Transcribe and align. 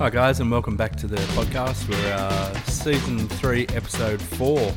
Hi, 0.00 0.08
guys, 0.08 0.40
and 0.40 0.50
welcome 0.50 0.76
back 0.78 0.96
to 0.96 1.06
the 1.06 1.16
podcast. 1.36 1.86
We're 1.86 2.14
uh, 2.14 2.54
season 2.62 3.28
three, 3.28 3.66
episode 3.74 4.18
four 4.18 4.72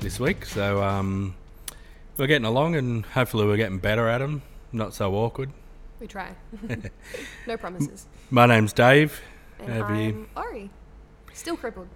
this 0.00 0.18
week. 0.18 0.46
So 0.46 0.82
um, 0.82 1.36
we're 2.16 2.26
getting 2.26 2.46
along, 2.46 2.74
and 2.74 3.04
hopefully, 3.04 3.44
we're 3.46 3.58
getting 3.58 3.78
better 3.78 4.08
at 4.08 4.18
them. 4.18 4.40
Not 4.72 4.94
so 4.94 5.14
awkward. 5.14 5.50
We 6.00 6.06
try. 6.06 6.34
no 7.46 7.56
promises. 7.58 8.06
My 8.30 8.46
name's 8.46 8.72
Dave, 8.72 9.20
And 9.58 9.68
Have 9.68 9.90
I'm 9.90 10.00
you- 10.00 10.28
Ori. 10.34 10.70
Still 11.34 11.58
crippled. 11.58 11.88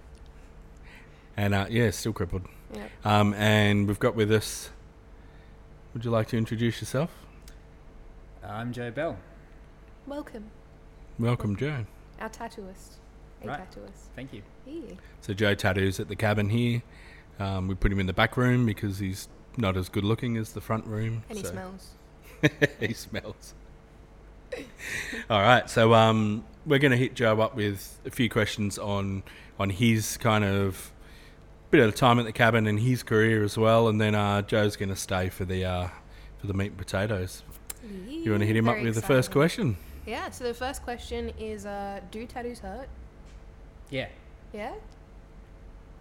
and 1.35 1.55
uh, 1.55 1.65
yeah, 1.67 1.89
still 1.89 2.13
crippled. 2.13 2.43
Yeah. 2.75 2.83
Um, 3.03 3.33
and 3.33 3.87
we've 3.87 3.99
got 3.99 4.15
with 4.15 4.31
us. 4.31 4.69
Would 5.95 6.05
you 6.05 6.11
like 6.11 6.27
to 6.27 6.37
introduce 6.37 6.79
yourself? 6.79 7.09
I'm 8.45 8.71
Joe 8.71 8.91
Bell. 8.91 9.17
Welcome, 10.05 10.51
Welcome, 11.17 11.55
Joe. 11.55 11.85
Our 12.21 12.29
tattooist. 12.29 12.99
A 13.43 13.47
Right. 13.47 13.59
tattooist. 13.59 14.09
Thank 14.15 14.33
you. 14.33 14.43
Yeah. 14.65 14.95
So 15.21 15.33
Joe 15.33 15.55
tattoos 15.55 15.99
at 15.99 16.07
the 16.07 16.15
cabin 16.15 16.49
here. 16.49 16.83
Um, 17.39 17.67
we 17.67 17.75
put 17.75 17.91
him 17.91 17.99
in 17.99 18.05
the 18.05 18.13
back 18.13 18.37
room 18.37 18.65
because 18.65 18.99
he's 18.99 19.27
not 19.57 19.75
as 19.75 19.89
good 19.89 20.03
looking 20.03 20.37
as 20.37 20.53
the 20.53 20.61
front 20.61 20.85
room. 20.85 21.23
And 21.29 21.37
he 21.39 21.43
smells. 21.43 21.89
he 22.79 22.93
smells. 22.93 23.55
All 25.29 25.41
right, 25.41 25.69
so 25.69 25.93
um, 25.93 26.43
we're 26.65 26.79
going 26.79 26.91
to 26.91 26.97
hit 26.97 27.15
Joe 27.15 27.39
up 27.41 27.55
with 27.55 27.99
a 28.05 28.11
few 28.11 28.29
questions 28.29 28.77
on 28.77 29.23
on 29.59 29.69
his 29.69 30.17
kind 30.17 30.43
of 30.43 30.91
bit 31.69 31.79
of 31.79 31.95
time 31.95 32.19
at 32.19 32.25
the 32.25 32.31
cabin 32.33 32.67
and 32.67 32.79
his 32.79 33.01
career 33.01 33.43
as 33.43 33.57
well, 33.57 33.87
and 33.87 33.99
then 34.01 34.13
uh, 34.13 34.41
Joe's 34.41 34.75
going 34.75 34.89
to 34.89 34.95
stay 34.95 35.29
for 35.29 35.45
the 35.45 35.63
uh, 35.65 35.87
for 36.39 36.47
the 36.47 36.53
meat 36.53 36.67
and 36.67 36.77
potatoes. 36.77 37.43
You 38.07 38.31
want 38.31 38.41
to 38.41 38.47
hit 38.47 38.55
him 38.55 38.67
up 38.67 38.75
Very 38.75 38.85
with 38.85 38.95
the 38.95 39.01
first 39.01 39.31
question? 39.31 39.77
Yeah, 40.11 40.29
so 40.29 40.43
the 40.43 40.53
first 40.53 40.83
question 40.83 41.31
is 41.39 41.65
uh, 41.65 42.01
Do 42.11 42.25
tattoos 42.25 42.59
hurt? 42.59 42.89
Yeah. 43.89 44.09
Yeah? 44.53 44.73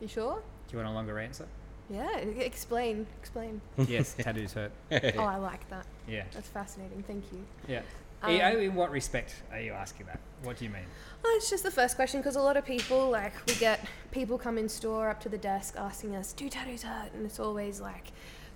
You 0.01 0.09
sure? 0.09 0.43
Do 0.67 0.73
you 0.77 0.79
want 0.83 0.91
a 0.91 0.93
longer 0.93 1.21
answer? 1.21 1.47
Yeah, 1.89 2.17
explain. 2.17 3.07
Explain. 3.21 3.61
yes, 3.87 4.17
tattoos 4.19 4.53
hurt. 4.55 4.73
oh, 4.91 5.21
I 5.21 5.37
like 5.37 5.69
that. 5.71 5.87
Yeah. 6.09 6.25
That's 6.35 6.49
fascinating. 6.49 7.05
Thank 7.05 7.23
you. 7.31 7.45
Yeah. 7.69 7.83
Um, 8.25 8.33
Eh, 8.33 8.59
in 8.59 8.75
what 8.75 8.91
respect 8.91 9.37
are 9.53 9.61
you 9.61 9.75
asking 9.75 10.07
that? 10.07 10.19
What 10.43 10.59
do 10.59 10.65
you 10.65 10.73
mean? 10.73 10.83
Well, 11.23 11.33
it's 11.37 11.49
just 11.49 11.63
the 11.63 11.71
first 11.71 11.95
question 11.95 12.19
because 12.19 12.35
a 12.35 12.43
lot 12.43 12.57
of 12.57 12.67
people, 12.67 13.11
like, 13.11 13.35
we 13.47 13.55
get 13.55 13.87
people 14.11 14.39
come 14.39 14.59
in 14.59 14.69
store 14.69 15.09
up 15.09 15.21
to 15.21 15.29
the 15.29 15.39
desk 15.39 15.77
asking 15.79 16.17
us, 16.17 16.33
do 16.33 16.49
tattoos 16.49 16.83
hurt? 16.83 17.13
And 17.15 17.25
it's 17.25 17.39
always 17.39 17.81
like, 17.81 18.09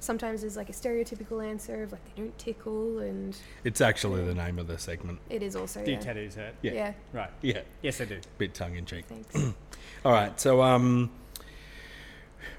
sometimes 0.04 0.42
there's 0.42 0.56
like 0.56 0.68
a 0.68 0.72
stereotypical 0.72 1.44
answer 1.44 1.82
of 1.82 1.92
like, 1.92 2.04
they 2.14 2.22
don't 2.22 2.38
tickle, 2.38 2.98
and 3.00 3.36
It's 3.64 3.80
actually 3.80 4.24
the 4.24 4.34
name 4.34 4.58
of 4.58 4.66
the 4.66 4.78
segment. 4.78 5.18
it 5.30 5.42
is 5.42 5.56
also. 5.56 5.84
Do 5.84 5.92
yeah. 5.92 5.98
tattoos 6.00 6.34
hurt? 6.36 6.54
Yeah. 6.62 6.72
Yeah, 6.72 6.92
Right. 7.12 7.30
Yeah, 7.42 7.62
Yes, 7.82 8.00
I 8.00 8.04
do. 8.04 8.20
bit 8.38 8.54
tongue 8.54 8.76
in 8.76 8.84
cheek. 8.86 9.06
thanks. 9.06 9.34
All 10.04 10.12
right, 10.12 10.38
so 10.38 10.62
um, 10.62 11.10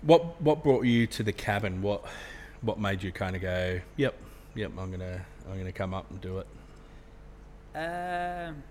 what 0.02 0.42
what 0.42 0.64
brought 0.64 0.86
you 0.86 1.06
to 1.08 1.24
the 1.24 1.32
cabin? 1.32 1.82
What 1.82 2.04
what 2.62 2.80
made 2.80 3.04
you 3.04 3.12
kind 3.12 3.36
of 3.36 3.42
go, 3.44 3.80
yep, 3.98 4.16
yep, 4.56 4.72
I'm 4.78 4.90
gonna 4.92 5.24
I'm 5.50 5.58
gonna 5.58 5.72
come 5.72 5.94
up 5.94 6.10
and 6.10 6.20
do 6.20 6.40
it. 6.40 6.48
Um, 7.76 8.64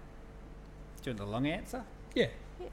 do 1.02 1.10
you 1.10 1.16
want 1.16 1.18
the 1.18 1.26
long 1.26 1.46
answer? 1.46 1.84
Yeah. 2.14 2.26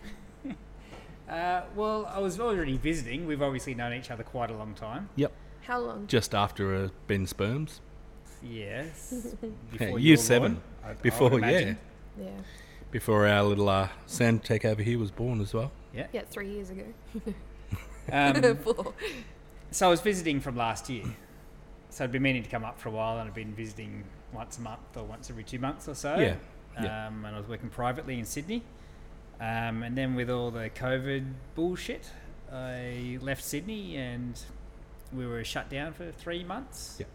Uh, 1.29 1.61
well, 1.77 2.11
I 2.13 2.19
was 2.19 2.41
already 2.41 2.75
visiting. 2.75 3.25
We've 3.25 3.41
obviously 3.41 3.73
known 3.73 3.93
each 3.93 4.11
other 4.11 4.21
quite 4.21 4.49
a 4.51 4.53
long 4.53 4.73
time. 4.73 5.07
Yep. 5.15 5.31
How 5.61 5.79
long? 5.79 6.07
Just 6.07 6.33
after 6.35 6.75
uh, 6.75 6.89
Ben 7.07 7.25
Sperms. 7.27 7.81
Yes. 8.43 9.35
Yeah, 9.79 9.89
you 9.89 9.97
year 9.97 10.17
seven. 10.17 10.53
born, 10.55 10.63
I- 10.83 10.89
I 10.89 10.93
Before, 10.93 11.39
yeah. 11.39 11.73
Yeah. 12.19 12.29
Before 12.91 13.25
our 13.27 13.43
little 13.43 13.69
uh, 13.69 13.87
sand 14.05 14.43
tech 14.43 14.65
over 14.65 14.81
here 14.83 14.99
was 14.99 15.11
born 15.11 15.39
as 15.41 15.53
well. 15.53 15.71
Yeah. 15.93 16.07
Yeah, 16.11 16.23
three 16.29 16.49
years 16.51 16.69
ago. 16.69 16.85
Um, 18.11 18.57
Four. 18.57 18.93
So 19.69 19.87
I 19.87 19.89
was 19.89 20.01
visiting 20.01 20.41
from 20.41 20.57
last 20.57 20.89
year. 20.89 21.03
So 21.91 22.03
I'd 22.03 22.11
been 22.11 22.23
meaning 22.23 22.41
to 22.43 22.49
come 22.49 22.65
up 22.65 22.79
for 22.79 22.89
a 22.89 22.91
while, 22.91 23.19
and 23.19 23.27
I'd 23.29 23.33
been 23.35 23.53
visiting 23.53 24.03
once 24.33 24.57
a 24.57 24.61
month 24.61 24.79
or 24.97 25.03
once 25.03 25.29
every 25.29 25.43
two 25.43 25.59
months 25.59 25.87
or 25.87 25.93
so. 25.93 26.17
Yeah, 26.17 26.35
Um, 26.77 26.83
yeah. 26.83 27.07
And 27.07 27.27
I 27.27 27.37
was 27.37 27.47
working 27.47 27.69
privately 27.69 28.17
in 28.17 28.25
Sydney. 28.25 28.63
Um, 29.39 29.83
and 29.83 29.95
then 29.95 30.15
with 30.15 30.29
all 30.31 30.49
the 30.51 30.69
COVID 30.71 31.31
bullshit, 31.55 32.09
I 32.51 33.19
left 33.21 33.43
Sydney 33.43 33.95
and 33.97 34.41
we 35.13 35.25
were 35.25 35.43
shut 35.43 35.69
down 35.69 35.93
for 35.93 36.11
three 36.11 36.43
months. 36.43 36.99
Yeah. 36.99 37.05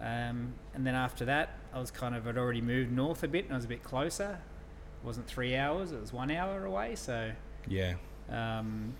Um, 0.00 0.54
and 0.74 0.86
then 0.86 0.94
after 0.94 1.24
that, 1.24 1.50
I 1.74 1.80
was 1.80 1.90
kind 1.90 2.14
of 2.14 2.26
I'd 2.26 2.38
already 2.38 2.60
moved 2.60 2.92
north 2.92 3.22
a 3.24 3.28
bit, 3.28 3.44
and 3.44 3.52
I 3.54 3.56
was 3.56 3.64
a 3.64 3.68
bit 3.68 3.82
closer. 3.82 4.38
It 5.02 5.06
wasn't 5.06 5.26
three 5.26 5.56
hours; 5.56 5.92
it 5.92 6.00
was 6.00 6.12
one 6.12 6.30
hour 6.30 6.64
away. 6.64 6.94
So 6.94 7.32
Yeah. 7.66 7.94
um, 8.30 8.94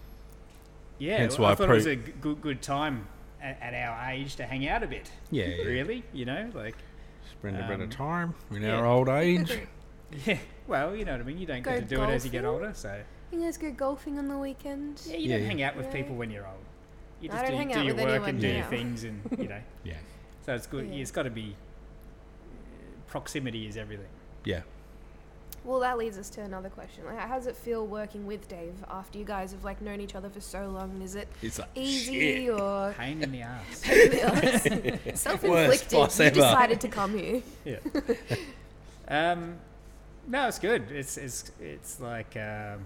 yeah, 0.99 1.19
Hence 1.19 1.38
why 1.38 1.53
I 1.53 1.54
thought 1.54 1.66
pro- 1.66 1.75
it 1.75 1.78
was 1.78 1.87
a 1.87 1.97
good 1.97 2.41
good 2.41 2.62
time 2.62 3.06
at, 3.41 3.59
at 3.62 3.75
our 3.75 4.10
age 4.10 4.34
to 4.37 4.44
hang 4.47 4.66
out 4.69 4.82
a 4.82 4.87
bit. 4.88 5.10
Yeah. 5.31 5.47
yeah. 5.47 5.65
Really, 5.65 6.05
you 6.12 6.25
know, 6.25 6.50
like 6.55 6.75
Spend 7.38 7.56
a 7.56 7.62
bit 7.69 7.75
Um, 7.76 7.82
of 7.82 7.91
time 7.91 8.34
in 8.50 8.62
yeah. 8.62 8.75
our 8.76 8.87
old 8.87 9.09
age. 9.09 9.53
yeah. 10.26 10.38
Well, 10.66 10.97
you 10.97 11.05
know 11.05 11.12
what 11.12 11.20
I 11.20 11.25
mean. 11.25 11.38
You 11.38 11.47
don't 11.47 11.62
Go 11.62 11.72
get 11.72 11.88
to 11.88 11.94
do 11.97 12.03
it 12.03 12.09
as 12.10 12.25
you 12.25 12.31
get 12.32 12.44
older, 12.44 12.72
so 12.75 13.00
You 13.31 13.41
guys 13.41 13.56
go 13.59 13.70
golfing 13.70 14.19
on 14.19 14.26
the 14.28 14.38
weekend? 14.38 15.00
yeah, 15.06 15.16
you 15.16 15.28
Yeah, 15.28 15.37
don't 15.37 15.43
yeah. 15.43 15.49
hang 15.49 15.62
out 15.62 15.76
with 15.76 15.87
Yeah. 15.87 15.93
people 15.93 16.16
when 16.16 16.31
you're 16.31 16.47
old. 16.47 16.65
You 17.21 17.29
just 17.29 17.43
don't 17.43 17.51
do, 17.51 17.56
hang 17.56 17.69
do 17.69 17.79
out 17.79 17.84
your 17.87 17.95
with 17.95 18.05
work 18.05 18.11
anyone 18.12 18.29
and 18.31 18.41
do 18.41 18.49
your 18.49 18.65
things, 18.67 19.05
and 19.05 19.21
you 19.39 19.49
know. 19.49 19.61
Yeah. 19.84 19.95
So 20.47 20.55
it's 20.55 20.67
good. 20.67 20.87
Yeah. 20.89 21.03
It's 21.03 21.11
got 21.11 21.25
to 21.25 21.31
be. 21.31 21.55
Proximity 23.06 23.67
is 23.67 23.77
everything. 23.77 24.06
Yeah. 24.45 24.61
Well, 25.65 25.81
that 25.81 25.99
leads 25.99 26.17
us 26.17 26.31
to 26.31 26.43
another 26.43 26.69
question. 26.69 27.05
Like, 27.05 27.19
how 27.19 27.37
does 27.37 27.47
it 27.47 27.56
feel 27.56 27.87
working 27.87 28.27
with 28.27 28.47
Dave 28.49 28.75
after 28.89 29.19
you 29.19 29.25
guys 29.25 29.53
have 29.53 29.65
like 29.65 29.83
known 29.83 30.01
each 30.01 30.15
other 30.15 30.31
for 30.31 30.41
so 30.41 30.69
long? 30.69 31.01
Is 31.03 31.15
it 31.15 31.29
It's 31.43 31.59
like 31.59 31.69
easy 31.75 32.47
shit. 32.47 32.51
or 32.51 32.95
Pain 32.97 33.23
in 33.23 33.33
the 33.33 33.43
ass. 33.43 33.83
Worst 33.89 35.19
self-inflicted? 35.23 35.91
boss 35.91 36.19
You 36.21 36.27
ever. 36.27 36.35
decided 36.37 36.81
to 36.83 36.89
come 36.89 37.19
here. 37.19 37.43
yeah. 37.65 37.79
Um, 39.11 39.56
no, 40.27 40.49
it's 40.49 40.59
good. 40.59 40.91
It's 40.91 41.17
it's 41.17 41.50
it's 41.61 41.99
like 41.99 42.37
um, 42.37 42.85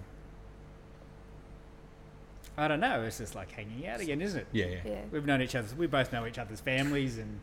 I 2.57 2.67
don't 2.67 2.79
know. 2.79 3.01
It's 3.03 3.17
just 3.17 3.35
like 3.35 3.51
hanging 3.51 3.87
out 3.87 3.99
again, 3.99 4.21
isn't 4.21 4.39
it? 4.41 4.47
Yeah, 4.51 4.65
yeah. 4.67 4.77
Yeah. 4.85 5.01
We've 5.11 5.25
known 5.25 5.41
each 5.41 5.55
other. 5.55 5.67
We 5.75 5.87
both 5.87 6.11
know 6.13 6.25
each 6.27 6.37
other's 6.37 6.59
families, 6.61 7.17
and 7.17 7.39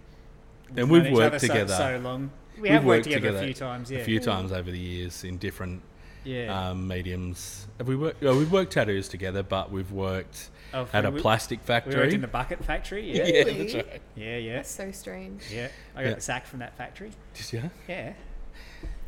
And 0.76 0.88
we've 0.90 1.06
each 1.06 1.12
worked 1.12 1.34
other 1.34 1.38
so- 1.40 1.46
together. 1.48 1.74
so, 1.74 2.00
long. 2.02 2.30
We 2.56 2.62
We've 2.62 2.72
have 2.72 2.84
worked 2.84 2.98
worked 2.98 3.04
together, 3.04 3.28
together 3.28 3.38
a 3.38 3.44
few 3.46 3.54
times. 3.54 3.90
Yeah, 3.90 3.98
A 4.00 4.04
few 4.04 4.20
times 4.20 4.52
over 4.52 4.70
the 4.70 4.78
years 4.78 5.24
in 5.24 5.38
different 5.38 5.82
yeah. 6.24 6.70
um, 6.70 6.86
mediums. 6.86 7.66
Have 7.78 7.88
we 7.88 7.96
worked? 7.96 8.22
Oh, 8.22 8.36
we've 8.38 8.52
worked 8.52 8.72
tattoos 8.72 9.08
together, 9.08 9.42
but 9.42 9.70
we've 9.72 9.90
worked 9.90 10.50
Oh, 10.74 10.86
at 10.92 11.04
a 11.04 11.10
we- 11.10 11.20
plastic 11.20 11.60
We 11.60 11.64
factory. 11.66 11.96
worked 11.96 12.12
in 12.12 12.20
the 12.20 12.28
bucket 12.28 12.62
factory. 12.64 13.10
Yeah, 13.16 13.24
yeah, 13.26 13.32
Really? 13.44 13.58
that's 13.72 13.74
right. 13.74 14.02
yeah, 14.14 14.36
yeah, 14.36 14.56
That's 14.56 14.70
so 14.70 14.92
strange. 14.92 15.42
yeah. 15.52 15.68
I 15.96 16.02
got 16.02 16.08
Yeah. 16.10 16.14
the 16.16 16.20
sack 16.20 16.46
from 16.46 16.58
that 16.60 16.76
factory. 16.76 17.10
Did 17.34 17.52
you? 17.52 17.70
Yeah, 17.88 18.12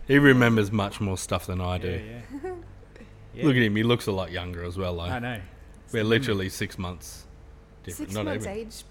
He 0.08 0.18
remembers 0.18 0.72
much 0.72 1.00
more 1.00 1.18
stuff 1.18 1.46
than 1.46 1.60
I 1.60 1.78
do. 1.78 1.90
yeah, 1.90 2.20
yeah. 2.42 2.54
yeah. 3.34 3.44
Look 3.44 3.54
at 3.56 3.62
him; 3.62 3.76
he 3.76 3.82
looks 3.82 4.06
a 4.06 4.12
lot 4.12 4.32
younger 4.32 4.64
as 4.64 4.76
well. 4.78 4.96
Though. 4.96 5.02
I 5.02 5.18
know. 5.18 5.40
We're 5.92 6.04
literally 6.04 6.48
six 6.48 6.78
months 6.78 7.26
different. 7.84 8.10
Six 8.10 8.14
Not 8.14 8.24
months 8.26 8.46
even. 8.46 8.58
age, 8.58 8.84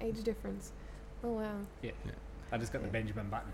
age 0.00 0.22
difference. 0.24 0.72
Oh 1.24 1.32
wow, 1.32 1.58
Yeah. 1.82 1.90
Yeah. 2.04 2.12
I 2.52 2.56
just 2.58 2.72
got 2.72 2.82
the 2.82 2.88
Benjamin 2.88 3.28
Button. 3.28 3.52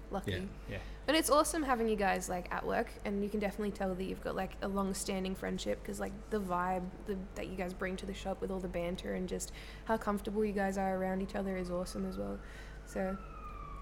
lucky. 0.10 0.32
Yeah. 0.32 0.38
Yeah. 0.70 0.78
And 1.06 1.16
it's 1.16 1.30
awesome 1.30 1.62
having 1.62 1.88
you 1.88 1.96
guys 1.96 2.28
like 2.28 2.52
at 2.52 2.66
work, 2.66 2.88
and 3.04 3.22
you 3.22 3.28
can 3.30 3.38
definitely 3.40 3.70
tell 3.70 3.94
that 3.94 4.02
you've 4.04 4.22
got 4.24 4.34
like 4.34 4.52
a 4.62 4.68
long-standing 4.68 5.34
friendship 5.34 5.80
because 5.82 6.00
like 6.00 6.12
the 6.30 6.40
vibe 6.40 6.82
the, 7.06 7.16
that 7.36 7.46
you 7.48 7.56
guys 7.56 7.72
bring 7.72 7.96
to 7.96 8.06
the 8.06 8.14
shop 8.14 8.40
with 8.40 8.50
all 8.50 8.58
the 8.60 8.68
banter 8.68 9.14
and 9.14 9.28
just 9.28 9.52
how 9.84 9.96
comfortable 9.96 10.44
you 10.44 10.52
guys 10.52 10.78
are 10.78 10.96
around 10.96 11.20
each 11.22 11.34
other 11.34 11.56
is 11.56 11.70
awesome 11.70 12.06
as 12.08 12.18
well. 12.18 12.38
So, 12.86 13.16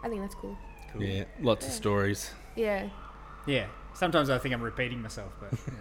I 0.04 0.08
think 0.08 0.20
that's 0.20 0.34
cool. 0.34 0.56
Cool. 0.92 1.02
Yeah, 1.02 1.24
lots 1.40 1.66
of 1.66 1.72
stories. 1.72 2.30
Yeah, 2.56 2.88
Yeah. 3.46 3.66
Sometimes 3.94 4.30
I 4.30 4.38
think 4.38 4.54
I'm 4.54 4.62
repeating 4.62 5.00
myself, 5.02 5.32
but 5.40 5.52
yeah. 5.66 5.74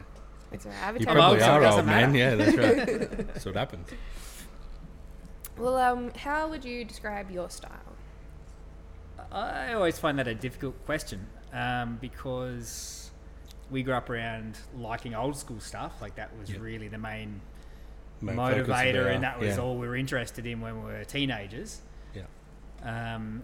It's 0.52 0.66
alright. 0.66 0.82
I 0.82 0.86
have 0.86 0.96
a 0.96 1.00
You 1.00 1.06
probably 1.06 1.40
so 1.40 1.46
it 1.46 1.64
are 1.64 1.66
old 1.66 1.86
man. 1.86 2.14
Yeah, 2.14 2.36
that's 2.36 2.58
right. 2.58 3.28
that's 3.34 3.46
what 3.46 3.56
happens. 3.56 3.88
Well, 5.58 5.78
um, 5.78 6.12
how 6.16 6.50
would 6.50 6.64
you 6.64 6.86
describe 6.86 7.30
your 7.32 7.50
style? 7.50 7.72
I 9.32 9.74
always 9.74 10.00
find 10.00 10.18
that 10.18 10.28
a 10.28 10.34
difficult 10.34 10.84
question 10.86 11.28
um, 11.54 11.98
because 12.02 13.12
we 13.70 13.84
grew 13.84 13.94
up 13.94 14.10
around 14.10 14.58
liking 14.78 15.14
old 15.14 15.38
school 15.38 15.60
stuff. 15.60 16.02
Like 16.02 16.16
that 16.16 16.36
was 16.40 16.50
Yeah. 16.50 16.60
really 16.60 16.88
the 16.88 16.98
main 16.98 17.42
Main 18.22 18.36
motivator, 18.36 19.14
and 19.14 19.24
that 19.24 19.40
was 19.40 19.56
yeah. 19.56 19.62
all 19.62 19.78
we 19.78 19.88
were 19.88 19.96
interested 19.96 20.46
in 20.46 20.60
when 20.60 20.84
we 20.84 20.92
were 20.92 21.04
teenagers. 21.06 21.82
Yeah. 22.14 23.16
Um, 23.16 23.44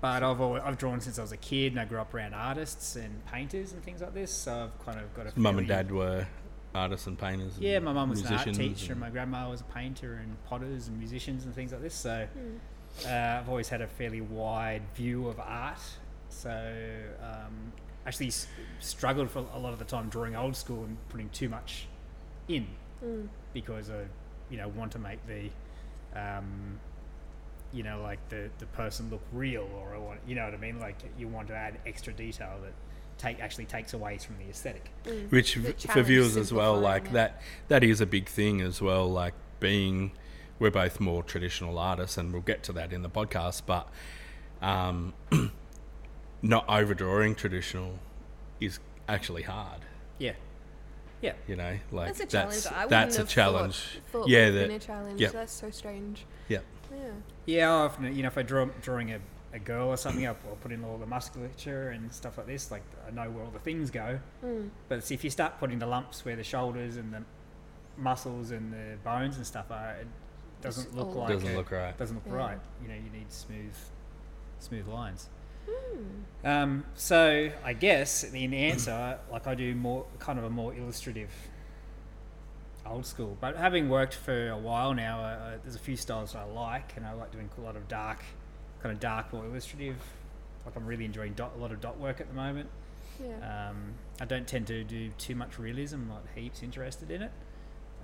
but 0.00 0.22
I've 0.22 0.40
always, 0.40 0.62
I've 0.64 0.78
drawn 0.78 1.00
since 1.00 1.18
I 1.18 1.22
was 1.22 1.32
a 1.32 1.36
kid, 1.36 1.72
and 1.72 1.80
I 1.80 1.84
grew 1.84 1.98
up 2.00 2.14
around 2.14 2.34
artists 2.34 2.96
and 2.96 3.24
painters 3.26 3.72
and 3.72 3.82
things 3.82 4.00
like 4.00 4.14
this. 4.14 4.30
So 4.32 4.64
I've 4.64 4.84
kind 4.86 4.98
of 5.00 5.12
got 5.14 5.26
a 5.26 5.38
Mum 5.38 5.58
and 5.58 5.68
dad 5.68 5.90
were 5.90 6.26
artists 6.74 7.06
and 7.06 7.18
painters. 7.18 7.54
And 7.56 7.64
Yeah, 7.64 7.78
my 7.80 7.92
mum 7.92 8.10
was 8.10 8.20
an 8.22 8.32
art 8.34 8.44
teacher, 8.54 8.60
and 8.84 8.90
and- 8.92 9.00
my 9.00 9.10
grandma 9.10 9.48
was 9.50 9.60
a 9.60 9.64
painter, 9.64 10.14
and 10.14 10.42
potters 10.44 10.88
and 10.88 10.98
musicians 10.98 11.44
and 11.44 11.54
things 11.54 11.72
like 11.72 11.82
this. 11.82 11.94
So 11.94 12.26
Hmm. 12.32 13.06
uh, 13.06 13.10
I've 13.40 13.48
always 13.48 13.68
had 13.68 13.80
a 13.82 13.86
fairly 13.88 14.20
wide 14.20 14.82
view 14.94 15.28
of 15.28 15.38
art. 15.40 15.80
So 16.28 16.50
um, 17.22 17.72
actually 18.06 18.28
s- 18.28 18.46
struggled 18.78 19.30
for 19.30 19.44
a 19.52 19.58
lot 19.58 19.72
of 19.72 19.78
the 19.80 19.84
time 19.84 20.08
drawing 20.08 20.36
old 20.36 20.54
school 20.56 20.84
and 20.84 20.96
putting 21.08 21.28
too 21.30 21.48
much 21.48 21.86
in 22.48 22.66
Mm. 23.04 23.28
because 23.54 23.90
I, 23.90 24.04
you 24.50 24.56
know, 24.58 24.68
want 24.68 24.92
to 24.92 24.98
make 24.98 25.26
the, 25.26 25.50
um, 26.14 26.78
you 27.72 27.82
know, 27.82 28.00
like 28.02 28.18
the 28.28 28.50
the 28.58 28.66
person 28.66 29.10
look 29.10 29.22
real, 29.32 29.68
or 29.78 29.94
I 29.94 29.98
want, 29.98 30.20
you 30.26 30.34
know 30.34 30.44
what 30.44 30.54
I 30.54 30.58
mean? 30.58 30.78
Like 30.80 30.96
you 31.18 31.28
want 31.28 31.48
to 31.48 31.54
add 31.54 31.78
extra 31.86 32.12
detail 32.12 32.58
that 32.62 32.72
take 33.18 33.38
actually 33.40 33.66
takes 33.66 33.92
away 33.92 34.16
from 34.18 34.38
the 34.38 34.48
aesthetic. 34.50 34.90
Mm. 35.04 35.30
which 35.30 35.54
The 35.54 35.72
for 35.88 36.02
viewers 36.02 36.36
as 36.38 36.52
well 36.52 36.78
like 36.78 37.06
it. 37.06 37.12
that 37.12 37.42
that 37.68 37.84
is 37.84 38.00
a 38.00 38.06
big 38.06 38.28
thing 38.28 38.60
as 38.62 38.80
well 38.80 39.06
like 39.10 39.34
being 39.60 40.12
we're 40.58 40.70
both 40.70 41.00
more 41.00 41.22
traditional 41.22 41.78
artists 41.78 42.16
and 42.16 42.32
we'll 42.32 42.40
get 42.40 42.62
to 42.62 42.72
that 42.72 42.92
in 42.94 43.02
the 43.02 43.10
podcast 43.10 43.62
but 43.66 43.88
um, 44.62 45.12
not 46.42 46.64
overdrawing 46.68 47.34
traditional 47.34 47.98
is 48.60 48.78
actually 49.08 49.42
hard 49.42 49.80
Yeah, 50.18 50.32
yeah, 51.20 51.34
you 51.46 51.56
know 51.56 51.76
like 51.92 52.08
That's 52.08 52.20
a 52.20 52.26
challenge. 52.26 52.54
that's, 52.64 52.66
I 52.72 52.86
that's 52.86 53.16
a 53.16 53.18
have 53.20 53.28
challenge 53.28 53.76
Thought, 54.10 54.20
thought 54.22 54.28
yeah 54.28 54.46
would 54.46 54.54
have 54.54 54.68
been 54.68 54.78
that 54.78 54.82
a 54.82 54.86
challenge. 54.86 55.20
yep. 55.20 55.32
That's 55.32 55.52
so 55.52 55.70
strange. 55.70 56.24
yeah 56.48 56.58
Yeah. 56.92 57.10
yeah. 57.46 57.70
Often, 57.70 58.14
you 58.16 58.22
know, 58.22 58.28
if 58.28 58.38
I 58.38 58.42
draw 58.42 58.66
drawing 58.82 59.12
a, 59.12 59.20
a 59.52 59.58
girl 59.58 59.88
or 59.88 59.96
something, 59.96 60.26
I'll, 60.26 60.36
I'll 60.48 60.56
put 60.56 60.72
in 60.72 60.84
all 60.84 60.98
the 60.98 61.06
musculature 61.06 61.90
and 61.90 62.12
stuff 62.12 62.38
like 62.38 62.46
this. 62.46 62.70
Like 62.70 62.82
I 63.06 63.10
know 63.10 63.30
where 63.30 63.44
all 63.44 63.50
the 63.50 63.58
things 63.58 63.90
go. 63.90 64.18
Mm. 64.44 64.70
But 64.88 65.04
see, 65.04 65.14
if 65.14 65.24
you 65.24 65.30
start 65.30 65.58
putting 65.58 65.78
the 65.78 65.86
lumps 65.86 66.24
where 66.24 66.36
the 66.36 66.44
shoulders 66.44 66.96
and 66.96 67.12
the 67.12 67.22
muscles 67.96 68.50
and 68.50 68.72
the 68.72 68.96
bones 69.04 69.36
and 69.36 69.46
stuff 69.46 69.70
are, 69.70 69.96
it 70.00 70.06
doesn't 70.62 70.86
It's 70.88 70.94
look 70.94 71.08
all- 71.08 71.22
like 71.22 71.28
doesn't 71.30 71.52
a- 71.52 71.56
look 71.56 71.70
right 71.70 71.96
doesn't 71.98 72.16
look 72.16 72.24
Yeah. 72.26 72.34
right. 72.34 72.58
You 72.82 72.88
know, 72.88 72.94
you 72.94 73.10
need 73.18 73.30
smooth, 73.32 73.74
smooth 74.58 74.86
lines. 74.88 75.28
Mm. 75.68 76.48
Um, 76.48 76.84
so 76.94 77.50
I 77.64 77.72
guess 77.74 78.24
in 78.24 78.50
the 78.50 78.56
answer, 78.56 79.18
like 79.30 79.46
I 79.46 79.54
do 79.54 79.74
more 79.74 80.06
kind 80.18 80.38
of 80.38 80.44
a 80.44 80.50
more 80.50 80.74
illustrative, 80.74 81.30
old 82.90 83.06
school. 83.06 83.36
But 83.40 83.56
having 83.56 83.88
worked 83.88 84.14
for 84.14 84.50
a 84.50 84.56
while 84.58 84.92
now, 84.94 85.20
uh, 85.20 85.22
uh, 85.22 85.58
there's 85.62 85.76
a 85.76 85.80
few 85.80 85.96
styles 85.96 86.32
that 86.32 86.40
I 86.40 86.44
like, 86.44 86.92
and 86.96 87.06
I 87.06 87.12
like 87.12 87.30
doing 87.32 87.48
a 87.56 87.60
lot 87.60 87.76
of 87.76 87.88
dark, 87.88 88.22
kind 88.82 88.92
of 88.92 89.00
dark, 89.00 89.32
more 89.32 89.44
illustrative. 89.44 89.96
Like 90.66 90.76
I'm 90.76 90.86
really 90.86 91.04
enjoying 91.04 91.32
dot, 91.34 91.52
a 91.56 91.58
lot 91.60 91.72
of 91.72 91.80
dot 91.80 91.98
work 91.98 92.20
at 92.20 92.28
the 92.28 92.34
moment. 92.34 92.68
Yeah. 93.22 93.68
Um, 93.70 93.94
I 94.20 94.24
don't 94.24 94.46
tend 94.46 94.66
to 94.68 94.84
do 94.84 95.10
too 95.18 95.34
much 95.34 95.58
realism. 95.58 95.96
I'm 95.96 96.08
not 96.08 96.22
heaps 96.34 96.62
interested 96.62 97.10
in 97.10 97.22
it. 97.22 97.32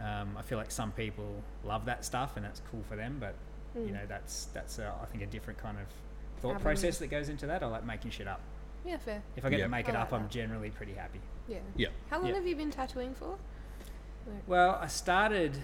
Um, 0.00 0.37
I 0.37 0.43
feel 0.43 0.59
like 0.59 0.71
some 0.71 0.93
people 0.93 1.43
love 1.65 1.87
that 1.87 2.05
stuff 2.05 2.37
and 2.37 2.44
that's 2.44 2.61
cool 2.71 2.83
for 2.88 2.97
them, 2.97 3.17
but 3.19 3.35
you 3.75 3.83
Mm. 3.83 3.93
know 3.93 4.06
that's 4.09 4.47
that's 4.55 4.79
uh, 4.79 4.91
I 5.03 5.05
think 5.06 5.23
a 5.23 5.27
different 5.27 5.59
kind 5.59 5.77
of 5.79 5.87
thought 6.41 6.50
Avenue. 6.56 6.62
process 6.62 6.99
that 6.99 7.09
goes 7.09 7.29
into 7.29 7.47
that. 7.47 7.62
I 7.62 7.67
like 7.67 7.85
making 7.85 8.11
shit 8.11 8.27
up. 8.29 8.41
Yeah, 8.85 8.99
fair. 8.99 9.23
If 9.37 9.44
I 9.44 9.50
get 9.50 9.59
Yeah. 9.59 9.65
to 9.67 9.71
make 9.71 9.87
I 9.87 9.91
it 9.93 9.94
like 9.94 10.03
up, 10.03 10.12
I'm 10.12 10.29
generally 10.29 10.71
pretty 10.71 10.93
happy. 10.94 11.21
Yeah. 11.49 11.59
yeah 11.77 11.88
How 12.11 12.19
long 12.19 12.29
Yeah. 12.29 12.35
have 12.35 12.47
you 12.47 12.56
been 12.56 12.71
tattooing 12.71 13.15
for? 13.15 13.37
Well, 14.46 14.78
I 14.81 14.87
started. 14.87 15.62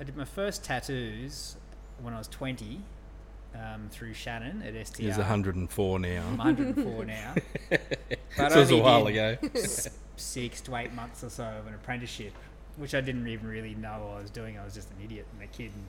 I 0.00 0.04
did 0.04 0.16
my 0.16 0.24
first 0.24 0.64
tattoos 0.64 1.56
when 2.00 2.14
I 2.14 2.18
was 2.18 2.28
20 2.28 2.80
um, 3.54 3.88
through 3.90 4.14
Shannon 4.14 4.62
at 4.62 4.86
STR. 4.86 5.02
he's 5.02 5.18
104 5.18 5.98
now 5.98 6.22
I'm 6.28 6.36
104 6.38 7.04
now. 7.04 7.34
But 8.36 8.52
so 8.52 8.58
it 8.58 8.60
was 8.60 8.70
a 8.70 8.76
while 8.78 9.06
ago 9.08 9.36
six 10.16 10.60
to 10.62 10.76
eight 10.76 10.92
months 10.94 11.24
or 11.24 11.30
so 11.30 11.44
of 11.44 11.66
an 11.66 11.74
apprenticeship, 11.74 12.32
which 12.76 12.94
I 12.94 13.00
didn't 13.00 13.26
even 13.26 13.48
really 13.48 13.74
know 13.74 14.04
what 14.06 14.18
I 14.18 14.22
was 14.22 14.30
doing. 14.30 14.56
I 14.56 14.64
was 14.64 14.72
just 14.72 14.88
an 14.92 14.96
idiot 15.04 15.26
and 15.32 15.42
a 15.42 15.46
kid. 15.52 15.72
And 15.74 15.84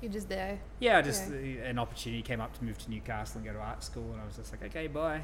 You're 0.00 0.12
just 0.12 0.28
there. 0.28 0.60
yeah, 0.78 1.02
just 1.02 1.28
Yeah. 1.30 1.64
uh, 1.64 1.68
an 1.70 1.78
opportunity 1.80 2.22
came 2.22 2.40
up 2.40 2.56
to 2.58 2.64
move 2.64 2.78
to 2.78 2.90
Newcastle 2.90 3.38
and 3.38 3.46
go 3.46 3.52
to 3.52 3.58
art 3.58 3.82
school, 3.82 4.08
and 4.12 4.20
I 4.20 4.24
was 4.24 4.36
just 4.36 4.52
like, 4.52 4.62
okay, 4.64 4.86
bye, 4.86 5.20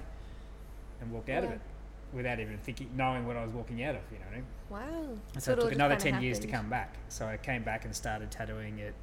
and 1.01 1.13
walked 1.13 1.29
out 1.31 1.45
of 1.45 1.51
it 1.53 1.61
without 2.13 2.41
even 2.41 2.59
thinking, 2.59 2.91
knowing 2.97 3.27
what 3.27 3.37
I 3.37 3.45
was 3.45 3.53
walking 3.53 3.83
out 3.83 3.95
of. 3.95 4.03
You 4.11 4.19
know. 4.19 4.25
what 4.25 4.33
I 4.33 4.37
mean? 4.37 4.47
Wow. 5.09 5.19
And 5.35 5.43
so 5.43 5.53
it 5.53 5.61
took 5.61 5.73
another 5.73 5.97
kinda 5.97 6.13
10 6.13 6.23
years 6.23 6.39
to 6.41 6.47
come 6.47 6.69
back. 6.69 6.97
So 7.09 7.27
I 7.27 7.37
came 7.37 7.63
back 7.63 7.85
and 7.85 7.95
started 7.95 8.31
tattooing 8.31 8.81
at, 8.81 8.95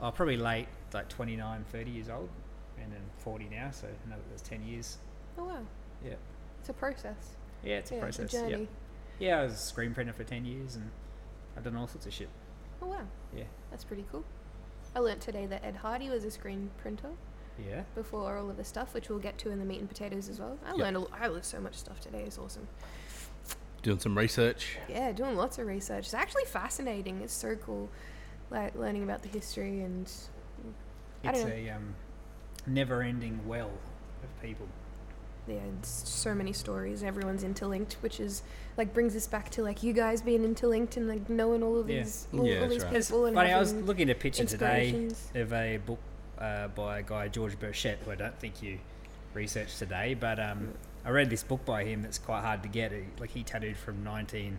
oh, 0.00 0.10
probably 0.10 0.36
late, 0.36 0.68
like 0.92 1.08
29, 1.08 1.64
30 1.70 1.90
years 1.90 2.08
old, 2.08 2.28
and 2.82 2.92
then 2.92 3.02
40 3.18 3.48
now. 3.50 3.70
So 3.70 3.88
another 4.06 4.22
that's 4.30 4.42
10 4.42 4.62
years. 4.64 4.98
Oh 5.38 5.44
wow. 5.44 5.60
Yeah. 6.04 6.14
It's 6.60 6.68
a 6.68 6.74
process. 6.74 7.36
Yeah, 7.62 7.76
it's 7.76 7.90
a 7.90 7.94
yeah, 7.94 8.00
process. 8.00 8.24
It's 8.26 8.34
a 8.34 8.36
yeah. 8.38 8.50
journey. 8.50 8.68
yeah, 9.18 9.40
I 9.40 9.42
was 9.44 9.52
a 9.52 9.56
screen 9.56 9.94
printer 9.94 10.12
for 10.12 10.24
10 10.24 10.44
years 10.44 10.76
and 10.76 10.90
I've 11.56 11.64
done 11.64 11.76
all 11.76 11.86
sorts 11.86 12.06
of 12.06 12.12
shit. 12.12 12.28
Oh 12.82 12.86
wow. 12.86 13.06
Yeah. 13.34 13.44
That's 13.70 13.84
pretty 13.84 14.04
cool. 14.10 14.24
I 14.94 14.98
learnt 14.98 15.20
today 15.20 15.46
that 15.46 15.64
Ed 15.64 15.76
Hardy 15.76 16.08
was 16.08 16.24
a 16.24 16.30
screen 16.30 16.70
printer 16.78 17.10
Yeah. 17.68 17.82
before 17.94 18.36
all 18.36 18.48
of 18.50 18.56
the 18.56 18.64
stuff, 18.64 18.94
which 18.94 19.08
we'll 19.08 19.18
get 19.18 19.38
to 19.38 19.50
in 19.50 19.58
the 19.58 19.64
meat 19.64 19.80
and 19.80 19.88
potatoes 19.88 20.28
as 20.28 20.38
well. 20.40 20.58
I 20.64 20.70
Yep. 20.70 20.76
learned 20.78 20.96
a, 20.96 21.04
I 21.12 21.26
learned 21.28 21.44
so 21.44 21.60
much 21.60 21.74
stuff 21.76 22.00
today. 22.00 22.22
It's 22.26 22.38
awesome. 22.38 22.68
doing 23.82 23.98
some 23.98 24.16
research 24.18 24.76
Yeah, 24.88 25.10
doing 25.12 25.36
lots 25.36 25.58
of 25.58 25.66
research. 25.66 26.04
It's 26.04 26.14
actually 26.14 26.44
fascinating. 26.44 27.22
It's 27.22 27.32
so 27.32 27.56
cool, 27.56 27.88
like 28.50 28.74
learning 28.74 29.02
about 29.04 29.22
the 29.22 29.28
history 29.28 29.80
and 29.80 30.10
I 31.24 31.30
It's 31.30 31.40
don't 31.40 31.48
know. 31.48 31.54
a 31.54 31.70
um, 31.70 31.94
never 32.66 33.02
ending 33.02 33.40
well 33.46 33.70
of 34.22 34.42
people. 34.42 34.66
yeah, 35.46 35.56
it's 35.78 35.88
so 35.88 36.34
many 36.34 36.52
stories. 36.52 37.02
Everyone's 37.02 37.42
interlinked, 37.42 37.94
which 38.02 38.20
is 38.20 38.42
like 38.76 38.92
brings 38.92 39.16
us 39.16 39.26
back 39.26 39.48
to 39.52 39.62
like 39.62 39.82
you 39.82 39.92
guys 39.94 40.20
being 40.20 40.44
interlinked 40.44 40.96
and 40.98 41.08
like 41.08 41.28
knowing 41.30 41.62
all 41.62 41.78
of 41.78 41.88
Yeah. 41.88 42.02
these 42.02 42.28
all, 42.34 42.46
Yeah, 42.46 42.54
all 42.56 42.60
that's 42.60 42.72
these 42.74 42.84
right. 42.84 42.96
It's 42.96 43.08
people 43.08 43.24
and 43.26 43.34
funny, 43.34 43.50
I 43.52 43.58
was 43.58 43.70
having 43.70 43.86
looking 43.86 44.10
at 44.10 44.16
a 44.16 44.20
picture 44.20 44.44
today 44.44 44.88
inspirations. 44.90 45.30
of 45.34 45.52
a 45.54 45.78
book 45.78 45.98
uh, 46.40 46.68
by 46.68 47.00
a 47.00 47.02
guy, 47.02 47.28
George 47.28 47.58
Burchett, 47.58 47.98
who 48.04 48.10
I 48.10 48.14
don't 48.14 48.38
think 48.38 48.62
you 48.62 48.78
researched 49.34 49.78
today, 49.78 50.14
but 50.14 50.40
um, 50.40 50.74
I 51.04 51.10
read 51.10 51.30
this 51.30 51.42
book 51.42 51.64
by 51.64 51.84
him 51.84 52.02
that's 52.02 52.18
quite 52.18 52.42
hard 52.42 52.62
to 52.62 52.68
get. 52.68 52.92
He, 52.92 53.02
like 53.18 53.30
he 53.30 53.42
tattooed 53.42 53.76
from 53.76 54.02
19, 54.04 54.58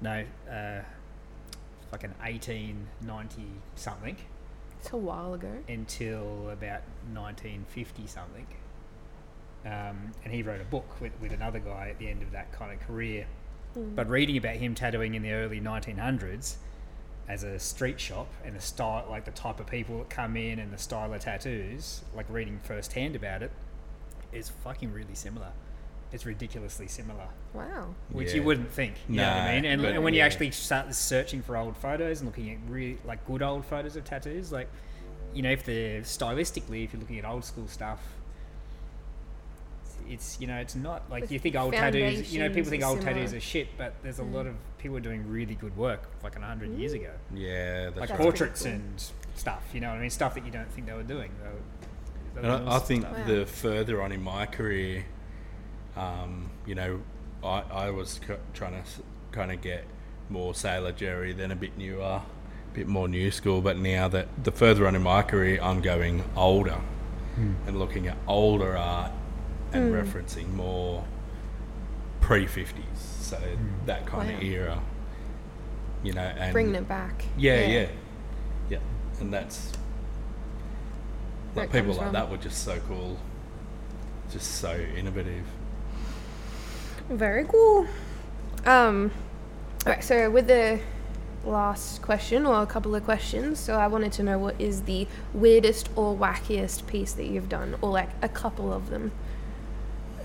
no, 0.00 0.24
uh, 0.50 0.80
fucking 1.90 2.14
1890 2.20 3.42
something 3.74 4.16
It's 4.78 4.90
a 4.92 4.96
while 4.96 5.34
ago. 5.34 5.52
until 5.68 6.50
about 6.50 6.82
1950 7.12 8.06
something. 8.06 8.46
Um, 9.66 10.12
and 10.24 10.32
he 10.32 10.42
wrote 10.42 10.60
a 10.60 10.64
book 10.64 11.00
with, 11.00 11.12
with 11.20 11.32
another 11.32 11.58
guy 11.58 11.88
at 11.90 11.98
the 11.98 12.08
end 12.08 12.22
of 12.22 12.30
that 12.32 12.50
kind 12.52 12.72
of 12.72 12.80
career. 12.86 13.26
Mm. 13.76 13.94
But 13.94 14.08
reading 14.08 14.36
about 14.36 14.56
him 14.56 14.74
tattooing 14.74 15.14
in 15.14 15.22
the 15.22 15.32
early 15.32 15.60
1900s 15.60 16.56
as 17.30 17.44
a 17.44 17.60
street 17.60 18.00
shop 18.00 18.26
and 18.44 18.56
the 18.56 18.60
style, 18.60 19.06
like 19.08 19.24
the 19.24 19.30
type 19.30 19.60
of 19.60 19.66
people 19.68 19.98
that 19.98 20.10
come 20.10 20.36
in 20.36 20.58
and 20.58 20.72
the 20.72 20.78
style 20.78 21.14
of 21.14 21.20
tattoos, 21.20 22.02
like 22.12 22.26
reading 22.28 22.58
firsthand 22.64 23.14
about 23.14 23.40
it, 23.42 23.52
is 24.32 24.48
fucking 24.48 24.92
really 24.92 25.14
similar. 25.14 25.52
It's 26.12 26.26
ridiculously 26.26 26.88
similar, 26.88 27.28
Wow. 27.54 27.94
which 28.10 28.30
Yeah. 28.30 28.36
you 28.36 28.42
wouldn't 28.42 28.72
think. 28.72 28.94
You 29.08 29.18
know 29.18 29.22
what 29.28 29.32
I 29.32 29.46
No, 29.46 29.54
mean? 29.54 29.64
And, 29.64 29.82
but- 29.82 29.92
and 29.94 30.02
when 30.02 30.12
you 30.12 30.22
actually 30.22 30.50
start 30.50 30.92
searching 30.92 31.40
for 31.40 31.56
old 31.56 31.76
photos 31.76 32.20
and 32.20 32.28
looking 32.28 32.50
at 32.50 32.58
really 32.68 32.98
like 33.04 33.24
good 33.26 33.42
old 33.42 33.64
photos 33.64 33.94
of 33.94 34.04
tattoos, 34.04 34.50
like 34.50 34.68
you 35.32 35.42
know, 35.42 35.52
if 35.52 35.62
they're 35.64 36.00
stylistically, 36.00 36.82
if 36.82 36.92
you're 36.92 36.98
looking 37.00 37.20
at 37.20 37.24
old 37.24 37.44
school 37.44 37.68
stuff, 37.68 38.00
it's 40.08 40.40
you 40.40 40.48
know, 40.48 40.56
it's 40.56 40.74
not 40.74 41.08
like 41.08 41.28
The 41.28 41.34
you 41.34 41.38
think 41.38 41.54
old 41.54 41.74
tattoos. 41.74 42.32
You 42.34 42.40
know, 42.40 42.48
people 42.52 42.70
think 42.70 42.82
old 42.82 42.98
similar. 42.98 43.14
tattoos 43.18 43.34
are 43.34 43.40
shit, 43.40 43.68
but 43.78 43.94
there's 44.02 44.18
a 44.18 44.24
lot 44.24 44.46
Mm. 44.46 44.50
of 44.50 44.56
people 44.80 44.94
were 44.94 45.00
doing 45.00 45.28
really 45.28 45.54
good 45.54 45.76
work 45.76 46.08
like 46.22 46.36
a 46.36 46.40
hundred 46.40 46.76
years 46.76 46.92
mm. 46.92 46.96
ago, 46.96 47.12
yeah 47.34 47.84
that's 47.84 47.96
like 47.96 48.08
That's 48.08 48.10
right. 48.12 48.20
portraits 48.20 48.62
cool. 48.62 48.72
and 48.72 49.02
stuff. 49.40 49.64
You 49.72 49.80
know 49.80 49.88
what 49.88 49.98
I 49.98 50.00
mean? 50.00 50.10
Stuff 50.10 50.34
that 50.34 50.44
you 50.44 50.50
don't 50.50 50.70
think 50.70 50.86
they 50.86 50.92
were 50.92 51.02
doing. 51.02 51.32
They 51.42 51.48
were, 51.48 52.42
they 52.42 52.48
were 52.48 52.58
doing 52.58 52.68
I, 52.68 52.76
I 52.76 52.78
think. 52.78 53.04
Wow. 53.04 53.24
the 53.26 53.46
further 53.46 54.02
on 54.02 54.12
in 54.12 54.22
my 54.22 54.46
career, 54.46 55.04
um, 55.96 56.50
you 56.66 56.74
know, 56.74 57.00
I, 57.42 57.62
I 57.70 57.90
was 57.90 58.20
c- 58.26 58.34
trying 58.54 58.82
to 58.82 58.88
kind 59.32 59.50
of 59.50 59.60
get 59.60 59.84
more 60.28 60.54
Sailor 60.54 60.92
Jerry, 60.92 61.32
then 61.32 61.50
a 61.50 61.56
bit 61.56 61.76
newer, 61.76 62.02
a 62.02 62.22
bit 62.74 62.86
more 62.86 63.08
new 63.08 63.30
school. 63.30 63.60
But 63.60 63.78
now 63.78 64.08
that 64.08 64.28
the 64.44 64.52
further 64.52 64.86
on 64.86 64.94
in 64.94 65.02
my 65.02 65.22
career, 65.22 65.58
I'm 65.60 65.80
going 65.80 66.22
older 66.36 66.80
hmm. 67.34 67.54
and 67.66 67.78
looking 67.78 68.06
at 68.06 68.16
older 68.28 68.76
art 68.76 69.12
and 69.72 69.90
hmm. 69.90 69.94
referencing 69.94 70.52
more 70.52 71.04
pre 72.20 72.46
50s. 72.46 72.89
So 73.30 73.38
that 73.86 74.06
kind 74.06 74.28
of 74.34 74.42
era, 74.42 74.80
you 76.02 76.12
know, 76.12 76.20
and 76.22 76.52
Bringing 76.52 76.74
it 76.74 76.88
back. 76.88 77.24
yeah, 77.38 77.60
yeah, 77.60 77.66
yeah, 77.68 77.86
yeah. 78.70 78.78
and 79.20 79.32
that's 79.32 79.72
Where 81.54 81.66
like 81.66 81.72
it 81.74 81.78
people 81.78 81.94
like 81.94 82.06
from. 82.06 82.12
that 82.14 82.28
were 82.28 82.38
just 82.38 82.64
so 82.64 82.80
cool, 82.88 83.16
just 84.32 84.56
so 84.56 84.74
innovative. 84.96 85.44
Very 87.08 87.44
cool. 87.44 87.86
Um, 88.66 89.12
alright, 89.86 90.02
so 90.02 90.28
with 90.28 90.48
the 90.48 90.80
last 91.44 92.02
question 92.02 92.46
or 92.46 92.62
a 92.62 92.66
couple 92.66 92.96
of 92.96 93.04
questions, 93.04 93.60
so 93.60 93.76
I 93.78 93.86
wanted 93.86 94.10
to 94.14 94.24
know 94.24 94.38
what 94.38 94.60
is 94.60 94.82
the 94.82 95.06
weirdest 95.32 95.88
or 95.94 96.16
wackiest 96.16 96.84
piece 96.88 97.12
that 97.12 97.26
you've 97.26 97.48
done, 97.48 97.76
or 97.80 97.90
like 97.90 98.10
a 98.22 98.28
couple 98.28 98.72
of 98.72 98.90
them. 98.90 99.12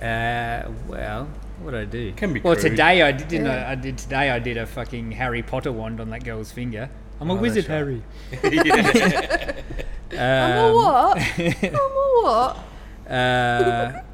Uh, 0.01 0.63
well, 0.87 1.29
what 1.61 1.71
did 1.71 1.79
I 1.81 1.85
do? 1.85 2.11
Can 2.13 2.33
be 2.33 2.41
well, 2.41 2.55
crude. 2.55 2.69
today 2.71 3.01
I 3.01 3.11
did. 3.11 3.27
Didn't 3.27 3.45
Yeah. 3.47 3.67
I, 3.67 3.71
I 3.71 3.75
did 3.75 3.97
today. 3.97 4.29
I 4.31 4.39
did 4.39 4.57
a 4.57 4.65
fucking 4.65 5.11
Harry 5.13 5.41
Potter 5.43 5.71
wand 5.71 5.99
on 5.99 6.09
that 6.11 6.23
girl's 6.23 6.51
finger. 6.51 6.89
I'm 7.19 7.29
a 7.29 7.33
Oh, 7.33 7.37
wizard, 7.37 7.65
that's 7.65 7.69
right. 7.69 8.03
Harry. 8.43 9.55
I'm 10.11 10.19
a 10.19 10.67
Um, 10.67 10.73
what? 10.75 11.17
I'm 11.37 11.75
a 11.75 11.77
what? 12.21 12.57
Uh, 13.11 13.91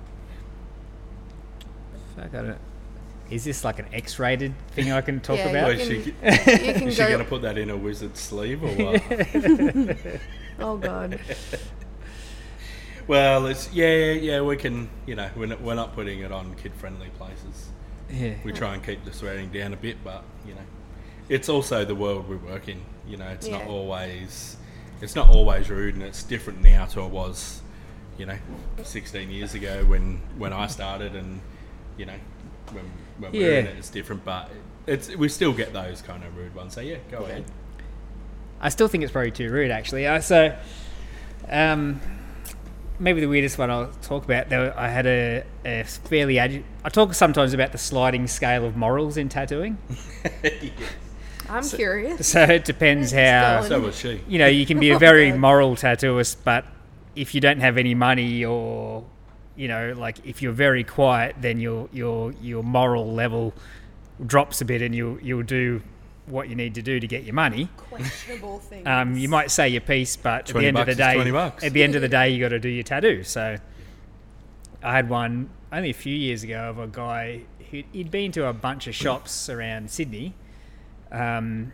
Fuck, 2.15 2.25
I 2.35 2.41
don't. 2.41 2.57
Is 3.29 3.43
this 3.45 3.63
like 3.63 3.79
an 3.79 3.85
X-rated 3.93 4.53
thing 4.71 4.91
I 4.91 4.99
can 5.01 5.21
talk 5.21 5.37
Yeah, 5.37 5.47
about? 5.47 5.63
Well, 5.69 5.73
you 5.73 5.79
is 5.79 5.87
can- 5.87 6.03
she, 6.03 6.09
You 6.67 6.73
can 6.73 6.87
is 6.89 6.95
she 6.95 7.01
going 7.03 7.19
to 7.19 7.23
put 7.25 7.41
that 7.43 7.57
in 7.57 7.69
a 7.69 7.77
wizard 7.77 8.17
sleeve 8.17 8.61
or 8.61 8.67
what? 8.67 9.01
Oh 10.59 10.77
god. 10.77 11.19
Well, 13.11 13.45
it's 13.47 13.69
yeah, 13.73 13.93
yeah, 13.93 14.11
yeah. 14.13 14.41
We 14.41 14.55
can, 14.55 14.89
you 15.05 15.15
know, 15.15 15.29
we're 15.35 15.47
not, 15.47 15.61
we're 15.61 15.75
not 15.75 15.93
putting 15.93 16.21
it 16.21 16.31
on 16.31 16.55
kid-friendly 16.55 17.09
places. 17.17 17.67
Yeah. 18.09 18.35
We 18.45 18.53
try 18.53 18.73
and 18.73 18.81
keep 18.81 19.03
the 19.03 19.11
swearing 19.11 19.49
down 19.51 19.73
a 19.73 19.75
bit, 19.75 19.97
but 20.01 20.23
you 20.47 20.53
know, 20.53 20.61
it's 21.27 21.49
also 21.49 21.83
the 21.83 21.93
world 21.93 22.29
we 22.29 22.37
work 22.37 22.69
in. 22.69 22.79
You 23.05 23.17
know, 23.17 23.27
it's 23.27 23.49
not 23.49 23.65
always 23.65 24.55
it's 25.01 25.13
not 25.13 25.27
always 25.27 25.69
rude, 25.69 25.95
and 25.95 26.03
it's 26.03 26.23
different 26.23 26.63
now 26.63 26.85
to 26.85 27.01
it 27.01 27.09
was, 27.09 27.61
you 28.17 28.25
know, 28.25 28.37
16 28.81 29.29
years 29.29 29.55
ago 29.55 29.83
when 29.83 30.21
when 30.37 30.53
I 30.53 30.67
started, 30.67 31.13
and 31.13 31.41
you 31.97 32.05
know, 32.05 32.19
when 32.71 32.85
when 33.19 33.33
we're 33.33 33.59
in 33.59 33.67
it, 33.67 33.75
it's 33.77 33.89
different. 33.89 34.23
But 34.23 34.49
it's 34.87 35.13
we 35.17 35.27
still 35.27 35.51
get 35.51 35.73
those 35.73 36.01
kind 36.01 36.23
of 36.23 36.37
rude 36.37 36.55
ones. 36.55 36.75
So 36.75 36.79
yeah, 36.79 36.99
go 37.11 37.25
ahead. 37.25 37.43
I 38.61 38.69
still 38.69 38.87
think 38.87 39.03
it's 39.03 39.11
probably 39.11 39.31
too 39.31 39.51
rude, 39.51 39.69
actually. 39.69 40.07
Uh, 40.07 40.21
so, 40.21 40.55
um, 41.49 41.99
maybe 43.01 43.19
the 43.19 43.27
weirdest 43.27 43.57
one 43.57 43.69
I'll 43.69 43.91
talk 44.01 44.23
about. 44.23 44.49
There, 44.49 44.77
I 44.79 44.87
had 44.87 45.05
a, 45.05 45.43
a 45.65 45.83
fairly. 45.83 46.35
Adu- 46.35 46.63
I 46.85 46.89
talk 46.89 47.13
sometimes 47.13 47.53
about 47.53 47.71
the 47.71 47.77
sliding 47.77 48.27
scale 48.27 48.65
of 48.65 48.77
morals 48.77 49.17
in 49.17 49.27
tattooing. 49.27 49.77
I'm 51.49 51.67
curious. 51.67 52.27
So 52.27 52.43
it 52.43 52.63
depends 52.63 53.11
how. 53.11 53.63
So 53.63 53.79
was 53.81 53.97
she. 53.97 54.21
You 54.27 54.39
know, 54.39 54.47
you 54.47 54.65
can 54.65 54.79
be 54.79 54.91
a 54.91 54.99
very 54.99 55.29
God. 55.31 55.39
moral 55.39 55.75
tattooist, 55.75 56.37
but 56.45 56.65
if 57.15 57.35
you 57.35 57.41
don't 57.41 57.59
have 57.59 57.77
any 57.77 57.93
money 57.93 58.45
or 58.45 59.03
you 59.57 59.67
know, 59.67 59.93
like 59.97 60.25
if 60.25 60.41
you're 60.41 60.53
very 60.53 60.83
quiet, 60.83 61.35
then 61.41 61.59
your 61.59 61.89
your 61.91 62.31
your 62.41 62.63
moral 62.63 63.13
level 63.13 63.53
drops 64.25 64.61
a 64.61 64.65
bit, 64.65 64.81
and 64.81 64.95
you 64.95 65.19
you'll 65.21 65.43
do 65.43 65.81
what 66.27 66.49
you 66.49 66.55
need 66.55 66.75
to 66.75 66.81
do 66.81 66.99
to 66.99 67.07
get 67.07 67.23
your 67.23 67.33
money. 67.33 67.69
Questionable 67.77 68.59
things. 68.69 68.87
Um, 68.87 69.17
you 69.17 69.27
might 69.29 69.51
say 69.51 69.69
your 69.69 69.81
piece, 69.81 70.15
but 70.15 70.49
at 70.49 70.55
the 70.55 70.67
end 70.67 70.77
of 70.77 70.85
the 70.85 70.95
day, 70.95 71.15
20 71.15 71.31
bucks. 71.31 71.63
at 71.63 71.73
the 71.73 71.83
end 71.83 71.95
of 71.95 72.01
the 72.01 72.07
day, 72.09 72.29
you 72.29 72.39
got 72.39 72.49
to 72.49 72.59
do 72.59 72.69
your 72.69 72.83
tattoo. 72.83 73.23
So, 73.23 73.57
I 74.83 74.93
had 74.93 75.09
one 75.09 75.49
only 75.71 75.89
a 75.89 75.93
few 75.93 76.15
years 76.15 76.43
ago 76.43 76.69
of 76.69 76.79
a 76.79 76.87
guy 76.87 77.41
who 77.69 77.83
he'd 77.91 78.11
been 78.11 78.31
to 78.33 78.47
a 78.47 78.53
bunch 78.53 78.87
of 78.87 78.95
shops 78.95 79.49
around 79.49 79.89
Sydney, 79.89 80.33
um, 81.11 81.71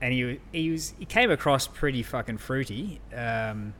and 0.00 0.12
he 0.12 0.40
he 0.52 0.70
was 0.70 0.94
he 0.98 1.04
came 1.04 1.30
across 1.30 1.66
pretty 1.66 2.02
fucking 2.02 2.38
fruity, 2.38 3.00
um, 3.14 3.74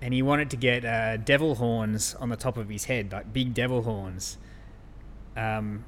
and 0.00 0.14
he 0.14 0.22
wanted 0.22 0.50
to 0.50 0.56
get 0.56 0.84
uh, 0.84 1.16
devil 1.16 1.56
horns 1.56 2.14
on 2.16 2.28
the 2.28 2.36
top 2.36 2.56
of 2.56 2.68
his 2.68 2.84
head, 2.84 3.12
like 3.12 3.32
big 3.32 3.54
devil 3.54 3.82
horns. 3.82 4.38
Um, 5.36 5.84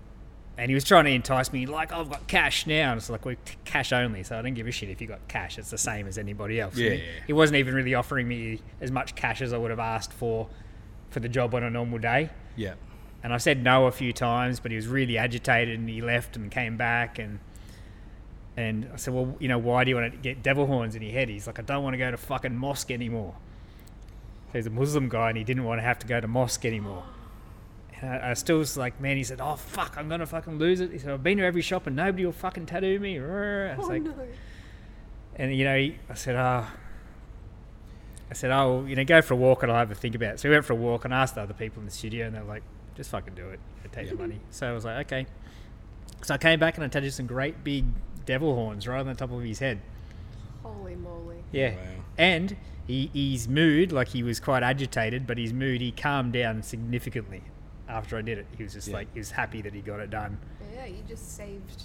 and 0.59 0.71
he 0.71 0.75
was 0.75 0.85
trying 0.85 1.05
to 1.07 1.11
entice 1.11 1.53
me, 1.53 1.65
like, 1.67 1.93
I've 1.93 2.11
got 2.11 2.27
cash 2.27 2.67
now. 2.67 2.93
And 2.93 2.99
it's 2.99 3.09
like, 3.09 3.25
we're 3.25 3.37
cash 3.65 3.93
only. 3.93 4.23
So 4.23 4.39
I 4.39 4.43
don't 4.43 4.55
give 4.55 4.67
a 4.67 4.71
shit 4.71 4.91
if 4.91 5.01
you 5.01 5.07
got 5.07 5.27
cash. 5.29 5.59
It's 5.59 5.71
the 5.71 5.79
same 5.79 6.07
as 6.07 6.19
anybody 6.19 6.61
else. 6.61 6.77
Yeah, 6.77 6.91
He, 6.91 6.97
yeah. 6.97 7.03
he 7.29 7.33
wasn't 7.33 7.57
even 7.57 7.75
really 7.75 7.95
offering 7.95 8.29
me 8.29 8.61
as 8.81 8.91
much 8.91 9.15
cash 9.15 9.41
as 9.41 9.53
I 9.53 9.59
would 9.59 9.71
have 9.71 9.81
asked 9.81 10.13
for 10.13 10.49
for 11.11 11.19
the 11.21 11.29
job 11.29 11.55
on 11.55 11.65
a 11.65 11.71
normal 11.71 11.99
day. 11.99 12.31
Yeah. 12.57 12.75
And 13.23 13.33
I 13.33 13.39
said 13.39 13.63
no 13.65 13.87
a 13.87 13.91
few 13.91 14.13
times, 14.13 14.61
but 14.61 14.71
he 14.71 14.77
was 14.77 14.87
really 14.87 15.19
agitated 15.19 15.79
and 15.79 15.89
he 15.89 16.01
left 16.01 16.37
and 16.37 16.51
came 16.51 16.77
back. 16.77 17.19
And 17.19 17.41
and 18.57 18.89
I 18.93 18.97
said, 18.97 19.15
well, 19.15 19.35
you 19.41 19.49
know, 19.49 19.59
why 19.59 19.85
do 19.85 19.91
you 19.91 19.97
want 19.97 20.13
to 20.13 20.19
get 20.19 20.43
devil 20.43 20.67
horns 20.67 20.95
in 20.95 21.03
your 21.03 21.13
head? 21.13 21.29
He's 21.29 21.47
like, 21.47 21.59
I 21.59 21.63
don't 21.63 21.83
want 21.83 21.95
to 21.95 21.99
go 21.99 22.11
to 22.11 22.17
fucking 22.17 22.57
mosque 22.57 22.91
anymore. 22.91 23.35
So 24.49 24.59
he's 24.59 24.67
a 24.67 24.71
Muslim 24.71 25.09
guy 25.09 25.29
and 25.31 25.39
he 25.39 25.45
didn't 25.45 25.65
want 25.65 25.79
to 25.79 25.83
have 25.83 25.99
to 26.01 26.07
go 26.07 26.21
to 26.21 26.29
mosque 26.29 26.65
anymore. 26.65 27.05
And 28.01 28.11
I, 28.11 28.31
I 28.31 28.35
still 28.35 28.59
was 28.59 28.77
like, 28.77 29.01
man, 29.01 29.17
he 29.17 29.25
said, 29.25 29.41
oh, 29.41 29.57
fuck, 29.57 29.97
I'm 29.97 30.09
going 30.09 30.21
to 30.21 30.27
fucking 30.27 30.59
lose 30.59 30.81
it. 30.81 30.91
He 30.91 30.99
said, 30.99 31.11
I've 31.11 31.23
been 31.23 31.39
to 31.39 31.45
every 31.45 31.63
shop 31.63 31.87
and 31.87 31.97
nobody 31.97 32.25
will 32.25 32.33
fucking 32.33 32.67
tattoo 32.67 32.99
me. 32.99 33.19
I 33.19 33.77
was 33.77 33.87
oh 33.87 33.89
like, 33.89 34.03
no. 34.03 34.15
and 35.37 35.55
you 35.55 35.65
know, 35.65 35.77
he, 35.77 35.99
I 36.09 36.15
said, 36.15 36.37
oh, 36.37 36.67
I 38.31 38.35
said, 38.35 38.51
oh, 38.51 38.77
well, 38.77 38.89
you 38.89 38.97
know, 38.97 39.05
go 39.05 39.21
for 39.21 39.35
a 39.35 39.37
walk 39.37 39.63
and 39.63 39.73
I'll 39.73 39.79
have 39.79 39.91
a 39.91 39.95
think 39.95 40.15
about 40.15 40.35
it. 40.35 40.41
So 40.41 40.49
we 40.49 40.55
went 40.55 40.65
for 40.65 40.73
a 40.73 40.77
walk 40.77 41.05
and 41.05 41.13
asked 41.13 41.35
the 41.35 41.43
other 41.43 41.55
people 41.55 41.81
in 41.81 41.87
the 41.87 41.91
studio, 41.91 42.27
and 42.27 42.35
they 42.35 42.41
were 42.41 42.47
like, 42.47 42.63
just 42.95 43.11
fucking 43.11 43.35
do 43.35 43.49
it. 43.49 43.61
You 43.83 43.91
take 43.93 44.09
the 44.09 44.17
money. 44.17 44.41
So 44.51 44.69
I 44.69 44.73
was 44.73 44.85
like, 44.85 45.07
okay. 45.07 45.27
So 46.23 46.35
I 46.35 46.39
came 46.39 46.61
back 46.61 46.77
and 46.77 46.85
I 46.85 46.89
tattooed 46.89 47.13
some 47.13 47.27
great 47.27 47.65
big 47.65 47.87
devil 48.27 48.55
horns 48.55 48.87
right 48.87 49.01
on 49.01 49.07
the 49.07 49.15
top 49.15 49.33
of 49.33 49.43
his 49.43 49.59
head. 49.59 49.81
Holy 50.63 50.95
moly. 50.95 51.39
Yeah. 51.51 51.75
Oh, 51.75 51.83
wow. 51.83 52.05
And 52.19 52.57
he, 52.87 53.11
his 53.13 53.49
mood, 53.49 53.91
like 53.91 54.09
he 54.09 54.23
was 54.23 54.39
quite 54.39 54.63
agitated, 54.63 55.27
but 55.27 55.39
his 55.39 55.53
mood, 55.53 55.81
he 55.81 55.91
calmed 55.91 56.33
down 56.33 56.63
significantly 56.63 57.43
after 57.91 58.17
I 58.17 58.23
did 58.23 58.39
it. 58.39 58.47
He 58.57 58.63
was 58.63 58.73
just 58.73 58.89
Yeah. 58.89 58.95
like, 58.95 59.13
he 59.13 59.21
was 59.21 59.31
happy 59.31 59.61
that 59.63 59.73
he 59.75 59.81
got 59.81 60.01
it 60.01 60.11
done. 60.11 60.39
Yeah, 60.75 60.87
you 60.87 61.03
just 61.09 61.37
saved 61.37 61.83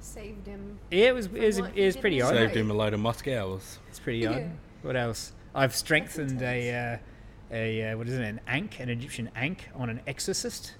saved 0.00 0.46
him. 0.46 0.78
Yeah, 0.90 1.06
it 1.08 1.14
was, 1.14 1.26
it 1.26 1.32
was, 1.44 1.58
it 1.58 1.84
was 1.84 1.96
pretty 1.96 2.18
was 2.22 2.26
odd. 2.30 2.36
Saved 2.36 2.54
him 2.56 2.70
a 2.70 2.74
load 2.74 2.94
of 2.94 3.00
musk 3.00 3.26
hours. 3.28 3.78
It's 3.88 3.98
pretty 3.98 4.20
Yeah. 4.20 4.30
odd. 4.30 4.50
What 4.82 4.96
else? 4.96 5.32
I've 5.54 5.74
strengthened 5.74 6.40
a 6.42 6.74
uh, 6.74 6.98
a 7.50 7.90
uh, 7.92 7.96
what 7.98 8.06
is 8.08 8.14
it? 8.14 8.22
An 8.22 8.40
ankh, 8.46 8.78
an 8.78 8.88
Egyptian 8.88 9.30
ankh 9.34 9.68
on 9.74 9.88
an 9.90 10.00
exorcist. 10.06 10.74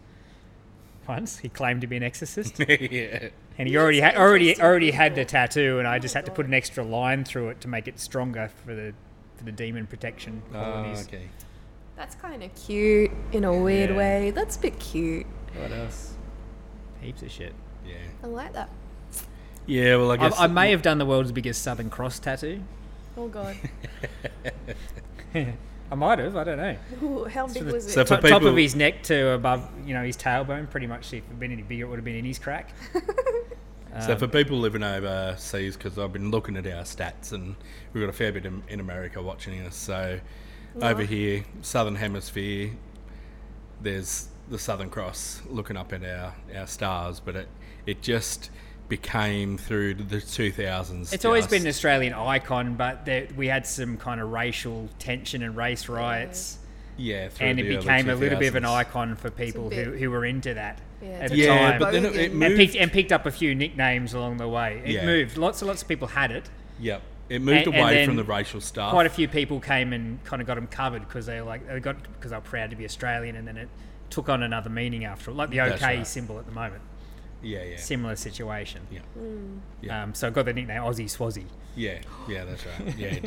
Once 1.09 1.39
he 1.39 1.49
claimed 1.49 1.81
to 1.83 1.87
be 1.87 1.97
an 1.97 2.03
exorcist, 2.03 2.59
yeah. 2.69 3.29
and 3.59 3.69
he 3.69 3.75
Yes, 3.75 3.81
already 3.81 4.01
had 4.01 4.17
already 4.17 4.61
already 4.61 4.91
had 4.91 5.15
the 5.15 5.25
tattoo, 5.25 5.79
and 5.79 5.87
I 5.89 5.97
Oh 5.97 5.99
just 6.01 6.15
my 6.15 6.19
had 6.19 6.27
to 6.27 6.33
put 6.33 6.47
an 6.47 6.55
extra 6.55 6.85
line 6.85 7.25
through 7.25 7.49
it 7.51 7.61
to 7.63 7.69
make 7.69 7.87
it 7.89 7.99
stronger 8.01 8.49
for 8.65 8.75
the 8.75 8.93
for 9.37 9.45
the 9.45 9.53
demon 9.53 9.87
protection 9.87 10.43
Oh, 10.49 10.53
qualities. 10.53 11.07
okay. 11.07 11.29
That's 11.97 12.15
kind 12.15 12.43
of 12.43 12.55
cute 12.55 13.11
in 13.33 13.45
a 13.45 13.53
weird 13.59 13.91
Yeah. 13.91 13.97
way. 13.97 14.31
That's 14.31 14.57
a 14.57 14.61
bit 14.61 14.79
cute. 14.79 15.27
What 15.59 15.73
else? 15.73 16.15
Heaps 17.01 17.23
of 17.23 17.31
shit. 17.31 17.55
Yeah. 17.87 17.95
I 18.23 18.27
like 18.27 18.53
that. 18.53 18.69
Yeah, 19.67 19.97
well, 19.97 20.11
I 20.11 20.15
I, 20.15 20.17
guess 20.19 20.35
I 20.39 20.47
may 20.47 20.71
have 20.71 20.83
done 20.83 20.99
the 20.99 21.07
world's 21.07 21.33
biggest 21.33 21.63
Southern 21.63 21.91
Cross 21.91 22.21
tattoo. 22.21 22.63
Oh 23.17 23.29
god. 23.29 23.57
I 25.35 25.95
might 25.95 26.19
have. 26.19 26.37
I 26.37 26.45
don't 26.45 26.59
know. 26.59 26.77
Ooh, 27.03 27.25
how 27.25 27.47
big 27.47 27.65
was 27.65 27.87
it? 27.87 27.91
So 27.91 28.05
for 28.05 28.17
Top, 28.17 28.23
top 28.25 28.43
of 28.43 28.57
his 28.57 28.75
neck 28.75 29.03
to 29.05 29.31
above, 29.31 29.69
you 29.87 29.95
know, 29.95 30.03
his 30.05 30.17
tailbone. 30.17 30.69
Pretty 30.69 30.87
much. 30.87 31.07
If 31.13 31.15
it 31.25 31.25
had 31.29 31.41
been 31.41 31.53
any 31.53 31.63
bigger, 31.63 31.85
it 31.85 31.89
would 31.89 31.97
have 31.99 32.05
been 32.05 32.17
in 32.17 32.25
his 32.25 32.39
crack. 32.39 32.71
So 34.05 34.13
Um, 34.13 34.19
for 34.19 34.29
people 34.29 34.59
living 34.59 34.83
overseas, 34.83 35.75
because 35.75 35.99
I've 35.99 36.13
been 36.13 36.31
looking 36.31 36.59
at 36.59 36.67
our 36.67 36.83
stats, 36.83 37.33
and 37.33 37.57
we've 37.95 38.03
got 38.03 38.11
a 38.11 38.13
fair 38.13 38.31
bit 38.31 38.45
in, 38.45 38.63
in 38.69 38.79
America 38.79 39.23
watching 39.23 39.59
us. 39.63 39.75
So 39.75 40.21
over 40.83 41.03
here, 41.03 41.45
Southern 41.63 41.95
Hemisphere, 41.97 42.71
there's 43.81 44.29
the 44.49 44.59
Southern 44.59 44.91
Cross 44.91 45.43
looking 45.49 45.77
up 45.77 45.93
at 45.93 46.05
our, 46.05 46.35
our 46.57 46.67
stars, 46.67 47.21
but 47.21 47.37
it 47.37 47.49
it 47.87 48.03
just 48.03 48.51
became 48.89 49.59
through 49.59 49.95
the 49.95 50.17
2000s. 50.17 51.13
It's 51.13 51.25
always 51.25 51.47
been 51.47 51.63
an 51.63 51.69
Australian 51.69 52.13
icon, 52.13 52.75
but 52.75 53.05
there, 53.05 53.27
we 53.37 53.49
had 53.49 53.67
some 53.67 53.97
kind 53.97 54.21
of 54.21 54.31
racial 54.31 54.89
tension 55.01 55.43
and 55.43 55.57
race 55.57 55.89
riots, 55.89 56.59
yeah, 56.97 57.29
through 57.29 57.47
and 57.49 57.59
it 57.61 57.63
the 57.65 57.69
early 57.71 57.79
became 57.79 58.09
a 58.09 58.15
little 58.15 58.39
bit 58.39 58.49
of 58.49 58.55
an 58.57 58.65
icon 58.65 59.17
for 59.17 59.31
people 59.31 59.65
who, 59.65 59.71
bit- 59.91 59.99
who 60.01 60.11
were 60.11 60.25
into 60.25 60.55
that 60.55 60.81
Yeah, 61.03 61.09
at 61.09 61.31
the 61.31 61.43
a 61.43 61.47
Yeah, 61.47 61.71
time. 61.73 61.79
but 61.81 61.91
then 61.93 62.05
it, 62.07 62.15
it 62.17 62.33
moved. 62.33 62.45
and 62.45 62.57
picked 62.57 62.77
and 62.77 62.93
picked 62.93 63.13
up 63.13 63.27
a 63.27 63.31
few 63.33 63.55
nicknames 63.55 64.15
along 64.15 64.37
the 64.37 64.49
way. 64.49 64.83
It 64.85 64.91
Yeah. 64.93 65.07
moved. 65.07 65.37
Lots 65.37 65.61
and 65.63 65.69
lots 65.69 65.83
of 65.83 65.89
people 65.89 66.09
had 66.09 66.31
it. 66.31 66.49
Yep, 66.81 67.03
it 67.29 67.41
moved 67.41 67.67
And- 67.67 67.75
and 67.75 67.83
away 67.85 68.05
from 68.07 68.17
the 68.17 68.25
racial 68.25 68.61
stuff. 68.61 68.93
Quite 68.93 69.07
a 69.07 69.11
few 69.11 69.27
people 69.29 69.61
came 69.61 69.93
and 69.93 70.23
kind 70.25 70.41
of 70.41 70.47
got 70.49 70.55
them 70.55 70.67
covered 70.67 71.07
because 71.07 71.27
they 71.27 71.41
were 71.41 71.47
like 71.47 71.67
they 71.67 71.81
got 71.81 72.03
because 72.15 72.31
they 72.31 72.37
were 72.37 72.41
proud 72.43 72.71
to 72.71 72.77
be 72.77 72.85
Australian, 72.85 73.37
and 73.37 73.47
then 73.49 73.57
it 73.57 73.69
took 74.11 74.29
on 74.29 74.43
another 74.43 74.71
meaning 74.71 75.05
after, 75.05 75.33
like 75.33 75.51
the 75.51 75.61
OK 75.61 75.85
right. 75.97 76.07
symbol 76.07 76.39
at 76.39 76.47
the 76.47 76.53
moment. 76.53 76.83
yeah, 77.43 77.63
yeah, 77.65 77.77
Similar 77.77 78.17
situation. 78.17 78.81
yeah, 78.91 79.01
Mm. 79.19 79.59
Yeah. 79.83 80.03
Um, 80.05 80.15
so 80.15 80.29
I 80.29 80.31
got 80.31 80.45
the 80.47 80.53
nickname 80.53 80.81
Aussie 80.83 81.05
Swazzy. 81.07 81.45
yeah, 81.75 81.99
yeah. 82.29 82.45
That's 82.45 82.65
right. 82.67 82.97
Yeah, 82.97 83.09
it 83.09 83.23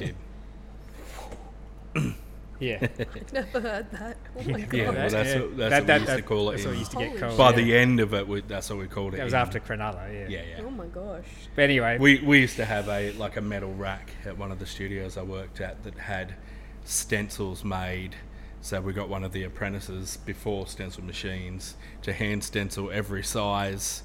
did. 1.96 2.16
Yeah. 2.60 2.80
I've 3.00 3.34
Never 3.34 3.62
heard 3.62 3.92
that. 3.92 4.18
Oh 4.38 4.50
my 4.50 4.62
god. 4.62 4.74
Yeah, 4.74 4.90
well, 4.92 5.10
that's 5.10 5.14
what- 5.36 5.58
that's 5.58 5.86
what 5.86 5.88
we 5.88 5.94
used 5.94 6.08
to 6.18 6.22
call 6.24 6.50
it 6.50 6.52
That's 6.54 6.66
what 6.66 6.72
we 6.74 6.80
used 6.80 6.92
to 6.92 6.98
get 6.98 7.18
called. 7.20 7.38
By 7.38 7.50
yeah. 7.52 7.56
the 7.56 7.78
end 7.78 8.00
of 8.00 8.14
it, 8.14 8.28
we, 8.28 8.42
that's 8.42 8.70
what 8.70 8.80
we 8.80 8.88
called 8.88 9.14
it. 9.14 9.18
That 9.18 9.24
was 9.24 9.34
in- 9.34 9.40
after 9.40 9.60
Cronulla, 9.60 10.12
yeah. 10.14 10.28
Yeah, 10.28 10.42
yeah. 10.58 10.64
Oh 10.66 10.70
my 10.70 10.88
gosh. 10.88 11.26
But 11.56 11.64
anyway, 11.64 11.98
We 11.98 12.20
we 12.20 12.40
used 12.40 12.58
to 12.58 12.66
have 12.66 12.90
a 12.90 13.12
like 13.14 13.38
a 13.38 13.42
metal 13.42 13.74
rack 13.74 14.12
at 14.26 14.38
one 14.38 14.52
of 14.52 14.60
the 14.60 14.66
studios 14.66 15.18
I 15.18 15.24
worked 15.24 15.62
at 15.62 15.84
that 15.84 15.98
had 15.98 16.36
stencils 16.84 17.64
made. 17.64 18.16
So 18.62 18.82
we 18.82 18.92
got 18.92 19.08
one 19.08 19.24
of 19.24 19.32
the 19.32 19.44
apprentices 19.44 20.18
before 20.26 20.68
stencil 20.68 21.04
machines 21.04 21.76
to 22.02 22.12
hand 22.12 22.44
stencil 22.44 22.92
every 22.92 23.24
size. 23.24 24.04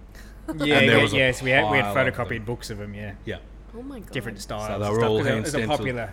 yeah, 0.48 0.52
and 0.52 0.88
there 0.88 0.96
yeah, 0.98 1.02
was 1.02 1.12
yes, 1.14 1.42
we 1.42 1.50
had 1.50 1.70
we 1.70 1.78
had 1.78 1.94
pile 1.94 2.06
of 2.06 2.14
photocopied 2.14 2.44
books 2.44 2.68
of 2.70 2.76
them, 2.78 2.94
yeah, 2.94 3.14
Yeah, 3.24 3.38
Oh 3.74 3.82
my 3.82 4.00
god. 4.00 4.10
different 4.12 4.40
styles. 4.40 4.68
they 4.68 4.74
and 4.74 4.80
were 4.82 5.00
stuff, 5.00 5.10
all 5.10 5.18
'cause 5.18 5.26
it 5.26 5.30
hand 5.30 5.44
was 5.44 5.54
a 5.54 5.66
popular, 5.66 6.12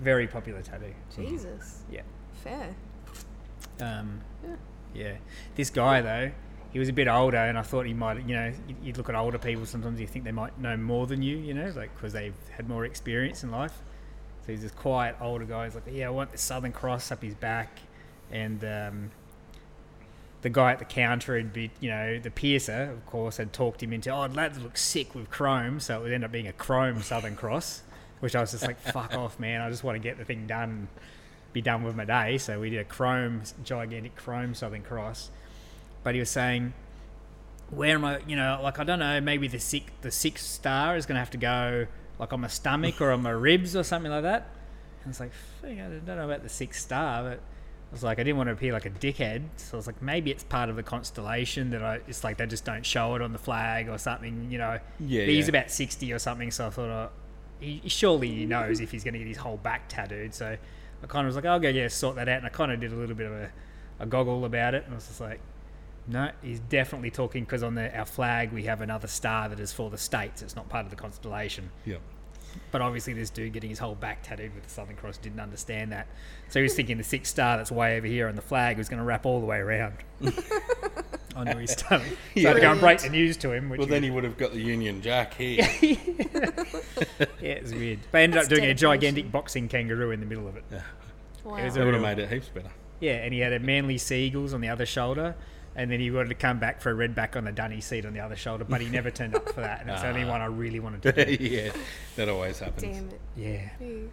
very 0.00 0.26
popular 0.26 0.62
tattoo. 0.62 0.94
Jesus. 1.14 1.82
Yeah. 1.90 2.02
Fair. 2.42 2.74
Um, 3.80 4.20
Yeah. 4.44 4.56
yeah. 4.94 5.16
This 5.56 5.70
guy 5.70 6.00
though, 6.00 6.30
he 6.72 6.78
was 6.78 6.88
a 6.88 6.92
bit 6.92 7.06
older, 7.08 7.36
and 7.36 7.56
I 7.56 7.62
thought 7.62 7.86
he 7.86 7.94
might, 7.94 8.26
you 8.26 8.34
know, 8.34 8.52
you- 8.68 8.76
you'd 8.82 8.96
look 8.98 9.08
at 9.08 9.14
older 9.14 9.38
people. 9.38 9.64
Sometimes 9.66 10.00
you 10.00 10.06
think 10.06 10.24
they 10.24 10.32
might 10.32 10.58
know 10.58 10.76
more 10.76 11.06
than 11.06 11.22
you, 11.22 11.36
you 11.36 11.54
know, 11.54 11.72
like 11.76 11.94
because 11.94 12.12
they've 12.12 12.34
had 12.56 12.68
more 12.68 12.84
experience 12.84 13.42
in 13.44 13.50
life. 13.50 13.80
So 14.44 14.52
he's 14.52 14.62
this 14.62 14.72
quiet 14.72 15.16
older 15.20 15.44
guy. 15.44 15.64
He's 15.66 15.74
like, 15.74 15.84
yeah, 15.90 16.06
I 16.08 16.10
want 16.10 16.32
the 16.32 16.38
Southern 16.38 16.72
Cross 16.72 17.10
up 17.12 17.22
his 17.22 17.34
back, 17.34 17.78
and 18.30 18.62
um, 18.64 19.10
the 20.42 20.50
guy 20.50 20.72
at 20.72 20.78
the 20.78 20.84
counter 20.84 21.36
had 21.38 21.52
been, 21.52 21.70
you 21.80 21.88
know, 21.90 22.18
the 22.18 22.30
piercer, 22.30 22.90
of 22.92 23.06
course, 23.06 23.38
had 23.38 23.52
talked 23.54 23.82
him 23.82 23.92
into, 23.92 24.10
oh, 24.10 24.28
that 24.28 24.60
looks 24.60 24.82
sick 24.82 25.14
with 25.14 25.30
chrome. 25.30 25.80
So 25.80 25.98
it 26.00 26.02
would 26.02 26.12
end 26.12 26.24
up 26.24 26.32
being 26.32 26.46
a 26.48 26.52
chrome 26.52 27.00
Southern 27.02 27.36
Cross, 27.36 27.82
which 28.24 28.34
I 28.34 28.40
was 28.40 28.52
just 28.52 28.66
like, 28.66 28.80
fuck 28.92 29.14
off, 29.14 29.38
man. 29.38 29.60
I 29.60 29.68
just 29.68 29.84
want 29.84 29.96
to 29.96 29.98
get 29.98 30.16
the 30.16 30.24
thing 30.24 30.46
done, 30.46 30.88
be 31.52 31.60
done 31.60 31.84
with 31.84 31.94
my 31.94 32.06
day. 32.06 32.38
So 32.38 32.58
we 32.58 32.70
did 32.70 32.78
a 32.78 32.84
chrome, 32.84 33.42
gigantic 33.62 34.16
chrome 34.16 34.54
Southern 34.54 34.80
Cross. 34.80 35.30
But 36.02 36.14
he 36.14 36.20
was 36.20 36.30
saying, 36.30 36.72
where 37.68 37.96
am 37.96 38.04
I, 38.06 38.20
you 38.26 38.34
know, 38.34 38.60
like, 38.62 38.78
I 38.78 38.84
don't 38.84 38.98
know, 38.98 39.20
maybe 39.20 39.46
the 39.46 39.60
six, 39.60 39.92
the 40.00 40.10
sixth 40.10 40.46
star 40.46 40.96
is 40.96 41.04
going 41.04 41.16
to 41.16 41.18
have 41.18 41.32
to 41.32 41.36
go 41.36 41.86
like 42.18 42.32
on 42.32 42.40
my 42.40 42.48
stomach 42.48 43.02
or 43.02 43.12
on 43.12 43.22
my 43.22 43.28
ribs 43.28 43.76
or 43.76 43.82
something 43.82 44.10
like 44.10 44.22
that. 44.22 44.48
And 45.02 45.10
it's 45.10 45.20
like, 45.20 45.32
I 45.62 45.74
don't 45.74 46.06
know 46.06 46.24
about 46.24 46.42
the 46.42 46.48
sixth 46.48 46.80
star, 46.80 47.24
but 47.24 47.40
I 47.40 47.92
was 47.92 48.02
like, 48.02 48.18
I 48.18 48.22
didn't 48.22 48.38
want 48.38 48.48
to 48.48 48.54
appear 48.54 48.72
like 48.72 48.86
a 48.86 48.90
dickhead, 48.90 49.42
so 49.56 49.74
I 49.74 49.76
was 49.76 49.86
like, 49.86 50.00
maybe 50.00 50.30
it's 50.30 50.44
part 50.44 50.70
of 50.70 50.76
the 50.76 50.82
constellation 50.82 51.70
that 51.70 51.82
I. 51.82 52.00
It's 52.08 52.24
like 52.24 52.38
they 52.38 52.46
just 52.46 52.64
don't 52.64 52.86
show 52.86 53.14
it 53.16 53.22
on 53.22 53.32
the 53.32 53.38
flag 53.38 53.90
or 53.90 53.98
something, 53.98 54.50
you 54.50 54.56
know. 54.56 54.78
Yeah, 54.98 55.26
He's 55.26 55.44
yeah. 55.44 55.50
about 55.50 55.70
sixty 55.70 56.12
or 56.12 56.18
something, 56.18 56.50
so 56.50 56.66
I 56.66 56.70
thought, 56.70 57.12
oh, 57.60 57.64
he, 57.64 57.82
surely 57.86 58.28
he 58.28 58.46
knows 58.46 58.80
if 58.80 58.90
he's 58.90 59.04
going 59.04 59.14
to 59.14 59.18
get 59.18 59.28
his 59.28 59.36
whole 59.36 59.56
back 59.56 59.88
tattooed. 59.88 60.34
So 60.34 60.56
I 61.02 61.06
kind 61.06 61.26
of 61.26 61.28
was 61.28 61.36
like, 61.36 61.44
I'll 61.44 61.60
go, 61.60 61.68
yeah, 61.68 61.88
sort 61.88 62.16
that 62.16 62.28
out, 62.28 62.38
and 62.38 62.46
I 62.46 62.50
kind 62.50 62.72
of 62.72 62.80
did 62.80 62.92
a 62.92 62.96
little 62.96 63.16
bit 63.16 63.26
of 63.26 63.32
a, 63.32 63.50
a 64.00 64.06
goggle 64.06 64.44
about 64.44 64.74
it, 64.74 64.84
and 64.84 64.92
I 64.92 64.96
was 64.96 65.06
just 65.06 65.20
like. 65.20 65.40
No, 66.06 66.30
he's 66.42 66.60
definitely 66.60 67.10
talking 67.10 67.44
because 67.44 67.62
on 67.62 67.76
the, 67.76 67.96
our 67.96 68.04
flag 68.04 68.52
we 68.52 68.64
have 68.64 68.82
another 68.82 69.08
star 69.08 69.48
that 69.48 69.58
is 69.58 69.72
for 69.72 69.88
the 69.88 69.96
states. 69.96 70.42
It's 70.42 70.54
not 70.54 70.68
part 70.68 70.84
of 70.84 70.90
the 70.90 70.96
constellation. 70.96 71.70
Yeah. 71.86 71.96
But 72.70 72.80
obviously, 72.82 73.12
this 73.12 73.30
dude 73.30 73.52
getting 73.52 73.70
his 73.70 73.78
whole 73.78 73.94
back 73.94 74.22
tattooed 74.22 74.54
with 74.54 74.64
the 74.64 74.70
Southern 74.70 74.96
Cross 74.96 75.18
didn't 75.18 75.40
understand 75.40 75.92
that. 75.92 76.06
So 76.48 76.58
he 76.60 76.62
was 76.64 76.74
thinking 76.74 76.98
the 76.98 77.04
sixth 77.04 77.30
star 77.30 77.56
that's 77.56 77.70
way 77.72 77.96
over 77.96 78.06
here 78.06 78.28
on 78.28 78.36
the 78.36 78.42
flag 78.42 78.78
was 78.78 78.88
going 78.88 78.98
to 78.98 79.04
wrap 79.04 79.26
all 79.26 79.40
the 79.40 79.46
way 79.46 79.58
around 79.58 79.94
onto 81.36 81.58
his 81.58 81.72
stomach. 81.72 82.06
So 82.06 82.16
Yeah. 82.34 82.48
I 82.48 82.52
had 82.52 82.54
to 82.54 82.60
go 82.60 82.72
and 82.72 82.80
break 82.80 83.00
the 83.00 83.10
news 83.10 83.36
to 83.38 83.52
him. 83.52 83.68
Which 83.68 83.78
Well, 83.78 83.88
then 83.88 84.02
he 84.02 84.10
would 84.10 84.24
have 84.24 84.36
got 84.36 84.52
the 84.52 84.60
Union 84.60 85.02
Jack 85.02 85.34
here. 85.34 85.66
yeah, 85.82 85.96
it 87.40 87.62
was 87.62 87.74
weird. 87.74 88.00
But 88.10 88.18
I 88.18 88.22
ended 88.22 88.38
That's 88.38 88.46
up 88.48 88.56
doing 88.56 88.70
a 88.70 88.74
gigantic 88.74 89.30
boxing 89.30 89.68
kangaroo 89.68 90.10
in 90.10 90.20
the 90.20 90.26
middle 90.26 90.48
of 90.48 90.56
it. 90.56 90.64
Wow. 91.44 91.56
It 91.56 91.64
was 91.64 91.74
that 91.74 91.84
would 91.84 91.94
have 91.94 92.02
made 92.02 92.18
it 92.18 92.30
heaps 92.30 92.48
better. 92.48 92.70
Yeah, 93.00 93.16
and 93.16 93.34
he 93.34 93.40
had 93.40 93.52
a 93.52 93.58
Manly 93.58 93.98
Seagulls 93.98 94.54
on 94.54 94.60
the 94.60 94.68
other 94.68 94.86
shoulder. 94.86 95.34
And 95.76 95.90
then 95.90 95.98
he 96.00 96.10
wanted 96.10 96.28
to 96.28 96.34
come 96.36 96.58
back 96.60 96.80
for 96.80 96.90
a 96.90 96.94
red 96.94 97.14
back 97.14 97.34
on 97.36 97.44
the 97.44 97.52
Dunny 97.52 97.80
seat 97.80 98.06
on 98.06 98.12
the 98.14 98.20
other 98.20 98.36
shoulder, 98.36 98.64
but 98.64 98.80
he 98.80 98.88
never 98.88 99.10
turned 99.10 99.34
up 99.34 99.48
for 99.48 99.60
that. 99.60 99.80
And 99.80 99.90
it's 99.90 100.02
the 100.02 100.08
only 100.08 100.22
Ah. 100.22 100.28
one 100.30 100.40
I 100.40 100.46
really 100.46 100.78
wanted 100.80 101.02
to 101.02 101.24
do. 101.24 101.32
yeah, 101.44 101.72
that 102.16 102.28
always 102.28 102.60
happens. 102.60 102.82
Damn 102.82 103.08
it. 103.10 103.20
Yeah. 103.36 103.68
Ew. 103.84 104.10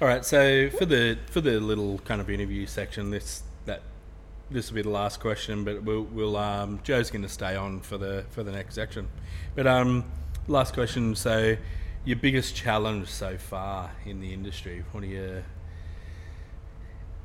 All 0.00 0.08
right, 0.08 0.24
so 0.24 0.70
for 0.70 0.84
the 0.86 1.18
for 1.30 1.40
the 1.40 1.58
little 1.60 1.98
kind 2.00 2.20
of 2.20 2.28
interview 2.30 2.66
section, 2.66 3.10
this 3.10 3.42
that 3.66 3.82
this 4.50 4.70
will 4.70 4.76
be 4.76 4.82
the 4.82 4.90
last 4.90 5.20
question, 5.20 5.64
but 5.64 5.82
we'll, 5.82 6.02
we'll 6.02 6.36
um, 6.36 6.80
Joe's 6.84 7.10
going 7.10 7.22
to 7.22 7.28
stay 7.28 7.56
on 7.56 7.80
for 7.80 7.96
the 7.98 8.24
for 8.30 8.42
the 8.42 8.52
next 8.52 8.74
section. 8.74 9.08
But 9.54 9.66
um, 9.66 10.04
last 10.48 10.74
question. 10.74 11.14
So, 11.16 11.56
your 12.04 12.16
biggest 12.16 12.54
challenge 12.54 13.08
so 13.08 13.36
far 13.38 13.92
in 14.04 14.20
the 14.20 14.32
industry? 14.32 14.84
What 14.92 15.02
are 15.02 15.06
you? 15.06 15.42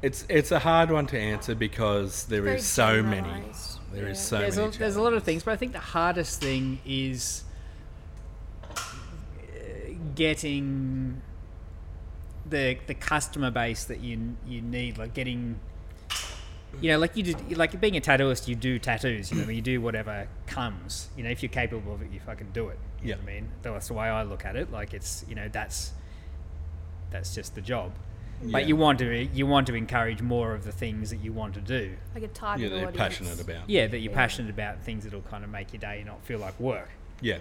It's 0.01 0.25
it's 0.29 0.51
a 0.51 0.59
hard 0.59 0.91
one 0.91 1.07
to 1.07 1.19
answer 1.19 1.55
because 1.55 2.23
there 2.25 2.41
Very 2.41 2.61
so 2.61 3.03
many. 3.03 3.27
generalised. 3.27 3.79
There 3.91 4.07
is 4.07 4.17
Yeah. 4.17 4.23
so 4.23 4.37
there's 4.39 4.57
many. 4.57 4.75
a, 4.75 4.79
there's 4.79 4.95
a 4.95 5.01
lot 5.01 5.13
of 5.13 5.23
things, 5.23 5.43
but 5.43 5.51
I 5.51 5.57
think 5.57 5.73
the 5.73 5.79
hardest 5.79 6.39
thing 6.41 6.79
is 6.85 7.43
uh, 8.63 8.75
getting 10.15 11.21
the 12.49 12.77
the 12.87 12.93
customer 12.93 13.51
base 13.51 13.83
that 13.85 13.99
you 13.99 14.35
you 14.47 14.61
need, 14.61 14.97
like 14.97 15.13
getting. 15.13 15.59
You 16.81 16.91
know, 16.91 16.99
like 16.99 17.17
you 17.17 17.23
did, 17.23 17.57
like 17.57 17.81
being 17.81 17.97
a 17.97 18.01
tattooist, 18.01 18.47
you 18.47 18.55
do 18.55 18.77
tattoos. 18.77 19.31
You 19.31 19.41
know, 19.43 19.49
you 19.49 19.61
do 19.61 19.81
whatever 19.81 20.27
comes. 20.45 21.09
You 21.17 21.23
know, 21.23 21.31
if 21.31 21.41
you're 21.41 21.49
capable 21.49 21.95
of 21.95 22.03
it, 22.03 22.11
you 22.11 22.19
fucking 22.19 22.51
do 22.53 22.69
it. 22.69 22.77
You 23.01 23.13
know 23.13 23.17
what 23.17 23.23
I 23.23 23.33
mean? 23.33 23.49
That's 23.63 23.87
the 23.87 23.95
way 23.95 24.07
I 24.07 24.21
look 24.21 24.45
at 24.45 24.55
it. 24.55 24.71
Like 24.71 24.93
it's, 24.93 25.25
you 25.27 25.33
know, 25.33 25.49
that's 25.51 25.93
that's 27.09 27.33
just 27.33 27.55
the 27.55 27.61
job. 27.61 27.91
But 28.43 28.67
you 28.67 28.75
want 28.75 28.99
to 28.99 29.25
you 29.25 29.45
want 29.45 29.67
to 29.67 29.75
encourage 29.75 30.21
more 30.21 30.53
of 30.53 30.63
the 30.63 30.71
things 30.71 31.09
that 31.09 31.17
you 31.17 31.33
want 31.33 31.53
to 31.55 31.61
do. 31.61 31.95
Like 32.13 32.23
a 32.23 32.27
yeah, 32.27 32.31
target 32.33 32.69
they're 32.71 32.87
audience. 32.87 32.97
passionate 32.97 33.41
about. 33.41 33.69
Yeah, 33.69 33.87
that 33.87 33.99
you're 33.99 34.11
Yeah. 34.11 34.17
passionate 34.17 34.49
about 34.49 34.81
things 34.81 35.03
that'll 35.03 35.21
kind 35.23 35.43
of 35.43 35.49
make 35.49 35.73
your 35.73 35.79
day 35.81 36.03
not 36.05 36.23
feel 36.23 36.39
like 36.39 36.57
work. 36.59 36.89
Yeah, 37.21 37.39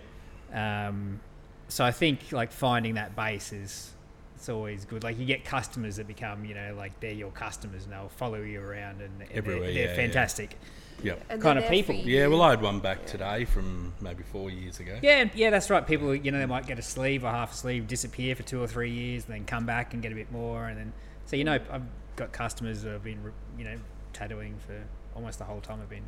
Um, 0.53 1.21
so 1.69 1.85
I 1.85 1.93
think 1.93 2.33
like 2.33 2.51
finding 2.51 2.95
that 2.95 3.15
base 3.15 3.53
is 3.53 3.93
it's 4.39 4.49
always 4.49 4.85
good. 4.85 5.03
Like 5.03 5.19
you 5.19 5.25
get 5.25 5.45
customers 5.45 5.97
that 5.97 6.07
become, 6.07 6.45
you 6.45 6.55
know, 6.55 6.73
like 6.77 7.01
they're 7.01 7.11
your 7.11 7.33
customers 7.33 7.83
and 7.83 7.93
they'll 7.93 8.09
follow 8.09 8.41
you 8.41 8.61
around 8.61 9.01
and 9.01 9.11
they're, 9.19 9.43
they're 9.43 9.65
yeah, 9.65 9.87
yeah. 9.87 9.97
fantastic. 9.97 10.57
yeah, 11.03 11.15
And 11.29 11.43
kind 11.43 11.59
of 11.59 11.69
people. 11.69 11.97
yeah. 11.97 12.29
Well, 12.29 12.43
I 12.43 12.51
had 12.51 12.63
one 12.63 12.79
back 12.79 13.05
today 13.05 13.45
from 13.47 13.93
maybe 14.01 14.23
four 14.23 14.49
years 14.49 14.79
ago. 14.79 14.97
Yeah, 15.03 15.29
yeah, 15.35 15.51
that's 15.51 15.71
right. 15.71 15.85
People, 15.85 16.15
you 16.15 16.31
know, 16.31 16.39
they 16.39 16.47
might 16.47 16.69
get 16.69 16.79
a 16.79 16.83
sleeve 16.83 17.25
or 17.25 17.31
half 17.33 17.53
a 17.53 17.57
sleeve, 17.57 17.89
disappear 17.89 18.37
for 18.37 18.45
two 18.45 18.63
or 18.63 18.69
three 18.69 18.93
years, 18.93 19.25
and 19.25 19.35
then 19.35 19.45
come 19.45 19.67
back 19.67 19.93
and 19.93 20.01
get 20.05 20.13
a 20.13 20.15
bit 20.15 20.31
more, 20.31 20.67
and 20.69 20.79
then 20.79 20.93
so 21.27 21.35
you 21.35 21.43
know, 21.43 21.55
I've 21.55 21.83
got 22.15 22.31
customers 22.31 22.83
that 22.83 22.93
have 22.93 23.03
been, 23.03 23.19
you 23.59 23.65
know, 23.65 23.77
tattooing 24.13 24.55
for 24.65 24.81
almost 25.17 25.41
the 25.41 25.45
whole 25.47 25.61
time 25.61 25.81
I've 25.83 25.91
been 25.91 26.07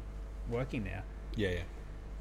working 0.48 0.84
now. 0.84 1.02
yeah, 1.34 1.62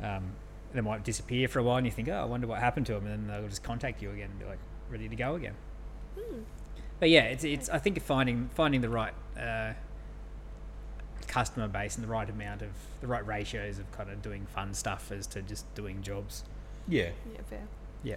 yeah. 0.01 0.15
um, 0.17 0.31
they 0.73 0.81
might 0.81 1.03
disappear 1.03 1.47
for 1.47 1.59
a 1.59 1.63
while 1.63 1.77
and 1.77 1.85
you 1.85 1.91
think, 1.91 2.09
oh, 2.09 2.13
I 2.17 2.25
wonder 2.25 2.47
what 2.47 2.59
happened 2.59 2.87
to 2.87 2.93
them, 2.93 3.05
and 3.05 3.27
then 3.27 3.27
they'll 3.41 3.47
just 3.47 3.61
contact 3.63 4.01
you 4.01 4.09
again 4.09 4.31
and 4.31 4.39
be 4.39 4.45
like, 4.45 4.59
ready 4.89 5.07
to 5.07 5.15
go 5.15 5.35
again. 5.35 5.53
But 6.99 7.09
yeah, 7.09 7.23
it's, 7.23 7.43
it's 7.43 7.69
I 7.69 7.79
think 7.79 8.01
finding 8.01 8.49
finding 8.53 8.81
the 8.81 8.89
right 8.89 9.13
uh, 9.39 9.73
customer 11.27 11.67
base 11.67 11.95
and 11.95 12.03
the 12.03 12.09
right 12.09 12.29
amount 12.29 12.61
of 12.61 12.69
the 13.01 13.07
right 13.07 13.25
ratios 13.25 13.79
of 13.79 13.91
kind 13.91 14.09
of 14.09 14.21
doing 14.21 14.45
fun 14.47 14.73
stuff 14.73 15.11
as 15.11 15.27
to 15.27 15.41
just 15.41 15.71
doing 15.75 16.01
jobs. 16.01 16.43
yeah. 16.87 17.09
Yeah, 17.33 17.41
fair. 17.49 17.67
Yeah, 18.01 18.15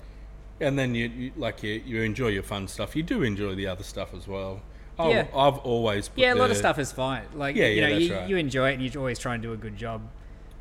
And 0.61 0.79
then 0.79 0.95
you, 0.95 1.07
you 1.09 1.33
like 1.37 1.63
you, 1.63 1.83
you 1.85 2.03
enjoy 2.03 2.29
your 2.29 2.45
fun 2.45 2.69
stuff. 2.69 2.95
You 2.95 3.03
do 3.03 3.23
enjoy 3.25 3.55
the 3.57 3.67
other 3.67 3.83
stuff 3.83 4.15
as 4.15 4.29
well. 4.29 4.63
Oh, 4.99 5.11
Yeah. 5.11 5.27
I've 5.35 5.59
always 5.59 6.09
put 6.09 6.19
yeah, 6.19 6.35
a 6.35 6.37
lot 6.37 6.51
of 6.53 6.57
stuff 6.57 6.79
is 6.79 6.93
fine. 6.93 7.25
Like 7.35 7.57
Yeah, 7.57 7.67
you 7.67 7.81
yeah, 7.83 7.89
know, 7.89 7.97
you, 7.97 8.15
right. 8.15 8.29
you 8.29 8.37
enjoy 8.37 8.71
it 8.71 8.75
and 8.75 8.83
you 8.83 8.99
always 8.99 9.19
try 9.19 9.35
and 9.35 9.43
do 9.43 9.53
a 9.53 9.57
good 9.57 9.77
job. 9.77 10.03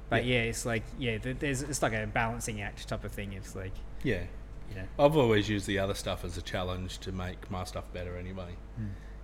But 0.10 0.26
Yeah. 0.26 0.36
yeah, 0.38 0.42
it's 0.50 0.66
like 0.66 0.84
yeah, 1.00 1.18
there's 1.22 1.62
it's 1.62 1.82
like 1.82 1.94
a 1.94 2.08
balancing 2.08 2.62
act 2.62 2.88
type 2.88 3.04
of 3.04 3.12
thing. 3.12 3.34
It's 3.34 3.56
like 3.56 3.74
Yeah, 4.04 4.24
you 4.72 4.78
know, 4.82 4.88
I've 5.06 5.16
always 5.18 5.48
used 5.50 5.68
the 5.68 5.78
other 5.80 5.94
stuff 5.94 6.24
as 6.26 6.38
a 6.38 6.42
challenge 6.42 6.98
to 7.00 7.12
make 7.12 7.52
my 7.52 7.64
stuff 7.66 7.84
better 7.94 8.18
anyway. 8.18 8.56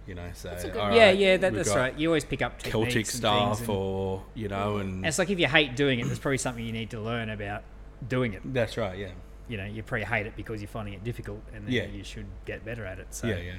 You 0.06 0.16
know, 0.16 0.30
so 0.34 0.50
That's 0.50 0.64
a 0.64 0.68
good 0.70 0.78
all 0.78 0.96
yeah, 0.96 1.08
right, 1.08 1.18
yeah, 1.18 1.36
that, 1.38 1.52
we've 1.52 1.58
that's 1.58 1.70
got 1.70 1.78
right. 1.78 2.00
You 2.00 2.08
always 2.10 2.24
pick 2.24 2.42
up 2.42 2.62
Celtic 2.64 2.86
and 2.86 2.94
things 2.94 3.12
stuff, 3.14 3.60
and- 3.60 3.70
or 3.70 4.24
you 4.36 4.48
know, 4.48 4.78
and 4.78 4.90
And 4.98 5.06
it's 5.06 5.20
like 5.20 5.30
if 5.30 5.38
you 5.40 5.48
hate 5.48 5.76
doing 5.76 6.00
it, 6.00 6.06
there's 6.06 6.20
probably 6.20 6.38
something 6.38 6.64
you 6.66 6.72
need 6.72 6.92
to 6.92 7.02
learn 7.02 7.30
about 7.30 7.64
doing 8.08 8.34
it. 8.34 8.42
that's 8.54 8.78
right. 8.78 8.98
Yeah, 8.98 9.10
You 9.50 9.58
know, 9.58 9.66
you 9.66 9.84
probably 9.84 10.06
hate 10.06 10.26
it 10.26 10.36
because 10.38 10.62
you're 10.62 10.70
finding 10.70 10.94
it 10.94 11.04
difficult, 11.04 11.42
and 11.54 11.66
then 11.66 11.74
Yeah. 11.74 11.86
you 11.88 12.04
should 12.06 12.26
get 12.46 12.64
better 12.64 12.86
at 12.86 13.00
it. 13.00 13.08
So, 13.14 13.28
yeah, 13.28 13.38
yeah. 13.38 13.54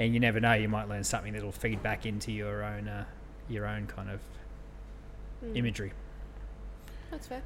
and 0.00 0.12
you 0.14 0.18
never 0.20 0.40
know, 0.40 0.54
you 0.54 0.68
might 0.68 0.88
learn 0.88 1.04
something 1.04 1.32
that'll 1.32 1.52
feed 1.52 1.80
back 1.82 2.06
into 2.06 2.32
your 2.32 2.64
own, 2.64 2.88
uh, 2.88 3.04
your 3.48 3.66
own 3.66 3.86
kind 3.86 4.10
of 4.10 4.20
Mm. 5.44 5.56
imagery. 5.58 5.92
That's 7.12 7.28
fair. 7.28 7.42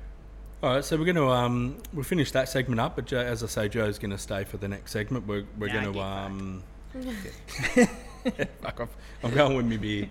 All 0.62 0.74
right, 0.74 0.84
so 0.84 0.96
we're 0.96 1.04
going 1.04 1.16
to 1.16 1.28
um 1.28 1.76
we'll 1.92 2.04
finish 2.04 2.30
that 2.30 2.48
segment 2.48 2.80
up, 2.80 2.94
but 2.94 3.04
Joe, 3.04 3.18
as 3.18 3.42
I 3.42 3.46
say, 3.46 3.68
Joe's 3.68 3.98
going 3.98 4.12
to 4.12 4.18
stay 4.18 4.44
for 4.44 4.58
the 4.58 4.68
next 4.68 4.92
segment. 4.92 5.26
We're 5.26 5.44
we're 5.58 5.72
going 5.72 5.86
to 5.86 5.92
get 5.92 6.00
um. 6.00 6.62
fuck 8.62 8.80
off! 8.82 8.88
I'm 9.24 9.34
going 9.34 9.56
with 9.56 9.66
me 9.66 9.76
beer. 9.76 10.08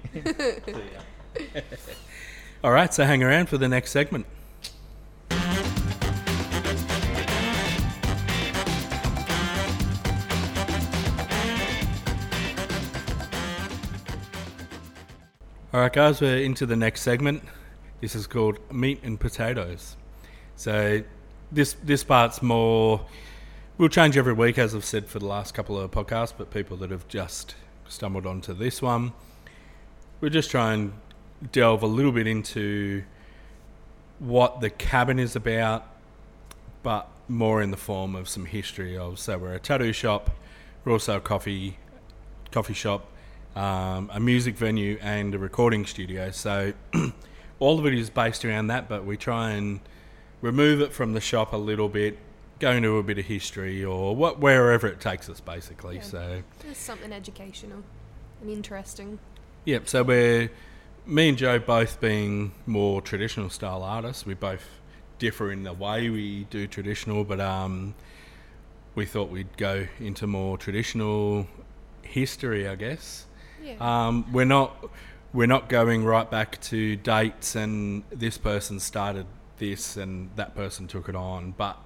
See 0.66 0.74
ya. 1.54 1.62
All 2.66 2.72
right, 2.72 2.94
so 2.94 3.06
hang 3.06 3.24
around 3.24 3.48
for 3.48 3.58
the 3.58 3.70
next 3.70 3.92
segment. 3.92 4.26
All 15.74 15.80
right, 15.80 15.94
guys, 15.94 16.20
we're 16.20 16.40
into 16.40 16.66
the 16.66 16.76
next 16.76 17.04
segment. 17.04 17.42
This 18.02 18.16
is 18.16 18.28
called 18.28 18.60
meat 18.70 19.00
and 19.04 19.18
potatoes. 19.18 19.96
So 20.62 21.02
this 21.52 21.76
this 21.84 22.04
part's 22.04 22.44
more. 22.44 23.04
We'll 23.80 23.90
change 23.90 24.16
every 24.16 24.34
week, 24.34 24.60
as 24.60 24.76
I've 24.76 24.86
said 24.86 25.08
for 25.08 25.18
the 25.18 25.26
last 25.26 25.56
couple 25.56 25.80
of 25.80 25.90
podcasts. 25.90 26.34
But 26.38 26.52
people 26.52 26.78
that 26.78 26.92
have 26.92 27.08
just 27.08 27.56
stumbled 27.88 28.28
onto 28.28 28.54
this 28.54 28.80
one, 28.80 29.14
we'll 30.20 30.30
just 30.30 30.52
try 30.52 30.76
and 30.76 30.94
delve 31.52 31.82
a 31.82 31.88
little 31.88 32.12
bit 32.12 32.28
into 32.28 33.04
what 34.20 34.62
the 34.62 34.70
cabin 34.70 35.18
is 35.18 35.36
about, 35.36 35.88
but 36.84 37.08
more 37.28 37.64
in 37.64 37.72
the 37.72 37.78
form 37.78 38.16
of 38.16 38.30
some 38.30 38.46
history 38.46 38.96
of. 38.96 39.18
So 39.18 39.40
we're 39.40 39.56
a 39.56 39.60
tattoo 39.60 39.94
shop, 39.94 40.30
we're 40.86 40.92
also 40.92 41.18
a 41.18 41.22
coffee 41.22 41.80
coffee 42.52 42.76
shop, 42.76 43.08
um, 43.56 44.12
a 44.14 44.20
music 44.20 44.58
venue, 44.58 45.00
and 45.02 45.34
a 45.34 45.40
recording 45.40 45.88
studio. 45.88 46.30
So 46.30 46.74
all 47.60 47.80
of 47.80 47.88
it 47.88 47.96
is 47.96 48.12
based 48.12 48.46
around 48.46 48.68
that, 48.68 48.88
but 48.88 49.06
we 49.06 49.18
try 49.18 49.54
and 49.54 49.80
remove 50.42 50.82
it 50.82 50.94
from 50.94 51.14
the 51.14 51.22
shop 51.22 51.54
a 51.54 51.58
little 51.58 51.90
bit, 51.90 52.18
go 52.60 52.72
into 52.72 52.98
a 52.98 53.04
bit 53.04 53.18
of 53.18 53.26
history 53.26 53.84
or 53.84 54.16
what 54.16 54.40
wherever 54.40 54.88
it 54.88 55.00
takes 55.00 55.30
us, 55.30 55.40
basically. 55.40 55.98
Yeah. 55.98 56.02
So 56.02 56.44
It's 56.70 56.80
something 56.80 57.12
educational 57.12 57.84
and 58.42 58.50
interesting. 58.50 59.20
Yep. 59.66 59.88
So 59.88 60.04
we're 60.04 60.52
me 61.06 61.30
and 61.30 61.38
Joe 61.38 61.60
both 61.60 62.00
being 62.00 62.54
more 62.66 63.02
traditional 63.02 63.50
style 63.50 63.84
artists, 63.84 64.26
we 64.26 64.34
both 64.34 64.68
differ 65.20 65.52
in 65.52 65.64
the 65.64 65.74
way 65.74 66.10
we 66.10 66.46
do 66.46 66.68
traditional, 66.68 67.24
but 67.24 67.40
um, 67.40 67.94
we 68.96 69.06
thought 69.06 69.30
we'd 69.30 69.56
go 69.58 69.88
into 70.00 70.26
more 70.28 70.58
traditional 70.58 71.48
history, 72.02 72.68
I 72.68 72.76
guess. 72.76 73.26
Yeah. 73.64 73.76
Um, 73.80 74.32
we're 74.32 74.46
not 74.46 74.90
we're 75.34 75.48
not 75.48 75.70
going 75.70 76.04
right 76.04 76.30
back 76.30 76.60
to 76.62 76.98
dates 76.98 77.56
and 77.56 78.04
this 78.10 78.38
person 78.38 78.80
started 78.80 79.26
this 79.62 79.96
and 79.96 80.30
that 80.36 80.54
person 80.56 80.88
took 80.88 81.08
it 81.08 81.16
on, 81.16 81.54
but 81.58 81.78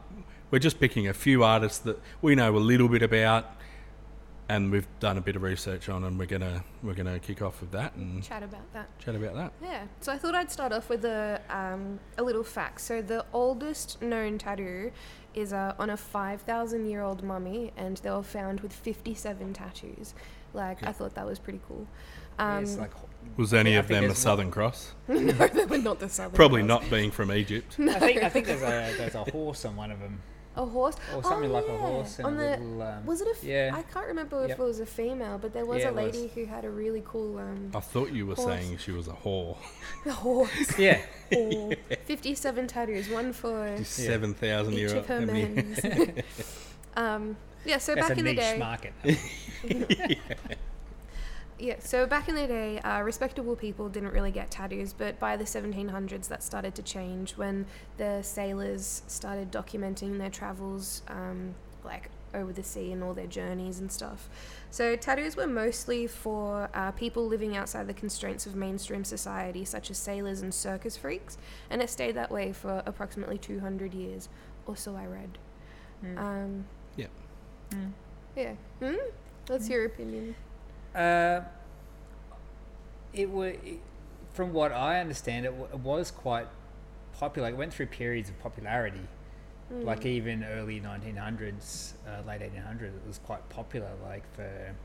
we're 0.50 0.58
just 0.60 0.80
picking 0.80 1.08
a 1.08 1.14
few 1.14 1.44
artists 1.44 1.78
that 1.80 2.00
we 2.24 2.34
know 2.34 2.56
a 2.56 2.58
little 2.58 2.88
bit 2.88 3.04
about 3.04 3.52
and 4.48 4.72
we've 4.72 4.88
done 5.00 5.18
a 5.18 5.22
bit 5.22 5.36
of 5.36 5.42
research 5.42 5.90
on 5.90 6.04
and 6.04 6.20
we're 6.20 6.28
gonna 6.28 6.64
we're 6.84 6.94
gonna 6.94 7.20
kick 7.20 7.42
off 7.42 7.62
with 7.62 7.72
that 7.72 7.96
and 7.96 8.24
Chat 8.24 8.44
about 8.44 8.72
that. 8.74 8.88
chat 9.00 9.16
about 9.16 9.34
that. 9.36 9.52
Yeah. 9.62 9.86
So 10.02 10.12
I 10.12 10.18
thought 10.20 10.36
I'd 10.36 10.52
start 10.52 10.72
off 10.72 10.88
with 10.88 11.04
a 11.04 11.42
um, 11.50 12.00
a 12.18 12.24
little 12.24 12.44
fact. 12.44 12.82
So 12.82 13.02
the 13.02 13.26
oldest 13.34 14.02
known 14.02 14.38
tattoo 14.38 14.92
is 15.34 15.52
uh, 15.52 15.74
on 15.80 15.90
a 15.90 15.98
five 15.98 16.42
thousand 16.42 16.86
year 16.90 17.02
old 17.02 17.24
mummy, 17.24 17.72
and 17.76 17.98
they 17.98 18.12
were 18.12 18.22
found 18.24 18.62
with 18.62 18.72
fifty 18.72 19.14
seven 19.16 19.52
tattoos. 19.52 20.14
Like 20.56 20.82
Yeah. 20.82 20.90
I 20.90 20.92
thought 20.94 21.14
that 21.16 21.26
was 21.26 21.38
pretty 21.40 21.60
cool. 21.68 21.86
Um, 22.40 22.64
it's 22.64 22.78
like 22.78 22.92
Was 23.38 23.54
any 23.54 23.74
Yeah, 23.74 23.80
of 23.80 23.88
them 23.88 24.04
a 24.04 24.08
there's 24.08 24.20
Southern 24.20 24.52
Cross? 24.52 24.94
no, 25.08 25.16
they 25.48 25.66
were 25.66 25.78
not 25.78 26.00
the 26.00 26.10
southern. 26.10 26.34
Probably 26.36 26.62
Cross. 26.62 26.82
not 26.84 26.90
being 26.90 27.12
from 27.12 27.32
Egypt. 27.32 27.76
I 27.80 28.00
think 28.00 28.24
I 28.24 28.30
think 28.30 28.46
there's 28.48 28.62
a 28.62 28.94
there's 28.98 29.16
a 29.16 29.24
horse 29.32 29.64
on 29.66 29.76
one 29.76 29.92
of 29.92 30.00
them, 30.00 30.22
A 30.58 30.66
horse. 30.66 30.96
or 31.16 31.24
something 31.24 31.50
Oh, 31.50 31.54
like 31.54 31.66
yeah. 31.68 31.74
a 31.76 31.78
horse 31.78 32.18
and 32.20 32.28
On 32.28 32.34
a 32.34 32.38
the 32.38 32.50
little. 32.52 32.82
Um, 32.82 33.06
was 33.06 33.22
it 33.22 33.28
a? 33.28 33.32
F- 33.32 33.44
yeah. 33.44 33.72
I 33.74 33.82
can't 33.84 34.08
remember 34.08 34.44
if 34.44 34.50
Yep. 34.50 34.60
it 34.60 34.64
was 34.64 34.80
a 34.82 34.86
female, 34.86 35.38
but 35.38 35.54
there 35.54 35.66
was 35.66 35.80
Yeah, 35.82 35.90
a 35.90 35.92
it 35.92 35.96
was. 35.96 36.16
lady 36.16 36.28
who 36.36 36.46
had 36.46 36.66
a 36.66 36.70
really 36.70 37.04
cool 37.06 37.38
um, 37.40 37.72
I 37.74 37.80
thought 37.80 38.12
you 38.12 38.26
were 38.28 38.36
Horse. 38.36 38.48
saying 38.48 38.78
she 38.80 38.92
was 38.92 39.08
a 39.08 39.14
whore. 39.14 39.58
The 40.06 40.14
horse. 40.14 40.78
yeah, 40.78 41.00
or 41.36 41.72
57 42.06 42.68
tattoos, 42.68 43.10
one 43.10 43.32
for 43.34 43.78
seven 43.84 44.34
thousand 44.34 44.74
each 44.74 44.80
year 44.92 44.98
of 44.98 45.06
her 45.08 45.18
old. 45.20 45.28
men's. 45.28 45.80
um, 46.96 47.38
yeah, 47.66 47.78
so 47.78 47.96
that's 47.96 48.10
back 48.10 48.18
in 48.18 48.26
the 48.26 48.36
day, 48.36 48.58
market. 48.58 48.94
yeah, 51.60 51.76
so 51.80 52.06
back 52.06 52.30
in 52.30 52.36
the 52.36 52.48
day, 52.48 52.80
uh, 52.80 53.02
respectable 53.02 53.56
people 53.56 53.90
didn't 53.90 54.12
really 54.12 54.32
get 54.32 54.52
tattoos, 54.52 54.94
but 54.94 55.20
by 55.20 55.38
the 55.38 55.44
1700s, 55.46 56.28
that 56.28 56.44
started 56.44 56.76
to 56.76 56.82
change 56.82 57.38
when 57.38 57.66
the 57.98 58.22
sailors 58.22 59.04
started 59.08 59.52
documenting 59.52 60.18
their 60.18 60.30
travels, 60.30 61.02
um, 61.08 61.56
like 61.84 62.10
over 62.34 62.52
the 62.52 62.64
sea 62.64 62.92
and 62.92 63.02
all 63.02 63.14
their 63.14 63.28
journeys 63.28 63.80
and 63.80 63.92
stuff. 63.92 64.30
So 64.70 64.96
tattoos 64.98 65.38
were 65.38 65.48
mostly 65.48 66.06
for 66.06 66.70
uh, 66.74 66.92
people 66.92 67.26
living 67.26 67.56
outside 67.56 67.88
the 67.88 67.94
constraints 67.94 68.46
of 68.46 68.56
mainstream 68.56 69.06
society, 69.06 69.64
such 69.64 69.90
as 69.90 69.98
sailors 69.98 70.42
and 70.42 70.54
circus 70.54 70.98
freaks, 70.98 71.38
and 71.70 71.82
it 71.82 71.90
stayed 71.90 72.16
that 72.16 72.30
way 72.30 72.52
for 72.52 72.84
approximately 72.86 73.38
200 73.38 73.94
years, 73.94 74.28
or 74.66 74.76
so 74.76 74.96
I 74.96 75.06
read. 75.06 75.38
Mm. 76.04 76.18
Um, 76.18 76.66
Yeah. 76.98 77.08
Mm. 77.72 77.92
yeah. 78.36 78.54
Hmm? 78.80 78.96
What's 79.48 79.70
your 79.70 79.86
opinion? 79.86 80.36
Uh, 80.94 81.42
it 83.14 83.30
was, 83.30 83.56
from 84.34 84.54
what 84.54 84.72
I 84.72 85.00
understand, 85.00 85.46
it, 85.46 85.50
w- 85.50 85.68
it 85.72 85.80
was 85.80 86.12
quite 86.12 86.48
popular. 87.18 87.50
It 87.50 87.58
went 87.58 87.74
through 87.74 87.88
periods 87.88 88.30
of 88.30 88.40
popularity, 88.40 89.08
Mm. 89.74 89.84
like 89.84 90.06
even 90.06 90.44
early 90.44 90.80
1900s, 90.80 91.94
uh, 92.08 92.22
late 92.28 92.42
1800s. 92.42 92.94
It 92.96 93.08
was 93.08 93.20
quite 93.26 93.48
popular, 93.50 93.90
like 94.08 94.22
for, 94.36 94.76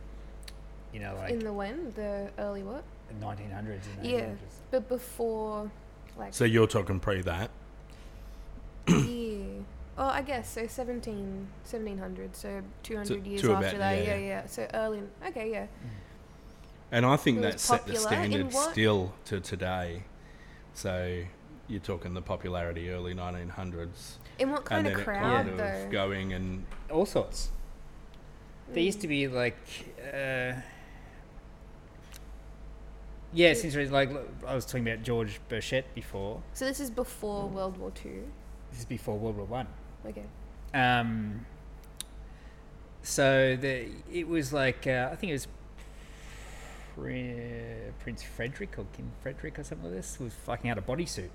you 0.93 1.01
know, 1.01 1.15
like 1.17 1.33
in 1.33 1.41
the 1.41 1.53
when 1.53 1.93
the 1.97 2.31
early 2.39 2.63
what? 2.63 2.83
1900s 3.21 3.83
and 3.99 4.07
1800s. 4.07 4.11
Yeah. 4.11 4.27
But 4.71 4.89
before, 4.89 5.71
like 6.17 6.33
So 6.33 6.45
you're 6.45 6.67
talking 6.67 6.99
pre 6.99 7.21
that. 7.23 7.51
yeah. 8.89 9.30
Oh, 10.03 10.07
I 10.07 10.23
guess 10.23 10.49
so. 10.49 10.67
17, 10.67 11.47
1700, 11.63 12.35
so 12.35 12.63
two 12.83 12.97
hundred 12.97 13.27
years 13.27 13.43
to 13.43 13.53
after 13.53 13.67
about- 13.69 13.79
that. 13.79 13.99
yeah, 13.99 14.03
Yeah, 14.05 14.17
yeah. 14.17 14.27
yeah, 14.27 14.47
So 14.47 14.67
early. 14.73 15.03
Okay, 15.29 15.51
yeah. 15.51 15.67
And 16.91 17.05
I 17.05 17.17
think 17.17 17.39
It 17.39 17.43
that 17.43 17.61
set 17.61 17.87
the 17.87 17.97
standard 17.97 18.51
still 18.53 19.13
to 19.27 19.41
today. 19.41 20.05
So 20.73 21.23
you're 21.69 21.81
talking 21.81 22.15
the 22.15 22.23
popularity 22.23 22.89
early 22.91 23.15
1900s. 23.15 24.17
In 24.39 24.51
what 24.51 24.65
kind 24.65 24.87
and 24.87 24.97
of 24.97 24.97
then 24.97 25.05
crowd 25.05 25.47
it 25.47 25.49
kind 25.51 25.61
though? 25.61 25.85
of 25.85 25.91
going 25.93 26.33
and 26.33 26.65
all 26.91 27.05
sorts. 27.05 27.51
There 28.73 28.83
used 28.83 28.99
Mm. 28.99 29.03
to 29.03 29.09
be 29.09 29.29
like, 29.29 29.57
uh, 30.15 30.53
yeah, 33.35 33.53
since 33.55 33.75
it's 33.75 33.93
like 33.93 34.11
I 34.47 34.55
was 34.55 34.65
talking 34.65 34.89
about 34.89 35.03
George 35.05 35.41
Burchett 35.51 35.85
before. 35.95 36.43
So 36.55 36.65
this 36.65 36.81
is 36.81 36.91
before 36.91 37.49
World 37.49 37.77
War 37.77 37.91
Two. 37.91 38.25
This 38.71 38.81
is 38.81 38.85
before 38.87 39.19
World 39.19 39.37
War 39.37 39.47
One. 39.47 39.67
Okay. 40.07 40.25
Um, 40.73 41.47
so 43.03 43.57
the 43.61 43.89
it 44.13 44.29
was 44.29 44.53
like 44.53 44.87
uh, 44.87 45.09
I 45.13 45.17
think 45.17 45.31
it 45.31 45.35
was 45.35 45.49
Pri- 46.97 47.93
Prince 48.01 48.23
Frederick 48.23 48.79
or 48.79 48.85
King 48.93 49.11
Frederick 49.23 49.59
or 49.59 49.65
something 49.65 49.87
like 49.87 49.97
this 49.97 50.19
was 50.21 50.33
fucking 50.35 50.71
out 50.71 50.79
a 50.79 50.83
bodysuit. 50.83 51.31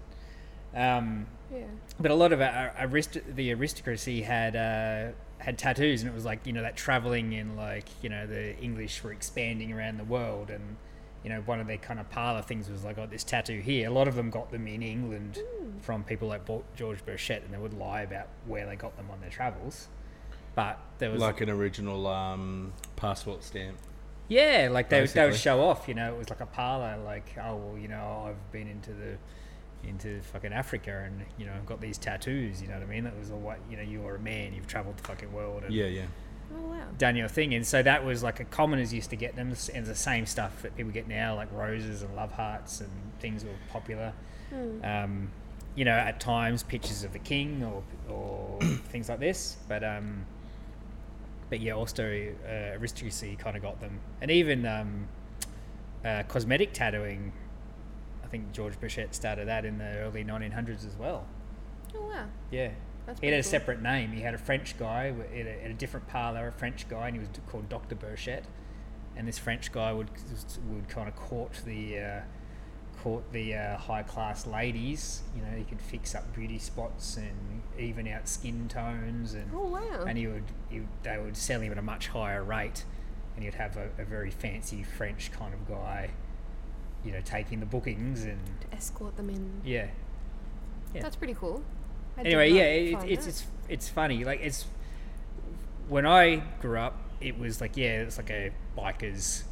Um, 0.75 1.27
Yeah. 1.53 1.63
but 1.99 2.11
a 2.11 2.15
lot 2.15 2.33
of 2.33 2.41
our, 2.41 2.73
arist- 2.79 3.19
the 3.35 3.51
aristocracy 3.51 4.21
had 4.23 4.55
uh, 4.55 5.13
had 5.37 5.57
tattoos, 5.57 6.01
and 6.01 6.11
it 6.11 6.13
was 6.15 6.25
like 6.25 6.45
you 6.45 6.53
know 6.53 6.61
that 6.61 6.75
traveling 6.75 7.33
in 7.33 7.55
like 7.55 7.85
you 8.01 8.09
know 8.09 8.27
the 8.27 8.57
English 8.57 9.03
were 9.03 9.11
expanding 9.11 9.71
around 9.71 9.97
the 9.97 10.03
world, 10.03 10.49
and 10.49 10.75
you 11.23 11.29
know 11.29 11.41
one 11.41 11.59
of 11.59 11.67
their 11.67 11.77
kind 11.77 11.99
of 11.99 12.09
parlor 12.09 12.41
things 12.41 12.69
was 12.69 12.83
like, 12.83 12.97
got 12.97 13.09
this 13.09 13.23
tattoo 13.23 13.59
here. 13.59 13.87
A 13.87 13.91
lot 13.91 14.07
of 14.07 14.15
them 14.15 14.29
got 14.29 14.51
them 14.51 14.67
in 14.67 14.81
England 14.83 15.39
Mm. 15.61 15.64
From 15.81 16.03
people 16.03 16.27
like 16.27 16.45
Bo- 16.45 16.63
George 16.75 17.05
Burchett, 17.05 17.43
and 17.45 17.53
they 17.53 17.57
would 17.57 17.73
lie 17.73 18.01
about 18.01 18.27
where 18.45 18.65
they 18.65 18.75
got 18.75 18.95
them 18.97 19.09
on 19.11 19.19
their 19.21 19.29
travels. 19.29 19.87
But 20.55 20.79
there 20.99 21.11
was 21.11 21.19
like 21.21 21.41
an 21.41 21.49
original 21.49 22.07
um, 22.07 22.73
passport 22.95 23.43
stamp. 23.43 23.77
yeah, 24.29 24.69
like 24.71 24.89
they, 24.89 25.01
would- 25.01 25.09
they 25.09 25.25
would 25.25 25.35
show 25.35 25.61
off, 25.61 25.87
you 25.87 25.93
know, 25.93 26.13
it 26.13 26.17
was 26.17 26.29
like 26.29 26.39
a 26.41 26.45
parlor, 26.45 26.97
like, 27.03 27.35
oh, 27.43 27.55
well, 27.57 27.77
you 27.77 27.87
know, 27.89 28.25
I've 28.29 28.51
been 28.51 28.67
into 28.67 28.91
the, 28.91 29.17
into 29.87 30.21
fucking 30.21 30.53
Africa 30.53 31.03
and, 31.05 31.25
you 31.37 31.45
know, 31.45 31.51
I've 31.53 31.65
got 31.65 31.81
these 31.81 31.97
tattoos, 31.97 32.61
you 32.61 32.67
know 32.69 32.75
what 32.75 32.83
I 32.83 32.85
mean? 32.87 33.03
That 33.03 33.17
was 33.19 33.31
all 33.31 33.39
what, 33.39 33.59
you 33.69 33.75
know, 33.77 33.83
you're 33.83 34.15
a 34.15 34.19
man, 34.19 34.53
you've 34.53 34.65
traveled 34.67 34.97
the 34.97 35.03
fucking 35.03 35.31
world 35.33 35.63
and 35.63 35.73
Yeah, 35.73 35.85
yeah. 35.87 36.05
Oh 36.55 36.61
wow. 36.69 36.85
done 36.97 37.15
your 37.15 37.27
thing. 37.27 37.53
And 37.53 37.65
so 37.67 37.83
that 37.83 38.05
was 38.05 38.23
like 38.23 38.39
a 38.39 38.45
commoners 38.45 38.93
used 38.93 39.09
to 39.09 39.15
get 39.15 39.35
them 39.35 39.53
and 39.73 39.85
the 39.85 39.95
same 39.95 40.25
stuff 40.25 40.61
that 40.61 40.75
people 40.77 40.91
get 40.91 41.07
now, 41.07 41.35
like 41.35 41.51
roses 41.51 42.01
and 42.01 42.15
love 42.15 42.31
hearts 42.31 42.81
and 42.81 42.89
things 43.19 43.43
that 43.43 43.49
were 43.49 43.57
popular. 43.71 44.13
Mm. 44.53 45.03
Um, 45.03 45.31
you 45.75 45.85
know, 45.85 45.91
at 45.91 46.19
times 46.19 46.63
pictures 46.63 47.03
of 47.03 47.13
the 47.13 47.19
king 47.19 47.63
or, 47.63 47.83
or 48.13 48.59
things 48.89 49.09
like 49.09 49.19
this, 49.19 49.57
but, 49.67 49.83
um, 49.83 50.25
but 51.49 51.59
yeah, 51.59 51.73
also 51.73 52.03
uh, 52.45 52.49
aristocracy 52.49 53.35
kind 53.35 53.55
of 53.55 53.61
got 53.61 53.79
them, 53.81 53.99
and 54.21 54.31
even 54.31 54.65
um, 54.65 55.07
uh, 56.03 56.23
cosmetic 56.27 56.73
tattooing. 56.73 57.31
I 58.23 58.27
think 58.27 58.51
George 58.51 58.79
Burchett 58.81 59.13
started 59.13 59.47
that 59.47 59.65
in 59.65 59.77
the 59.77 59.97
early 59.99 60.23
1900s 60.23 60.85
as 60.87 60.95
well. 60.97 61.27
Oh 61.95 62.01
wow. 62.01 62.25
Yeah, 62.51 62.71
That's 63.05 63.19
he 63.19 63.27
had 63.27 63.35
a 63.35 63.43
cool. 63.43 63.51
separate 63.51 63.81
name. 63.81 64.11
He 64.11 64.21
had 64.21 64.33
a 64.33 64.37
French 64.37 64.77
guy 64.77 65.13
at 65.33 65.45
a, 65.45 65.63
at 65.63 65.71
a 65.71 65.73
different 65.73 66.07
parlor, 66.07 66.47
a 66.47 66.51
French 66.51 66.87
guy, 66.89 67.07
and 67.07 67.15
he 67.15 67.19
was 67.19 67.29
called 67.47 67.69
Doctor 67.69 67.95
Burchett. 67.95 68.43
And 69.15 69.27
this 69.27 69.37
French 69.37 69.71
guy 69.71 69.93
would 69.93 70.09
would 70.69 70.89
kind 70.89 71.07
of 71.07 71.15
court 71.15 71.61
the 71.65 71.99
uh, 71.99 72.21
the 73.31 73.55
uh, 73.55 73.77
high 73.77 74.03
class 74.03 74.45
ladies. 74.47 75.21
You 75.35 75.41
know, 75.41 75.57
he 75.57 75.63
could 75.63 75.81
fix 75.81 76.13
up 76.15 76.33
beauty 76.35 76.59
spots 76.59 77.17
and 77.17 77.61
even 77.79 78.07
out 78.07 78.27
skin 78.27 78.67
tones 78.67 79.33
and 79.33 79.49
Oh 79.53 79.67
wow. 79.67 80.05
and 80.07 80.17
he 80.17 80.27
would 80.27 80.43
he, 80.69 80.81
they 81.03 81.17
would 81.17 81.35
sell 81.37 81.61
him 81.61 81.71
at 81.71 81.77
a 81.77 81.81
much 81.81 82.07
higher 82.07 82.43
rate, 82.43 82.83
and 83.35 83.43
you'd 83.45 83.55
have 83.55 83.77
a, 83.77 83.89
a 84.01 84.05
very 84.05 84.31
fancy 84.31 84.83
French 84.83 85.31
kind 85.31 85.53
of 85.53 85.67
guy, 85.67 86.09
you 87.03 87.11
know, 87.11 87.21
taking 87.23 87.59
the 87.59 87.65
bookings 87.65 88.23
and 88.23 88.39
to 88.61 88.75
escort 88.75 89.15
them 89.17 89.29
in. 89.29 89.61
yeah. 89.65 89.87
Yeah. 90.93 91.01
That's 91.01 91.15
pretty 91.17 91.33
cool. 91.33 91.61
I 92.17 92.21
Anyway, 92.21 92.51
yeah, 92.51 92.63
it, 92.99 93.11
it's 93.11 93.27
it's 93.27 93.45
it's 93.67 93.89
funny. 93.89 94.23
Like 94.23 94.39
it's 94.41 94.65
when 95.89 96.05
I 96.05 96.37
grew 96.61 96.79
up, 96.79 96.97
it 97.19 97.37
was 97.37 97.59
like 97.61 97.75
yeah, 97.75 98.01
it's 98.01 98.17
like 98.17 98.29
a 98.29 98.51
bikers 98.77 99.43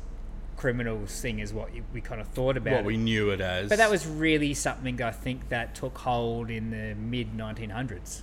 criminals 0.58 1.20
thing 1.22 1.40
is 1.40 1.54
what 1.54 1.70
we 1.94 2.02
kind 2.02 2.22
of 2.22 2.28
thought 2.30 2.58
about. 2.58 2.72
What 2.74 2.80
it. 2.82 2.86
we 2.86 2.98
knew 2.98 3.30
it 3.32 3.42
as. 3.42 3.70
But 3.70 3.78
that 3.78 3.90
was 3.92 4.06
really 4.08 4.54
something 4.54 5.02
I 5.02 5.12
think 5.12 5.50
that 5.50 5.76
took 5.76 5.98
hold 5.98 6.50
in 6.50 6.70
the 6.72 6.96
mid 6.96 7.36
1900s, 7.38 8.22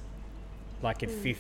like 0.83 1.03
in 1.03 1.11
Mm. 1.11 1.37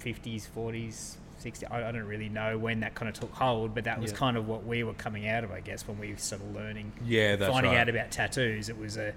50s, 0.00 0.48
40s, 0.54 1.16
60s. 1.42 1.64
I, 1.70 1.88
I 1.88 1.92
don't 1.92 2.04
really 2.06 2.28
know 2.28 2.58
when 2.58 2.80
that 2.80 2.94
kind 2.94 3.08
of 3.08 3.14
took 3.18 3.32
hold, 3.32 3.74
but 3.74 3.84
that 3.84 4.00
was 4.00 4.10
Yeah. 4.10 4.16
kind 4.18 4.36
of 4.36 4.48
what 4.48 4.66
we 4.66 4.82
were 4.84 4.94
coming 4.94 5.28
out 5.28 5.44
of, 5.44 5.52
I 5.52 5.60
guess, 5.60 5.86
when 5.86 5.98
we 5.98 6.14
started 6.16 6.52
learning, 6.54 6.92
Yeah, 7.04 7.36
that's 7.36 7.52
finding 7.52 7.72
right. 7.72 7.80
out 7.80 7.88
about 7.88 8.10
tattoos. 8.10 8.68
It 8.68 8.76
was 8.78 8.96
a, 8.96 9.14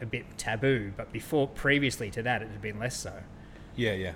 a 0.00 0.06
bit 0.06 0.24
taboo, 0.38 0.92
but 0.96 1.12
before, 1.12 1.46
previously 1.48 2.10
to 2.12 2.22
that, 2.22 2.42
it 2.42 2.48
had 2.50 2.62
been 2.62 2.78
less 2.78 2.96
so. 2.96 3.12
Yeah, 3.76 3.92
yeah. 3.92 4.12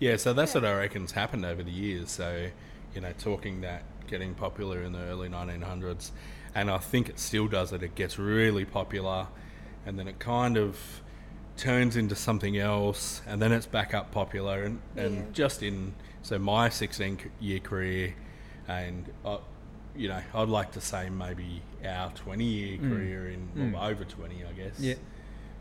Yeah, 0.00 0.16
so 0.16 0.32
that's 0.32 0.54
what 0.54 0.64
I 0.64 0.72
reckon's 0.74 1.12
happened 1.12 1.44
over 1.44 1.62
the 1.62 1.70
years. 1.70 2.10
So, 2.10 2.48
you 2.94 3.00
know, 3.00 3.12
talking 3.18 3.60
that 3.60 3.82
getting 4.06 4.34
popular 4.34 4.82
in 4.82 4.92
the 4.92 5.00
early 5.00 5.28
1900s, 5.28 6.10
and 6.54 6.70
I 6.70 6.78
think 6.78 7.08
it 7.08 7.18
still 7.18 7.48
does 7.48 7.72
it. 7.72 7.82
It 7.82 7.94
gets 7.94 8.18
really 8.18 8.64
popular, 8.64 9.26
and 9.86 9.98
then 9.98 10.08
it 10.08 10.18
kind 10.18 10.56
of 10.56 10.78
turns 11.56 11.96
into 11.96 12.14
something 12.16 12.56
else, 12.58 13.22
and 13.26 13.40
then 13.40 13.52
it's 13.52 13.66
back 13.66 13.94
up 13.94 14.10
popular. 14.10 14.64
And, 14.64 14.80
and 14.96 15.14
Yeah. 15.16 15.22
just 15.32 15.62
in 15.62 15.94
so 16.22 16.38
my 16.38 16.68
16 16.68 17.18
year 17.40 17.60
career, 17.60 18.14
and 18.68 19.10
uh, 19.24 19.38
you 19.96 20.08
know, 20.08 20.20
I'd 20.34 20.48
like 20.48 20.72
to 20.72 20.80
say 20.80 21.08
maybe 21.10 21.62
our 21.84 22.10
20 22.10 22.44
year 22.44 22.78
career 22.78 23.28
in 23.30 23.72
well, 23.72 23.84
over 23.84 24.04
20, 24.04 24.44
I 24.44 24.52
guess. 24.52 24.80
Yeah. 24.80 24.94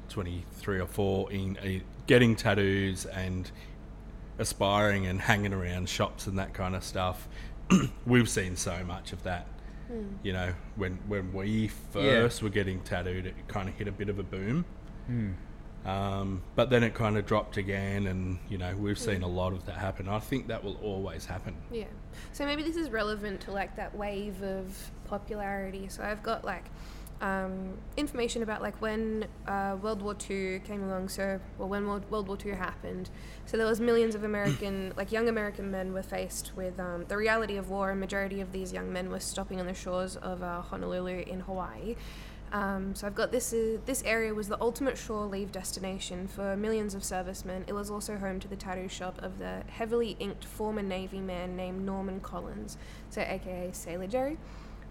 23 0.09 0.79
or 0.79 0.87
4 0.87 1.31
in 1.31 1.57
uh, 1.57 1.83
getting 2.07 2.35
tattoos 2.35 3.05
and 3.05 3.49
aspiring 4.39 5.05
and 5.05 5.21
hanging 5.21 5.53
around 5.53 5.87
shops 5.87 6.27
and 6.27 6.37
that 6.39 6.53
kind 6.53 6.75
of 6.75 6.83
stuff. 6.83 7.27
We've 8.05 8.29
seen 8.29 8.55
so 8.55 8.83
much 8.83 9.13
of 9.13 9.23
that. 9.23 9.47
Hmm. 9.87 10.13
You 10.23 10.33
know, 10.33 10.53
when 10.75 10.99
when 11.07 11.33
we 11.33 11.67
first 11.91 12.41
were 12.41 12.49
getting 12.49 12.79
tattooed, 12.81 13.25
it 13.25 13.35
kind 13.47 13.69
of 13.69 13.75
hit 13.75 13.87
a 13.87 13.91
bit 13.91 14.09
of 14.09 14.19
a 14.19 14.23
boom. 14.23 14.65
Hmm. 15.07 15.31
Um, 15.85 16.41
but 16.55 16.69
then 16.69 16.81
it 16.83 16.93
kind 16.93 17.17
of 17.17 17.25
dropped 17.25 17.57
again, 17.57 18.07
and 18.07 18.39
you 18.49 18.57
know 18.57 18.75
we've 18.77 18.97
hmm. 18.97 19.03
seen 19.03 19.23
a 19.23 19.27
lot 19.27 19.53
of 19.53 19.65
that 19.65 19.77
happen. 19.77 20.07
I 20.07 20.19
think 20.19 20.47
that 20.47 20.63
will 20.63 20.77
always 20.81 21.25
happen. 21.25 21.55
Yeah. 21.71 21.85
So 22.31 22.45
maybe 22.45 22.63
this 22.63 22.77
is 22.77 22.89
relevant 22.89 23.41
to 23.41 23.51
like 23.51 23.75
that 23.75 23.95
wave 23.95 24.41
of 24.41 24.91
popularity. 25.05 25.87
So 25.89 26.03
I've 26.03 26.23
got 26.23 26.45
like 26.45 26.65
um, 27.23 27.77
information 27.95 28.43
about 28.43 28.61
like 28.61 28.79
when 28.81 29.25
uh, 29.47 29.77
World 29.81 30.01
War 30.01 30.15
II 30.29 30.59
came 30.59 30.83
along. 30.83 31.07
So 31.07 31.39
well, 31.57 31.69
when 31.69 31.87
World, 31.87 32.03
World 32.11 32.27
War 32.27 32.37
II 32.45 32.51
happened. 32.51 33.09
So 33.45 33.55
there 33.55 33.65
was 33.65 33.79
millions 33.79 34.13
of 34.13 34.25
American, 34.25 34.93
like 34.97 35.11
young 35.11 35.29
American 35.29 35.71
men, 35.71 35.93
were 35.93 36.03
faced 36.03 36.51
with 36.55 36.77
um, 36.79 37.05
the 37.07 37.15
reality 37.15 37.55
of 37.55 37.69
war, 37.69 37.91
and 37.91 37.99
majority 37.99 38.41
of 38.41 38.51
these 38.51 38.73
young 38.73 38.91
men 38.91 39.09
were 39.09 39.21
stopping 39.21 39.61
on 39.61 39.67
the 39.67 39.73
shores 39.73 40.17
of 40.17 40.43
uh, 40.43 40.61
Honolulu 40.61 41.23
in 41.25 41.39
Hawaii. 41.39 41.95
Um, 42.51 42.93
so 42.93 43.07
I've 43.07 43.15
got 43.15 43.31
this. 43.31 43.53
Uh, 43.53 43.77
this 43.85 44.03
area 44.03 44.33
was 44.33 44.49
the 44.49 44.61
ultimate 44.61 44.97
shore 44.97 45.25
leave 45.25 45.53
destination 45.53 46.27
for 46.27 46.57
millions 46.57 46.93
of 46.93 47.05
servicemen. 47.05 47.63
It 47.67 47.73
was 47.73 47.89
also 47.89 48.17
home 48.17 48.41
to 48.41 48.49
the 48.49 48.57
tattoo 48.57 48.89
shop 48.89 49.17
of 49.23 49.39
the 49.39 49.63
heavily 49.69 50.17
inked 50.19 50.43
former 50.43 50.83
Navy 50.83 51.21
man 51.21 51.55
named 51.55 51.85
Norman 51.85 52.19
Collins, 52.19 52.77
so 53.09 53.21
AKA 53.21 53.71
Sailor 53.71 54.07
Jerry. 54.07 54.37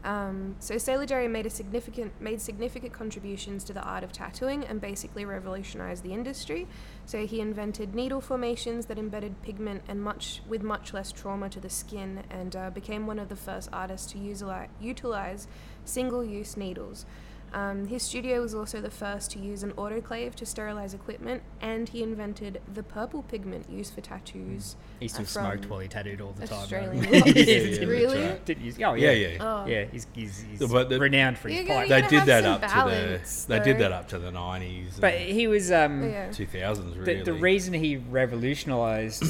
Um, 0.05 0.57
so 0.59 0.79
Sailor 0.79 1.07
Jerry 1.07 1.29
made 1.29 1.47
a 1.47 1.51
significant 1.51 2.21
made 2.21 2.41
significant 2.41 2.93
contributions 2.93 3.63
to 3.65 3.73
the 3.73 3.83
art 3.83 4.03
of 4.03 4.11
tattooing 4.11 4.65
and 4.65 4.81
basically 4.81 5.25
revolutionized 5.25 6.03
the 6.03 6.13
industry. 6.13 6.67
So 7.07 7.25
he 7.25 7.41
invented 7.41 7.95
needle 7.95 8.21
formations 8.21 8.87
that 8.87 8.99
embedded 8.99 9.43
pigment 9.43 9.83
and 9.87 10.03
much 10.03 10.43
with 10.49 10.63
much 10.63 10.93
less 10.93 11.13
trauma 11.13 11.49
to 11.51 11.61
the 11.61 11.71
skin, 11.71 12.25
and 12.31 12.57
uh, 12.57 12.71
became 12.71 13.07
one 13.07 13.21
of 13.21 13.29
the 13.29 13.37
first 13.37 13.69
artists 13.73 14.11
to 14.13 14.19
utilize, 14.19 14.69
utilize 14.81 15.47
single-use 15.85 16.57
needles. 16.57 17.07
Um, 17.55 17.87
his 17.87 18.03
studio 18.03 18.41
was 18.41 18.55
also 18.55 18.81
the 18.81 18.91
first 18.91 19.31
to 19.33 19.39
use 19.39 19.63
an 19.63 19.73
autoclave 19.73 20.35
to 20.37 20.47
sterilize 20.47 20.95
equipment, 20.95 21.43
and 21.61 21.87
he 21.89 22.03
invented 22.03 22.63
the 22.73 22.83
purple 22.83 23.23
pigment 23.25 23.69
used 23.69 23.93
for 23.95 24.01
tattoos. 24.01 24.77
He 25.01 25.09
still 25.09 25.23
uh, 25.23 25.27
from 25.27 25.43
smoked 25.45 25.69
while 25.71 25.81
he 25.81 25.89
tattooed 25.89 26.21
all 26.23 26.33
the 26.33 26.47
time. 26.47 26.59
Australian 26.61 27.05
though. 27.05 27.11
Yeah, 27.27 27.43
yeah, 27.45 27.85
Really? 27.87 28.23
right. 28.23 28.45
Didn't 28.45 28.65
use, 28.65 28.77
oh 28.83 28.95
Yeah, 28.95 29.11
yeah, 29.11 29.29
yeah. 29.29 29.37
Oh. 29.41 29.67
yeah. 29.67 29.85
He's, 29.85 30.07
he's, 30.15 30.45
he's 30.51 30.59
But 30.71 30.89
the- 30.89 30.99
renowned 30.99 31.37
for 31.39 31.49
his 31.51 31.67
pipe. 31.67 31.89
They 31.89 32.01
did 32.03 32.13
have 32.13 32.27
that 32.27 32.45
some 32.45 32.53
up 32.55 32.61
balance, 32.63 33.43
to 33.43 33.49
the. 33.49 33.59
They 33.59 33.65
did 33.65 33.79
that 33.81 33.93
up 33.93 34.09
to 34.09 34.19
the 34.19 34.31
nineties. 34.33 34.99
But 34.99 35.15
he 35.15 35.47
was 35.47 35.71
um, 35.71 36.03
Yeah. 36.11 36.31
two 36.33 36.47
thousands 36.47 36.95
the, 36.95 37.01
really. 37.01 37.23
the 37.23 37.35
reason 37.35 37.75
he 37.75 37.97
revolutionized 37.99 39.25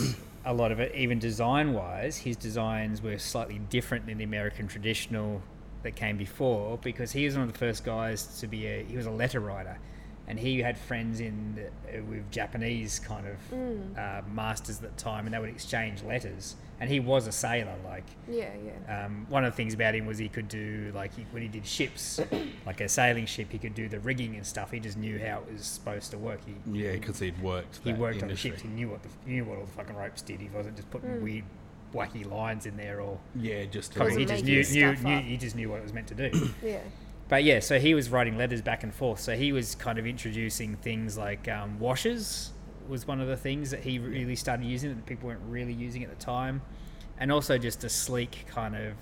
a 0.45 0.53
lot 0.53 0.73
of 0.73 0.81
it, 0.81 0.95
even 0.95 1.19
design 1.19 1.73
wise, 1.73 2.19
his 2.19 2.37
designs 2.37 3.01
were 3.03 3.19
slightly 3.19 3.59
different 3.59 4.07
than 4.07 4.19
the 4.19 4.25
American 4.25 4.67
traditional 4.69 5.43
that 5.83 5.97
came 5.97 6.16
before 6.16 6.79
because 6.79 7.12
he 7.12 7.25
was 7.25 7.35
one 7.37 7.47
of 7.47 7.53
the 7.53 7.59
first 7.59 7.85
guys 7.85 8.38
to 8.40 8.47
be 8.47 8.66
a 8.66 8.85
he 8.85 8.97
was 8.97 9.07
a 9.07 9.11
letter 9.11 9.40
writer. 9.40 9.79
And 10.29 10.38
he 10.38 10.61
had 10.62 10.79
friends 10.79 11.18
in 11.18 11.57
the, 11.57 11.99
uh, 11.99 12.03
with 12.05 12.31
Japanese 12.31 13.01
kind 13.01 13.27
of 13.27 13.37
Mm. 13.53 13.99
uh, 13.99 14.23
masters 14.33 14.77
at 14.81 14.97
the 14.97 15.03
time, 15.03 15.27
and 15.27 15.35
they 15.35 15.38
would 15.40 15.49
exchange 15.49 16.01
letters. 16.05 16.55
And 16.81 16.88
he 16.88 17.01
was 17.01 17.27
a 17.27 17.33
sailor, 17.33 17.75
like 17.85 18.05
Yeah, 18.29 18.51
yeah. 18.87 19.05
um, 19.07 19.27
one 19.29 19.45
of 19.45 19.53
the 19.53 19.57
things 19.57 19.75
about 19.75 19.97
him 19.97 20.07
was 20.07 20.18
he 20.18 20.29
could 20.29 20.47
do 20.49 20.92
like 20.95 21.12
he, 21.16 21.27
when 21.33 21.42
he 21.42 21.49
did 21.49 21.66
ships, 21.66 22.21
like 22.66 22.81
a 22.81 22.88
sailing 22.88 23.27
ship, 23.27 23.49
he 23.51 23.59
could 23.59 23.75
do 23.75 23.88
the 23.88 23.99
rigging 23.99 24.37
and 24.37 24.47
stuff. 24.47 24.71
He 24.71 24.79
just 24.79 24.97
knew 24.97 25.18
how 25.18 25.38
it 25.49 25.53
was 25.55 25.64
supposed 25.66 26.12
to 26.12 26.18
work. 26.18 26.38
He 26.47 26.55
yeah, 26.79 26.92
because 26.92 27.18
he'd 27.18 27.40
worked. 27.42 27.81
he 27.83 27.90
that 27.90 27.99
worked 28.01 28.23
on 28.23 28.29
the 28.29 28.37
ships. 28.37 28.62
He 28.62 28.68
knew 28.68 28.88
what 28.90 29.03
the 29.03 29.09
he 29.27 29.33
knew 29.33 29.45
what 29.45 29.59
all 29.59 29.64
the 29.64 29.73
fucking 29.73 29.97
ropes 29.97 30.23
did. 30.23 30.40
He 30.40 30.49
wasn't 30.51 30.77
just 30.77 30.88
putting 30.90 31.11
Mm. 31.11 31.21
weird, 31.23 31.45
wacky 31.92 32.28
lines 32.28 32.66
in 32.66 32.76
there 32.76 33.00
or. 33.00 33.18
Yeah, 33.35 33.64
just 33.64 33.92
to 33.92 34.09
He 34.11 34.24
just 34.24 34.44
knew, 34.44 34.62
knew, 34.64 34.94
knew 34.96 35.20
he 35.20 35.37
just 35.37 35.57
knew 35.57 35.70
what 35.70 35.78
it 35.78 35.83
was 35.83 35.92
meant 35.92 36.09
to 36.09 36.14
do. 36.14 36.50
Yeah. 36.62 36.81
but 37.28 37.44
yeah, 37.44 37.61
so 37.61 37.78
he 37.78 37.94
was 37.94 38.11
writing 38.11 38.37
letters 38.37 38.62
back 38.62 38.83
and 38.83 38.94
forth. 38.94 39.20
So 39.20 39.37
he 39.37 39.52
was 39.52 39.74
kind 39.74 39.98
of 39.98 40.07
introducing 40.07 40.76
things 40.76 41.16
like 41.18 41.48
um, 41.48 41.78
washers 41.78 42.52
was 42.88 43.07
one 43.07 43.20
of 43.20 43.28
the 43.28 43.37
things 43.37 43.70
that 43.70 43.81
he 43.81 43.98
really 43.98 44.37
started 44.37 44.66
using 44.66 44.94
that 44.94 45.07
people 45.07 45.28
weren't 45.28 45.40
really 45.48 45.72
using 45.72 46.02
at 46.02 46.11
the 46.11 46.24
time, 46.24 46.62
and 47.18 47.31
also 47.31 47.59
just 47.59 47.85
a 47.85 47.88
sleek 47.88 48.44
kind 48.48 48.74
of 48.74 48.94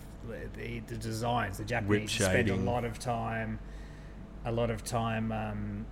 the, 0.54 0.80
the 0.86 0.96
designs. 0.96 1.58
The 1.58 1.64
Japanese 1.64 2.12
spent 2.12 2.50
a 2.50 2.56
lot 2.56 2.84
of 2.84 2.98
time, 2.98 3.58
a 4.44 4.52
lot 4.52 4.70
of 4.70 4.84
time 4.84 5.32
um, 5.32 5.86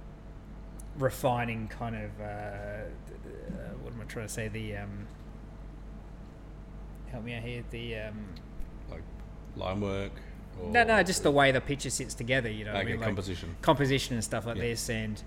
refining 0.98 1.68
kind 1.68 1.96
of 1.96 2.11
uh, 2.20 2.24
uh, 2.24 2.87
what 3.82 3.92
am 3.92 4.00
I 4.00 4.04
trying 4.04 4.26
to 4.26 4.32
say? 4.32 4.48
The 4.48 4.76
um, 4.76 5.06
help 7.11 7.25
me 7.25 7.35
out 7.35 7.42
here. 7.42 7.62
The 7.71 7.97
um, 7.97 8.27
like 8.90 9.03
line 9.57 9.81
work. 9.81 10.12
Or 10.61 10.71
no, 10.71 10.85
no, 10.85 11.03
just 11.03 11.23
the 11.23 11.31
way 11.31 11.53
the 11.53 11.61
picture 11.61 11.90
sits 11.90 12.14
together. 12.14 12.51
You 12.51 12.64
know, 12.64 12.73
what 12.73 12.81
I 12.81 12.85
mean? 12.85 12.97
Like, 12.97 13.07
composition. 13.07 13.57
composition 13.62 14.14
and 14.14 14.25
stuff 14.25 14.47
like 14.47 14.57
Yeah. 14.57 14.62
this, 14.62 14.88
and 14.90 15.23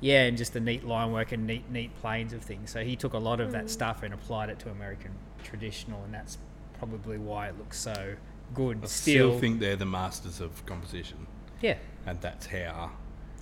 yeah, 0.00 0.24
and 0.24 0.36
just 0.36 0.52
the 0.52 0.60
neat 0.60 0.84
line 0.84 1.12
work 1.12 1.32
and 1.32 1.46
neat, 1.46 1.70
neat 1.70 1.94
planes 2.00 2.32
of 2.32 2.42
things. 2.42 2.70
So 2.70 2.82
he 2.82 2.96
took 2.96 3.12
a 3.12 3.18
lot 3.18 3.40
of 3.40 3.50
Mm. 3.50 3.52
that 3.52 3.70
stuff 3.70 4.02
and 4.02 4.12
applied 4.12 4.50
it 4.50 4.58
to 4.60 4.70
American 4.70 5.12
traditional, 5.44 6.02
and 6.04 6.12
that's 6.12 6.38
probably 6.78 7.18
why 7.18 7.48
it 7.48 7.58
looks 7.58 7.78
so 7.78 8.16
good. 8.54 8.80
I 8.82 8.86
still, 8.86 9.30
still 9.30 9.40
think 9.40 9.60
they're 9.60 9.76
the 9.76 9.86
masters 9.86 10.40
of 10.40 10.64
composition, 10.66 11.26
yeah. 11.60 11.76
and 12.06 12.20
that's 12.20 12.46
how. 12.46 12.90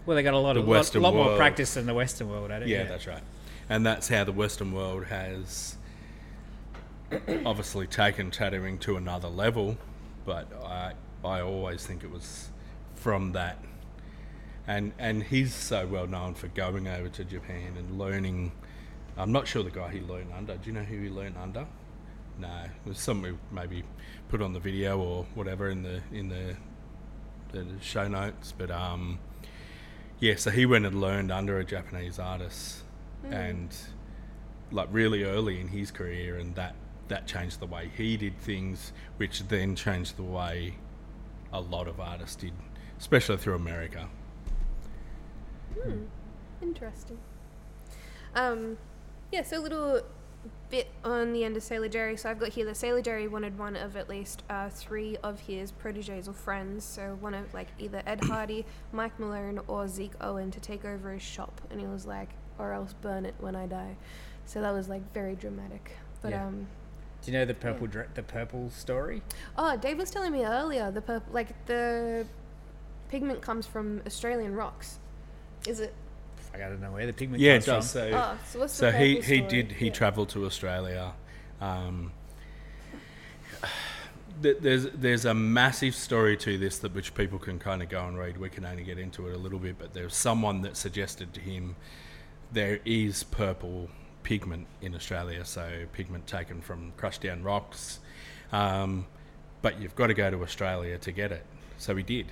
Well, 0.04 0.14
they 0.14 0.22
got 0.22 0.34
a 0.34 0.38
lot 0.38 0.56
of 0.56 0.66
lot, 0.66 0.76
Western 0.76 1.02
lot 1.02 1.14
more 1.14 1.36
practice 1.36 1.74
than 1.74 1.86
the 1.86 1.94
Western 1.94 2.28
world 2.28 2.50
at 2.50 2.62
it. 2.62 2.68
Yeah, 2.68 2.84
that's 2.84 3.06
right. 3.06 3.22
And 3.68 3.86
that's 3.86 4.08
how 4.08 4.24
the 4.24 4.32
Western 4.32 4.72
world 4.72 5.06
has 5.06 5.76
obviously 7.44 7.86
taken 7.86 8.30
tattooing 8.30 8.78
to 8.78 8.96
another 8.96 9.28
level. 9.28 9.76
But 10.24 10.52
I, 10.64 10.92
I 11.24 11.40
always 11.40 11.86
think 11.86 12.04
it 12.04 12.10
was 12.10 12.50
from 12.94 13.32
that. 13.32 13.58
And 14.66 14.92
and 14.98 15.22
he's 15.22 15.54
so 15.54 15.86
well 15.86 16.06
known 16.06 16.34
for 16.34 16.48
going 16.48 16.86
over 16.86 17.08
to 17.08 17.24
Japan 17.24 17.74
and 17.76 17.98
learning. 17.98 18.52
I'm 19.16 19.32
not 19.32 19.48
sure 19.48 19.62
the 19.62 19.70
guy 19.70 19.90
he 19.90 20.00
learned 20.00 20.32
under. 20.32 20.56
Do 20.56 20.66
you 20.66 20.72
know 20.72 20.84
who 20.84 21.02
he 21.02 21.08
learned 21.08 21.36
under? 21.36 21.66
No, 22.38 22.48
it 22.64 22.88
was 22.88 22.98
something 22.98 23.32
we 23.32 23.38
maybe 23.50 23.82
put 24.28 24.40
on 24.40 24.52
the 24.52 24.60
video 24.60 24.98
or 24.98 25.26
whatever 25.34 25.68
in 25.68 25.82
the 25.82 26.00
in 26.12 26.28
the, 26.28 26.56
the 27.52 27.66
show 27.80 28.06
notes. 28.06 28.54
But 28.56 28.70
um, 28.70 29.18
yeah, 30.20 30.36
so 30.36 30.50
he 30.50 30.66
went 30.66 30.86
and 30.86 31.00
learned 31.00 31.32
under 31.32 31.58
a 31.58 31.64
Japanese 31.64 32.18
artist, 32.18 32.82
and 33.28 33.74
like 34.70 34.88
really 34.92 35.24
early 35.24 35.60
in 35.60 35.68
his 35.68 35.90
career, 35.90 36.36
and 36.36 36.54
that 36.54 36.76
that 37.10 37.26
changed 37.26 37.60
the 37.60 37.66
way 37.66 37.90
he 37.96 38.16
did 38.16 38.38
things, 38.40 38.92
which 39.18 39.46
then 39.48 39.76
changed 39.76 40.16
the 40.16 40.22
way 40.22 40.74
a 41.52 41.60
lot 41.60 41.86
of 41.86 42.00
artists 42.00 42.36
did, 42.36 42.52
especially 42.98 43.36
through 43.36 43.54
America. 43.54 44.08
Hmm. 45.80 46.04
Interesting. 46.62 47.18
Um, 48.34 48.78
yeah, 49.32 49.42
so 49.42 49.58
a 49.58 49.60
little 49.60 50.02
bit 50.70 50.88
on 51.04 51.32
the 51.32 51.44
end 51.44 51.56
of 51.56 51.62
Sailor 51.62 51.88
Jerry. 51.88 52.16
So 52.16 52.30
I've 52.30 52.38
got 52.38 52.50
here 52.50 52.64
that 52.66 52.76
Sailor 52.76 53.02
Jerry 53.02 53.28
wanted 53.28 53.58
one 53.58 53.76
of 53.76 53.96
at 53.96 54.08
least 54.08 54.42
uh, 54.48 54.68
three 54.70 55.16
of 55.22 55.40
his 55.40 55.72
proteges 55.72 56.28
or 56.28 56.32
friends. 56.32 56.84
So 56.84 57.16
one 57.20 57.34
of 57.34 57.52
like 57.52 57.68
either 57.78 58.02
Ed 58.06 58.20
Hardy, 58.24 58.64
Mike 58.92 59.18
Malone, 59.18 59.60
or 59.68 59.88
Zeke 59.88 60.12
Owen 60.20 60.50
to 60.52 60.60
take 60.60 60.84
over 60.84 61.12
his 61.12 61.22
shop. 61.22 61.60
And 61.70 61.80
he 61.80 61.86
was 61.86 62.06
like, 62.06 62.30
or 62.58 62.72
else 62.72 62.92
burn 62.92 63.26
it 63.26 63.34
when 63.38 63.56
I 63.56 63.66
die. 63.66 63.96
So 64.46 64.60
that 64.60 64.72
was 64.72 64.88
like 64.88 65.12
very 65.12 65.34
dramatic. 65.34 65.92
But 66.22 66.30
Yeah. 66.30 66.46
um, 66.46 66.66
Do 67.22 67.30
you 67.30 67.38
know 67.38 67.44
the 67.44 67.54
purple 67.54 67.86
dra- 67.86 68.08
the 68.14 68.22
purple 68.22 68.70
story? 68.70 69.22
oh, 69.58 69.76
Dave 69.76 69.98
was 69.98 70.10
telling 70.10 70.32
me 70.32 70.44
earlier 70.44 70.90
the 70.90 71.02
purp- 71.02 71.32
like 71.32 71.66
the 71.66 72.26
pigment 73.08 73.42
comes 73.42 73.66
from 73.66 74.00
Australian 74.06 74.54
rocks. 74.54 74.98
Is 75.66 75.80
it? 75.80 75.94
I 76.54 76.58
don't 76.58 76.80
know 76.80 76.92
where 76.92 77.06
the 77.06 77.12
pigment 77.12 77.40
Yeah, 77.42 77.58
comes 77.60 77.90
so 77.90 78.00
from. 78.02 78.12
so, 78.12 78.16
Oh, 78.18 78.38
so 78.50 78.58
what's 78.60 78.72
the 78.78 78.90
so 78.90 78.98
he 78.98 79.16
purple 79.16 79.28
he 79.34 79.40
did 79.42 79.72
he 79.72 79.86
Yeah. 79.86 79.92
travelled 79.92 80.28
to 80.30 80.46
Australia. 80.46 81.12
Um, 81.60 82.12
there's 84.40 84.86
there's 84.94 85.26
a 85.26 85.34
massive 85.34 85.94
story 85.94 86.36
to 86.38 86.56
this 86.56 86.78
that 86.78 86.94
which 86.94 87.14
people 87.14 87.38
can 87.38 87.58
kind 87.58 87.82
of 87.82 87.88
go 87.90 88.06
and 88.06 88.18
read. 88.18 88.38
We 88.38 88.48
can 88.48 88.64
only 88.64 88.82
get 88.84 88.98
into 88.98 89.28
it 89.28 89.34
a 89.34 89.38
little 89.38 89.58
bit, 89.58 89.76
but 89.78 89.92
there's 89.92 90.16
someone 90.16 90.62
that 90.62 90.76
suggested 90.76 91.34
to 91.34 91.40
him 91.40 91.76
there 92.52 92.80
is 92.86 93.22
purple 93.24 93.90
pigment 94.22 94.66
in 94.82 94.94
Australia, 94.94 95.44
so 95.44 95.84
pigment 95.92 96.26
taken 96.26 96.60
from 96.60 96.92
crushed 96.96 97.22
down 97.22 97.42
rocks. 97.42 98.00
Um, 98.52 99.06
but 99.62 99.80
you've 99.80 99.94
got 99.94 100.08
to 100.08 100.14
go 100.14 100.30
to 100.30 100.42
Australia 100.42 100.98
to 100.98 101.12
get 101.12 101.32
it. 101.32 101.44
So 101.78 101.94
he 101.96 102.02
did. 102.02 102.26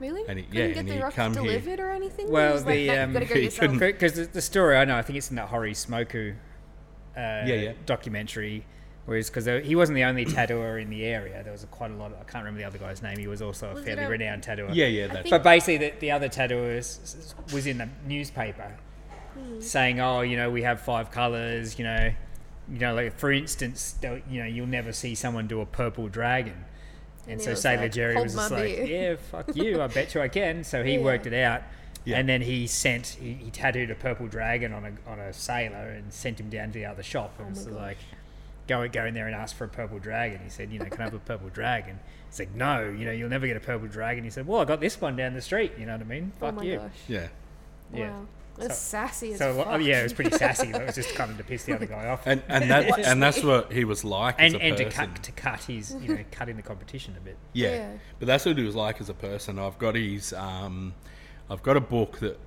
Really? 0.00 0.24
And 0.28 0.38
he- 0.38 0.44
Couldn't 0.44 0.58
yeah, 0.60 0.66
get 0.68 0.76
and 0.78 0.88
the 0.88 0.94
he 0.94 1.00
rock 1.00 1.14
come 1.14 1.32
here. 1.34 1.42
delivered 1.42 1.80
or 1.80 1.90
anything? 1.90 2.30
Well, 2.30 2.50
It 2.50 2.54
was 2.54 2.64
like, 2.66 2.74
the, 2.74 2.90
um, 2.90 3.10
you've 3.10 3.12
got 3.14 3.18
to 3.20 3.26
go 3.26 3.34
he 3.40 3.44
yourself. 3.44 3.60
couldn't- 3.72 3.78
Because 3.78 4.12
the, 4.14 4.24
the 4.24 4.40
story 4.42 4.76
I 4.76 4.84
know, 4.84 4.96
I 4.96 5.02
think 5.02 5.16
it's 5.18 5.30
in 5.30 5.36
that 5.36 5.48
Hori 5.48 5.72
Smoku 5.74 6.32
uh, 6.32 6.36
yeah. 7.16 7.72
documentary. 7.86 8.64
Whereas, 9.04 9.28
because 9.30 9.46
he 9.66 9.74
wasn't 9.74 9.96
the 9.96 10.04
only 10.04 10.24
tattooer 10.24 10.78
in 10.78 10.88
the 10.88 11.04
area, 11.04 11.42
there 11.42 11.50
was 11.52 11.64
a, 11.64 11.66
quite 11.66 11.90
a 11.90 11.94
lot. 11.94 12.12
Of, 12.12 12.18
I 12.20 12.22
can't 12.22 12.44
remember 12.44 12.60
the 12.60 12.66
other 12.66 12.78
guy's 12.78 13.02
name. 13.02 13.18
He 13.18 13.26
was 13.26 13.42
also 13.42 13.70
a 13.70 13.74
Was 13.74 13.82
it, 13.82 13.86
fairly 13.86 14.04
um, 14.04 14.10
renowned 14.12 14.44
tattooer. 14.44 14.70
Yeah, 14.72 14.86
yeah, 14.86 15.08
that's 15.08 15.28
But 15.28 15.42
basically, 15.42 15.78
the, 15.78 15.92
the 15.98 16.10
other 16.12 16.28
tattooers 16.28 17.00
s- 17.02 17.34
s- 17.36 17.52
was 17.52 17.66
in 17.66 17.78
the 17.78 17.88
newspaper 18.06 18.76
Hmm. 19.34 19.60
saying, 19.60 20.00
"Oh, 20.00 20.20
you 20.20 20.36
know, 20.36 20.50
we 20.50 20.62
have 20.62 20.80
five 20.80 21.10
colors. 21.10 21.78
You 21.78 21.84
know, 21.84 22.12
you 22.72 22.78
know, 22.78 22.94
like 22.94 23.18
for 23.18 23.32
instance, 23.32 23.96
you 24.30 24.40
know, 24.40 24.46
you'll 24.46 24.66
never 24.66 24.92
see 24.92 25.14
someone 25.14 25.46
do 25.46 25.60
a 25.60 25.66
purple 25.66 26.08
dragon." 26.08 26.64
And, 27.24 27.32
And 27.34 27.40
so 27.40 27.54
Sailor 27.54 27.82
like, 27.82 27.92
Jerry 27.92 28.14
was 28.22 28.34
just 28.34 28.50
like, 28.50 28.62
beer." 28.64 28.84
"Yeah, 28.84 29.16
fuck 29.30 29.54
you. 29.56 29.80
I 29.80 29.86
bet 29.86 30.14
you 30.14 30.20
I 30.20 30.28
can." 30.28 30.64
So 30.64 30.82
he 30.84 30.94
Yeah. 30.94 31.00
worked 31.00 31.26
it 31.26 31.34
out, 31.34 31.62
Yeah. 32.04 32.18
and 32.18 32.28
then 32.28 32.42
he 32.42 32.66
sent 32.66 33.06
he, 33.20 33.34
he 33.34 33.50
tattooed 33.50 33.90
a 33.90 33.94
purple 33.94 34.26
dragon 34.26 34.72
on 34.72 34.84
a 34.84 35.10
on 35.10 35.18
a 35.20 35.32
sailor 35.32 35.90
and 35.90 36.12
sent 36.12 36.40
him 36.40 36.50
down 36.50 36.68
to 36.68 36.72
the 36.74 36.86
other 36.86 37.02
shop. 37.02 37.34
And 37.38 37.46
Oh 37.46 37.50
was 37.50 37.68
like, 37.68 37.98
go 38.66 38.86
go 38.88 39.04
in 39.06 39.14
there 39.14 39.26
and 39.26 39.34
ask 39.36 39.56
for 39.56 39.64
a 39.64 39.68
purple 39.68 39.98
dragon. 39.98 40.40
He 40.42 40.50
said, 40.50 40.72
you 40.72 40.78
know, 40.78 40.86
can 40.86 41.00
I 41.00 41.04
have 41.04 41.14
a 41.14 41.18
purple 41.18 41.48
dragon? 41.48 41.98
He's 42.28 42.38
like, 42.38 42.54
no, 42.54 42.88
you 42.88 43.04
know, 43.04 43.12
you'll 43.12 43.28
never 43.28 43.46
get 43.46 43.56
a 43.56 43.60
purple 43.60 43.88
dragon. 43.88 44.24
He 44.24 44.30
said, 44.30 44.46
well, 44.46 44.60
I 44.60 44.64
got 44.64 44.80
this 44.80 45.00
one 45.00 45.16
down 45.16 45.34
the 45.34 45.42
street. 45.42 45.72
You 45.78 45.84
know 45.86 45.92
what 45.92 46.00
I 46.00 46.04
mean? 46.04 46.32
Oh 46.36 46.46
Fuck 46.46 46.54
my 46.56 46.62
you. 46.62 46.76
gosh. 46.78 46.90
yeah. 47.06 47.28
Yeah. 47.92 48.10
Wow. 48.10 48.26
That's 48.58 48.78
So- 48.78 48.98
sassy 48.98 49.32
as 49.32 49.38
So 49.38 49.54
fuck. 49.54 49.66
uh, 49.66 49.76
yeah, 49.78 50.00
it 50.00 50.02
was 50.04 50.12
pretty 50.12 50.36
sassy. 50.36 50.68
It 50.68 50.86
was 50.86 50.94
just 50.94 51.14
kind 51.14 51.30
of 51.30 51.38
to 51.38 51.44
piss 51.44 51.64
the 51.64 51.74
other 51.74 51.86
guy 51.86 52.08
off, 52.08 52.26
And 52.26 52.42
and 52.48 52.70
that 52.70 52.98
and 53.00 53.22
that's 53.22 53.42
what 53.42 53.72
he 53.72 53.84
was 53.84 54.04
like 54.04 54.36
and, 54.38 54.54
as 54.54 54.60
a 54.60 54.62
and 54.64 54.76
to 54.76 54.90
cut 54.90 55.22
to 55.22 55.32
cut 55.32 55.60
his 55.64 55.94
you 56.00 56.14
know 56.14 56.24
cutting 56.30 56.56
the 56.56 56.62
competition 56.62 57.14
a 57.16 57.20
bit. 57.20 57.36
Yeah. 57.54 57.70
Yeah. 57.70 57.92
but 58.18 58.26
that's 58.26 58.44
what 58.44 58.56
he 58.58 58.64
was 58.64 58.74
like 58.76 59.00
as 59.00 59.08
a 59.08 59.14
person. 59.14 59.58
I've 59.58 59.78
got 59.78 59.94
his, 59.94 60.32
um, 60.34 60.94
I've 61.50 61.62
got 61.62 61.76
a 61.76 61.80
book 61.80 62.18
that 62.20 62.38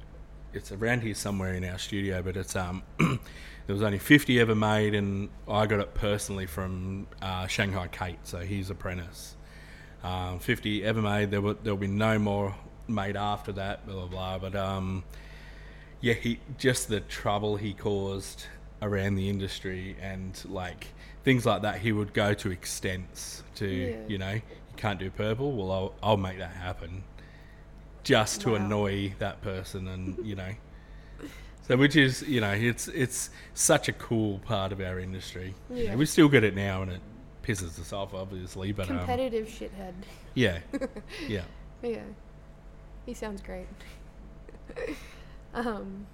it's 0.54 0.72
around 0.72 1.02
here 1.02 1.16
somewhere 1.16 1.54
in 1.54 1.66
our 1.66 1.78
studio, 1.78 2.22
but 2.22 2.38
it's 2.38 2.56
um, 2.56 2.84
there 2.98 3.74
was 3.76 3.82
only 3.82 4.00
fifty 4.00 4.40
ever 4.40 4.56
made, 4.56 4.94
and 4.96 5.30
I 5.50 5.66
got 5.66 5.80
it 5.80 5.94
personally 5.96 6.46
from 6.46 7.08
uh, 7.22 7.48
Shanghai 7.48 7.88
Kate, 7.88 8.20
so 8.24 8.40
his 8.40 8.70
apprentice. 8.70 9.36
Um, 10.04 10.38
fifty 10.40 10.84
ever 10.86 11.02
made. 11.02 11.32
There 11.32 11.42
will 11.42 11.56
there'll 11.64 11.78
be 11.80 11.88
no 11.88 12.20
more 12.20 12.56
made 12.88 13.18
after 13.18 13.52
that. 13.54 13.86
Blah 13.88 14.06
blah 14.06 14.38
blah. 14.38 14.38
But 14.50 14.56
um, 14.56 15.04
yeah, 16.06 16.14
he 16.14 16.40
just 16.60 16.88
the 16.88 17.00
trouble 17.02 17.56
he 17.58 17.74
caused 17.74 18.46
around 18.84 19.16
the 19.16 19.28
industry 19.28 19.96
and 20.00 20.40
like 20.48 20.88
things 21.24 21.46
like 21.48 21.64
that. 21.64 21.80
He 21.80 21.92
would 21.92 22.14
go 22.14 22.34
to 22.36 22.52
extents 22.52 23.42
to 23.56 23.68
Yeah. 23.68 23.96
you 24.08 24.18
know 24.20 24.34
you 24.34 24.42
can't 24.78 25.00
do 25.00 25.10
purple. 25.10 25.52
Well, 25.52 25.72
I'll, 25.72 25.94
I'll 26.04 26.18
make 26.18 26.38
that 26.38 26.52
happen 26.52 27.04
just 28.04 28.42
to 28.42 28.50
Wow. 28.52 28.56
annoy 28.58 29.14
that 29.18 29.42
person, 29.42 29.88
and 29.88 30.24
you 30.24 30.36
know. 30.36 30.52
So, 31.68 31.76
which 31.76 31.96
is, 31.96 32.22
you 32.22 32.40
know, 32.42 32.52
it's 32.52 32.88
it's 32.90 33.32
such 33.56 33.90
a 33.90 33.94
cool 33.94 34.38
part 34.46 34.72
of 34.72 34.80
our 34.80 35.00
industry. 35.00 35.56
You 35.72 35.76
know, 35.76 35.82
Yeah. 35.82 35.96
we 35.96 36.06
still 36.06 36.30
get 36.30 36.44
it 36.44 36.54
now, 36.56 36.84
and 36.84 36.92
it 36.92 37.02
pisses 37.42 37.80
us 37.80 37.92
off, 37.92 38.14
obviously. 38.14 38.72
But 38.74 38.92
um, 38.92 39.00
Competitive 39.00 39.48
shithead. 39.48 39.96
yeah, 40.36 40.60
yeah, 41.28 41.42
Yeah. 41.82 42.04
He 43.08 43.16
sounds 43.16 43.42
great. 43.42 43.66
um, 45.56 46.06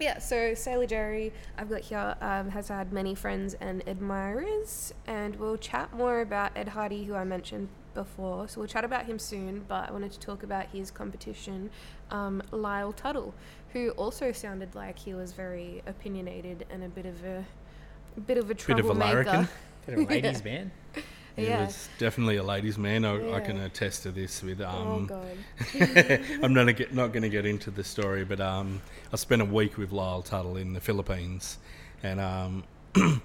yeah, 0.00 0.18
so 0.18 0.54
Sailor 0.54 0.86
Jerry, 0.86 1.32
I've 1.56 1.70
got 1.70 1.82
here, 1.82 2.16
um, 2.20 2.50
has 2.50 2.66
had 2.68 2.92
many 2.92 3.14
friends 3.14 3.54
and 3.60 3.82
admirers, 3.86 4.92
and 5.06 5.36
we'll 5.36 5.56
chat 5.56 5.92
more 5.94 6.20
about 6.20 6.50
Ed 6.56 6.68
Hardy, 6.70 7.04
who 7.04 7.14
I 7.14 7.22
mentioned 7.24 7.68
before. 7.94 8.48
So 8.48 8.60
we'll 8.60 8.68
chat 8.68 8.84
about 8.84 9.06
him 9.06 9.20
soon, 9.20 9.64
but 9.68 9.88
I 9.88 9.92
wanted 9.92 10.10
to 10.12 10.18
talk 10.18 10.42
about 10.42 10.66
his 10.66 10.90
competition, 10.90 11.70
um, 12.10 12.42
Lyle 12.50 12.92
Tuttle, 12.92 13.34
who 13.72 13.90
also 13.90 14.32
sounded 14.32 14.74
like 14.74 14.98
he 14.98 15.14
was 15.14 15.32
very 15.32 15.82
opinionated 15.86 16.66
and 16.70 16.82
a 16.82 16.88
bit 16.88 17.06
of 17.06 17.22
a, 17.24 17.44
a 18.16 18.20
bit 18.20 18.36
of 18.38 18.46
a 18.50 18.54
Bit 18.54 18.62
of 18.62 18.68
a 18.70 18.82
troublemaker. 18.82 19.24
larrikin. 19.24 19.48
Bit 19.86 19.98
of 19.98 20.00
a 20.00 20.06
ladies' 20.08 20.42
man. 20.42 20.72
He 21.36 21.46
yeah. 21.46 21.64
was 21.64 21.88
definitely 21.98 22.36
a 22.36 22.42
ladies' 22.42 22.78
man. 22.78 23.04
I, 23.04 23.34
I 23.34 23.40
can 23.40 23.58
attest 23.58 24.04
to 24.04 24.12
this. 24.12 24.42
With 24.42 24.60
oh 24.60 24.68
um, 24.68 25.06
god. 25.06 25.26
I'm 26.42 26.54
not 26.54 26.76
get, 26.76 26.94
not 26.94 27.12
going 27.12 27.22
to 27.22 27.28
get 27.28 27.44
into 27.44 27.70
the 27.72 27.82
story, 27.82 28.24
but 28.24 28.40
um, 28.40 28.80
I 29.12 29.16
spent 29.16 29.42
a 29.42 29.44
week 29.44 29.76
with 29.76 29.90
Lyle 29.90 30.22
Tuttle 30.22 30.56
in 30.56 30.72
the 30.72 30.80
Philippines, 30.80 31.58
and 32.04 32.20
um, 32.20 32.64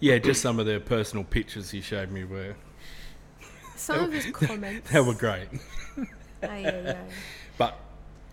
yeah, 0.00 0.16
just 0.18 0.40
some 0.40 0.58
of 0.58 0.66
the 0.66 0.80
personal 0.80 1.24
pictures 1.24 1.70
he 1.70 1.82
showed 1.82 2.10
me 2.10 2.24
were 2.24 2.54
Some 3.76 4.00
of 4.00 4.12
his 4.12 4.26
comments. 4.32 4.90
they 4.90 5.00
were 5.00 5.14
great. 5.14 5.48
But 7.58 7.78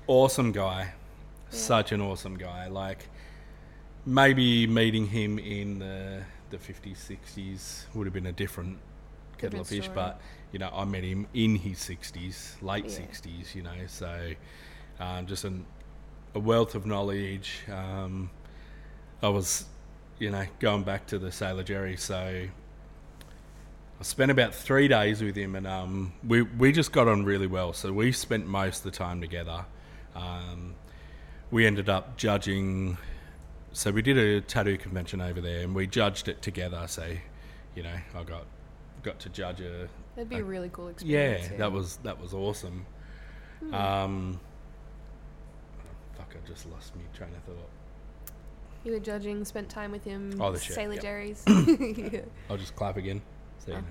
awesome 0.07 0.53
guy, 0.53 0.93
such 1.49 1.91
an 1.91 1.99
awesome 1.99 2.37
guy. 2.37 2.67
Like 2.69 3.05
maybe 4.05 4.65
meeting 4.65 5.07
him 5.07 5.39
in 5.39 5.79
the 5.79 6.23
the 6.49 6.57
50s, 6.57 6.97
60s 6.97 7.83
would 7.93 8.07
have 8.07 8.13
been 8.13 8.25
a 8.25 8.31
different 8.31 8.79
kettle 9.39 9.61
of 9.61 9.67
fish. 9.67 9.85
story. 9.85 9.95
But 9.95 10.21
you 10.51 10.59
know, 10.59 10.69
I 10.73 10.85
met 10.85 11.03
him 11.03 11.27
in 11.33 11.55
his 11.55 11.79
60s, 11.79 12.61
late 12.61 12.85
Yeah. 12.85 12.91
60s. 12.99 13.55
You 13.55 13.63
know, 13.63 13.71
so 13.87 14.31
um, 14.99 15.25
just 15.25 15.43
an, 15.43 15.65
a 16.35 16.39
wealth 16.39 16.75
of 16.75 16.85
knowledge. 16.85 17.61
Um, 17.71 18.29
I 19.21 19.29
was, 19.29 19.65
you 20.17 20.31
know, 20.31 20.45
going 20.59 20.83
back 20.83 21.07
to 21.07 21.19
the 21.19 21.31
Sailor 21.31 21.63
Jerry, 21.63 21.97
so. 21.97 22.47
I 23.99 24.03
spent 24.03 24.31
about 24.31 24.55
three 24.55 24.87
days 24.87 25.21
with 25.21 25.35
him, 25.35 25.55
and 25.55 25.67
um, 25.67 26.13
we 26.25 26.41
we 26.41 26.71
just 26.71 26.93
got 26.93 27.09
on 27.09 27.25
really 27.25 27.47
well. 27.47 27.73
So 27.73 27.91
we 27.91 28.13
spent 28.13 28.47
most 28.47 28.77
of 28.77 28.83
the 28.85 28.97
time 28.97 29.19
together. 29.19 29.65
Um, 30.15 30.75
we 31.51 31.65
ended 31.65 31.89
up 31.89 32.15
judging. 32.15 32.97
So 33.73 33.91
we 33.91 34.01
did 34.01 34.17
a 34.17 34.39
tattoo 34.39 34.77
convention 34.77 35.19
over 35.19 35.41
there, 35.41 35.63
and 35.63 35.75
we 35.75 35.85
judged 35.85 36.29
it 36.29 36.41
together. 36.41 36.85
So, 36.87 37.13
you 37.75 37.83
know, 37.83 37.95
I 38.15 38.23
got 38.23 38.45
got 39.03 39.19
to 39.19 39.29
judge 39.29 39.61
a. 39.61 39.87
That'd 40.15 40.29
be 40.29 40.37
a 40.37 40.43
really 40.43 40.69
cool 40.69 40.89
experience. 40.89 41.13
Yeah, 41.13 41.37
experience. 41.37 41.59
that 41.59 41.71
was 41.71 41.97
that 41.97 42.21
was 42.21 42.33
awesome. 42.33 42.85
Um, 43.73 44.39
fuck, 46.17 46.33
I 46.33 46.47
just 46.47 46.69
lost 46.69 46.95
me 46.95 47.03
train 47.13 47.31
of 47.35 47.43
thought. 47.43 47.69
You 48.83 48.93
were 48.93 48.99
judging, 48.99 49.43
spent 49.43 49.69
time 49.69 49.91
with 49.91 50.05
him. 50.05 50.37
Oh, 50.39 50.51
the 50.51 50.59
shit, 50.59 50.75
Sailor 50.75 50.93
yep. 50.93 51.01
Jerry's. 51.01 51.43
yeah. 51.47 52.21
I'll 52.49 52.57
just 52.57 52.75
clap 52.75 52.97
again. 52.97 53.21
So 53.59 53.71
you 53.71 53.77
know. 53.77 53.83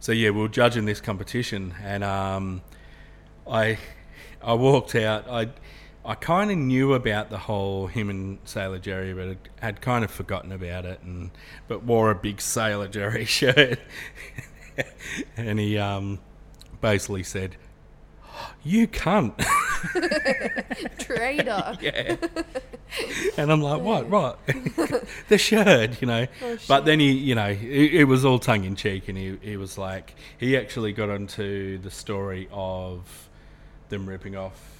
So 0.00 0.12
yeah, 0.12 0.30
we 0.30 0.40
were 0.40 0.48
judging 0.48 0.84
this 0.84 1.00
competition, 1.00 1.74
and 1.82 2.04
um, 2.04 2.60
I 3.50 3.78
I 4.42 4.52
walked 4.52 4.94
out. 4.96 5.28
I 5.30 5.48
I 6.06 6.14
kind 6.14 6.50
of 6.50 6.58
knew 6.58 6.92
about 6.92 7.30
the 7.30 7.38
whole 7.38 7.86
him 7.86 8.10
and 8.10 8.38
Sailor 8.44 8.78
Jerry, 8.78 9.14
but 9.14 9.38
had 9.60 9.80
kind 9.80 10.04
of 10.04 10.10
forgotten 10.10 10.52
about 10.52 10.84
it, 10.84 11.00
and 11.02 11.30
but 11.66 11.82
wore 11.82 12.10
a 12.10 12.14
big 12.14 12.42
Sailor 12.42 12.88
Jerry 12.88 13.24
shirt, 13.24 13.78
and 15.36 15.58
he 15.58 15.78
um, 15.78 16.18
basically 16.82 17.22
said, 17.22 17.56
"You 18.62 18.86
cunt." 18.86 19.38
Traitor. 20.98 21.78
yeah. 21.80 22.16
and 23.38 23.50
I'm 23.50 23.62
like, 23.62 23.80
what, 23.80 24.08
what? 24.08 24.38
the 25.28 25.38
shirt, 25.38 26.00
you 26.02 26.06
know. 26.06 26.26
Oh, 26.42 26.58
but 26.68 26.84
then 26.84 27.00
he, 27.00 27.12
you 27.12 27.34
know, 27.34 27.48
it, 27.48 27.94
it 27.94 28.04
was 28.04 28.24
all 28.24 28.38
tongue 28.38 28.64
in 28.64 28.76
cheek, 28.76 29.08
and 29.08 29.16
he, 29.16 29.38
he 29.40 29.56
was 29.56 29.78
like, 29.78 30.14
he 30.38 30.56
actually 30.56 30.92
got 30.92 31.08
onto 31.10 31.78
the 31.78 31.90
story 31.90 32.48
of 32.52 33.28
them 33.88 34.06
ripping 34.06 34.36
off 34.36 34.73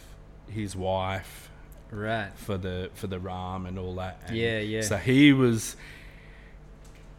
his 0.54 0.74
wife 0.74 1.50
Right. 1.90 2.30
for 2.36 2.56
the 2.58 2.90
for 2.94 3.06
the 3.06 3.18
ram 3.20 3.66
and 3.66 3.78
all 3.78 3.94
that. 3.96 4.20
And 4.26 4.36
Yeah, 4.36 4.58
yeah. 4.60 4.80
So 4.80 4.96
he 4.96 5.32
was, 5.32 5.76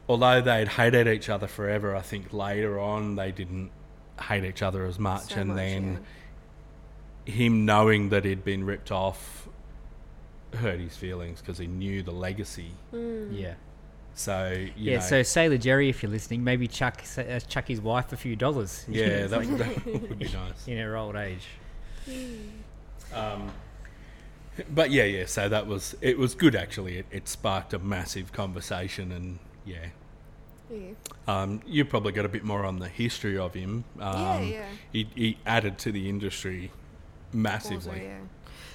although 0.09 0.41
they'd 0.41 0.67
hated 0.67 1.07
each 1.07 1.29
other 1.29 1.47
forever, 1.47 1.95
I 1.95 2.01
think 2.01 2.33
later 2.33 2.79
on 2.79 3.15
they 3.15 3.31
didn't 3.31 3.71
hate 4.21 4.43
each 4.43 4.61
other 4.61 4.85
as 4.85 4.97
much, 4.99 5.33
So 5.33 5.41
and 5.41 5.49
much, 5.49 5.57
then 5.57 5.99
him 7.25 7.65
knowing 7.65 8.09
that 8.09 8.25
he'd 8.25 8.43
been 8.43 8.63
ripped 8.65 8.91
off 8.91 9.47
hurt 10.53 10.79
his 10.79 10.95
feelings 10.95 11.41
because 11.41 11.57
he 11.57 11.67
knew 11.67 12.01
the 12.03 12.11
legacy. 12.11 12.71
Yeah. 12.93 13.55
So 14.13 14.51
you 14.53 14.71
Yeah. 14.91 14.95
know, 14.95 14.99
So 15.01 15.23
Sailor 15.23 15.57
Jerry, 15.57 15.89
if 15.89 16.01
you're 16.03 16.11
listening, 16.11 16.43
maybe 16.43 16.67
chuck 16.67 17.03
uh, 17.17 17.39
chuck 17.41 17.67
his 17.67 17.81
wife 17.81 18.13
a 18.13 18.17
few 18.17 18.35
dollars. 18.35 18.85
yeah, 18.87 19.27
that, 19.27 19.41
that 19.57 19.85
would 19.85 20.19
be 20.19 20.25
nice. 20.33 20.67
in 20.67 20.77
her 20.77 20.95
old 20.95 21.15
age. 21.15 21.45
Um, 23.13 23.51
but 24.69 24.91
yeah, 24.91 25.03
yeah. 25.03 25.25
So 25.25 25.49
that 25.49 25.67
was 25.67 25.95
it. 26.01 26.17
Was 26.17 26.35
good 26.35 26.55
actually. 26.55 26.97
It, 26.99 27.05
it 27.11 27.27
sparked 27.27 27.73
a 27.73 27.79
massive 27.79 28.31
conversation, 28.31 29.11
and 29.11 29.39
yeah. 29.65 29.87
Yeah. 30.69 30.93
Um, 31.27 31.61
you 31.65 31.85
probably 31.85 32.11
got 32.11 32.25
a 32.25 32.29
bit 32.29 32.43
more 32.43 32.65
on 32.65 32.79
the 32.79 32.87
history 32.89 33.37
of 33.37 33.53
him. 33.53 33.85
Um, 33.99 34.15
Yeah, 34.17 34.39
yeah. 34.41 34.65
He, 34.91 35.07
he 35.15 35.37
added 35.45 35.77
to 35.79 35.91
the 35.91 36.09
industry 36.09 36.71
Also, 37.33 37.37
massively. 37.37 38.03
yeah. 38.03 38.19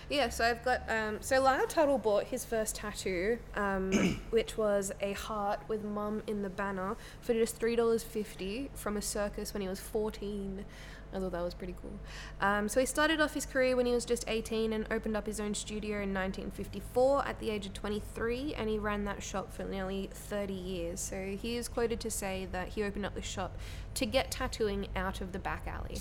Yeah, 0.08 0.28
so 0.28 0.44
I've 0.44 0.64
got 0.64 0.82
um, 0.88 1.18
so 1.20 1.40
Lyle 1.40 1.66
Tuttle 1.68 1.98
bought 1.98 2.24
his 2.24 2.44
first 2.44 2.74
tattoo, 2.76 3.38
um, 3.54 4.20
which 4.30 4.56
was 4.58 4.92
a 5.00 5.12
heart 5.12 5.60
with 5.68 5.84
mum 5.84 6.22
in 6.26 6.42
the 6.42 6.50
banner 6.50 6.96
for 7.20 7.32
just 7.32 7.56
three 7.56 7.76
dollars 7.76 8.02
fifty 8.02 8.70
from 8.74 8.96
a 8.96 9.02
circus 9.02 9.54
when 9.54 9.60
he 9.62 9.68
was 9.68 9.80
fourteen. 9.80 10.64
I 11.12 11.18
thought 11.18 11.32
that 11.32 11.42
was 11.42 11.54
pretty 11.54 11.74
cool. 11.80 11.92
Um, 12.40 12.68
so 12.68 12.80
he 12.80 12.86
started 12.86 13.20
off 13.20 13.34
his 13.34 13.46
career 13.46 13.76
when 13.76 13.86
he 13.86 13.92
was 13.92 14.04
just 14.04 14.24
18 14.28 14.72
and 14.72 14.86
opened 14.90 15.16
up 15.16 15.26
his 15.26 15.40
own 15.40 15.54
studio 15.54 15.96
in 15.96 16.14
1954 16.14 17.26
at 17.26 17.38
the 17.40 17.50
age 17.50 17.66
of 17.66 17.74
23, 17.74 18.54
and 18.54 18.68
he 18.68 18.78
ran 18.78 19.04
that 19.04 19.22
shop 19.22 19.52
for 19.52 19.64
nearly 19.64 20.08
30 20.12 20.52
years. 20.52 21.00
So 21.00 21.36
he 21.40 21.56
is 21.56 21.68
quoted 21.68 22.00
to 22.00 22.10
say 22.10 22.46
that 22.52 22.68
he 22.68 22.82
opened 22.82 23.06
up 23.06 23.14
the 23.14 23.22
shop 23.22 23.56
to 23.94 24.06
get 24.06 24.30
tattooing 24.30 24.88
out 24.94 25.20
of 25.20 25.32
the 25.32 25.38
back 25.38 25.66
alley. 25.66 25.98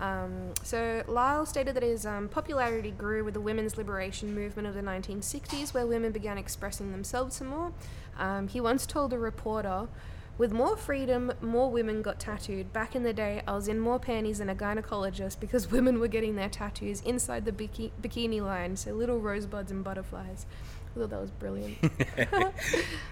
Um, 0.00 0.54
so 0.62 1.02
Lyle 1.06 1.46
stated 1.46 1.76
that 1.76 1.82
his 1.82 2.04
um, 2.04 2.28
popularity 2.28 2.90
grew 2.90 3.24
with 3.24 3.34
the 3.34 3.40
women's 3.40 3.76
liberation 3.76 4.34
movement 4.34 4.66
of 4.66 4.74
the 4.74 4.82
1960s, 4.82 5.72
where 5.72 5.86
women 5.86 6.12
began 6.12 6.36
expressing 6.36 6.90
themselves 6.92 7.36
some 7.36 7.48
more. 7.48 7.72
Um, 8.18 8.48
he 8.48 8.60
once 8.60 8.86
told 8.86 9.12
a 9.12 9.18
reporter, 9.18 9.88
"With 10.36 10.52
more 10.52 10.76
freedom, 10.76 11.32
more 11.40 11.70
women 11.70 12.02
got 12.02 12.18
tattooed. 12.18 12.72
Back 12.72 12.94
in 12.96 13.02
the 13.02 13.12
day, 13.12 13.42
I 13.46 13.52
was 13.54 13.68
in 13.68 13.78
more 13.78 13.98
panties 13.98 14.38
than 14.38 14.48
a 14.48 14.54
gynecologist 14.54 15.40
because 15.40 15.70
women 15.76 16.00
were 16.00 16.08
getting 16.08 16.36
their 16.36 16.48
tattoos 16.48 17.00
inside 17.02 17.44
the 17.44 17.52
biki- 17.52 17.92
bikini 18.00 18.40
line, 18.40 18.76
so 18.76 18.92
little 18.92 19.18
rosebuds 19.18 19.70
and 19.70 19.84
butterflies." 19.84 20.46
I 20.94 21.00
thought 21.00 21.10
that 21.10 21.20
was 21.20 21.30
brilliant. 21.30 21.78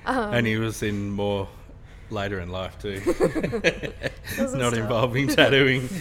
Um, 0.04 0.34
and 0.34 0.46
he 0.48 0.56
was 0.56 0.82
in 0.82 1.10
more 1.10 1.48
later 2.12 2.40
in 2.40 2.50
life 2.50 2.78
too, 2.78 3.00
Doesn't 4.36 4.74
involving 4.74 5.28
tattooing. 5.28 5.88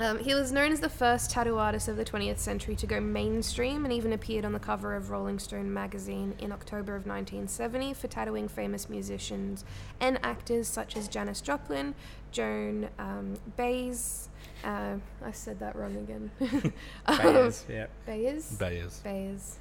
Um, 0.00 0.20
he 0.20 0.32
was 0.32 0.52
known 0.52 0.70
as 0.70 0.78
the 0.78 0.88
first 0.88 1.28
tattoo 1.32 1.58
artist 1.58 1.88
of 1.88 1.96
the 1.96 2.04
20th 2.04 2.38
century 2.38 2.76
to 2.76 2.86
go 2.86 3.00
mainstream 3.00 3.84
and 3.84 3.92
even 3.92 4.12
appeared 4.12 4.44
on 4.44 4.52
the 4.52 4.60
cover 4.60 4.94
of 4.94 5.10
Rolling 5.10 5.40
Stone 5.40 5.74
magazine 5.74 6.36
in 6.38 6.52
October 6.52 6.94
of 6.94 7.04
1970 7.04 7.94
for 7.94 8.06
tattooing 8.06 8.46
famous 8.46 8.88
musicians 8.88 9.64
and 9.98 10.20
actors 10.22 10.68
such 10.68 10.96
as 10.96 11.08
Janis 11.08 11.40
Joplin, 11.40 11.96
Joan 12.30 12.88
um, 13.00 13.34
Baez. 13.56 14.28
Uh, 14.62 14.96
I 15.24 15.32
said 15.32 15.58
that 15.58 15.74
wrong 15.74 15.96
again. 15.96 16.30
Um, 17.06 17.18
Bayers, 17.18 17.64
yeah. 17.68 17.86
Baez? 18.06 18.56
Bayers. 18.56 19.00
Baez. 19.02 19.58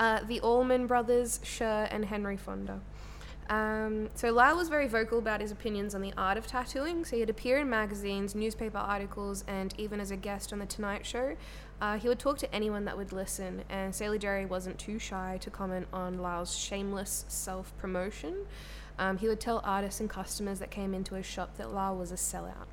Uh, 0.00 0.20
the 0.26 0.40
Allman 0.40 0.86
Brothers, 0.86 1.40
Cher, 1.42 1.88
and 1.90 2.04
Henry 2.04 2.36
Fonda. 2.36 2.80
Um, 3.48 4.10
so 4.14 4.30
Lyle 4.30 4.56
was 4.56 4.68
very 4.68 4.88
vocal 4.88 5.18
about 5.18 5.40
his 5.40 5.52
opinions 5.52 5.94
on 5.94 6.02
the 6.02 6.12
art 6.16 6.36
of 6.36 6.46
tattooing. 6.46 7.04
So 7.04 7.16
he'd 7.16 7.30
appear 7.30 7.58
in 7.58 7.70
magazines, 7.70 8.34
newspaper 8.34 8.78
articles, 8.78 9.44
and 9.46 9.74
even 9.78 10.00
as 10.00 10.10
a 10.10 10.16
guest 10.16 10.52
on 10.52 10.58
the 10.58 10.66
Tonight 10.66 11.06
Show. 11.06 11.36
Uh, 11.80 11.96
he 11.96 12.08
would 12.08 12.18
talk 12.18 12.38
to 12.38 12.54
anyone 12.54 12.84
that 12.86 12.96
would 12.96 13.12
listen, 13.12 13.62
and 13.68 13.94
Sailor 13.94 14.18
Jerry 14.18 14.46
wasn't 14.46 14.78
too 14.78 14.98
shy 14.98 15.38
to 15.40 15.48
comment 15.48 15.86
on 15.92 16.18
Lyle's 16.18 16.56
shameless 16.56 17.24
self-promotion. 17.28 18.34
Um, 18.98 19.16
he 19.16 19.28
would 19.28 19.38
tell 19.38 19.60
artists 19.62 20.00
and 20.00 20.10
customers 20.10 20.58
that 20.58 20.72
came 20.72 20.92
into 20.92 21.14
his 21.14 21.24
shop 21.24 21.56
that 21.56 21.72
Lyle 21.72 21.96
was 21.96 22.10
a 22.10 22.16
sellout. 22.16 22.66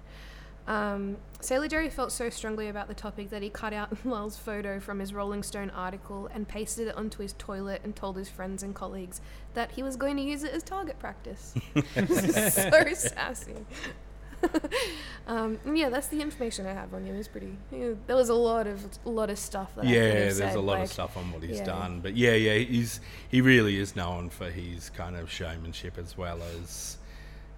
Um, 0.68 1.18
Sailor 1.42 1.68
Jerry 1.68 1.90
felt 1.90 2.12
so 2.12 2.30
strongly 2.30 2.70
about 2.70 2.88
the 2.88 2.96
topic 2.96 3.30
that 3.30 3.44
he 3.44 3.50
cut 3.50 3.72
out 3.72 3.96
Lyle's 4.06 4.38
photo 4.38 4.80
from 4.80 5.00
his 5.00 5.14
Rolling 5.14 5.44
Stone 5.44 5.70
article 5.70 6.28
and 6.34 6.48
pasted 6.48 6.88
it 6.88 6.96
onto 6.96 7.22
his 7.22 7.34
toilet 7.34 7.82
and 7.84 7.96
told 7.96 8.18
his 8.18 8.30
friends 8.30 8.64
and 8.64 8.74
colleagues 8.74 9.22
that 9.54 9.72
he 9.72 9.84
was 9.84 9.96
going 9.96 10.18
to 10.18 10.24
use 10.24 10.44
it 10.44 10.52
as 10.52 10.64
target 10.64 10.98
practice. 11.00 11.54
so 11.96 12.94
sassy. 12.94 13.66
um, 15.28 15.58
yeah, 15.74 15.90
that's 15.90 16.08
the 16.08 16.22
information 16.22 16.66
I 16.66 16.74
have 16.74 16.94
on 16.94 17.06
him. 17.06 17.16
It's 17.16 17.28
pretty. 17.28 17.58
Yeah, 17.72 17.92
there 18.08 18.16
was 18.16 18.30
a 18.30 18.34
lot 18.34 18.68
of 18.68 18.86
a 19.06 19.10
lot 19.10 19.30
of 19.30 19.40
stuff 19.40 19.74
that 19.76 19.86
Yeah, 19.86 20.00
there's 20.02 20.38
said, 20.38 20.56
a 20.56 20.60
lot 20.60 20.74
like, 20.74 20.84
of 20.84 20.90
stuff 20.92 21.18
on 21.18 21.32
what 21.32 21.42
he's 21.42 21.60
yeah. 21.60 21.66
done, 21.66 22.00
but 22.02 22.16
yeah, 22.16 22.34
yeah, 22.34 22.58
he's 22.58 23.00
he 23.30 23.42
really 23.42 23.78
is 23.80 23.96
known 23.96 24.30
for 24.30 24.50
his 24.50 24.90
kind 24.92 25.16
of 25.16 25.32
showmanship 25.32 25.98
as 25.98 26.18
well 26.18 26.40
as, 26.60 26.98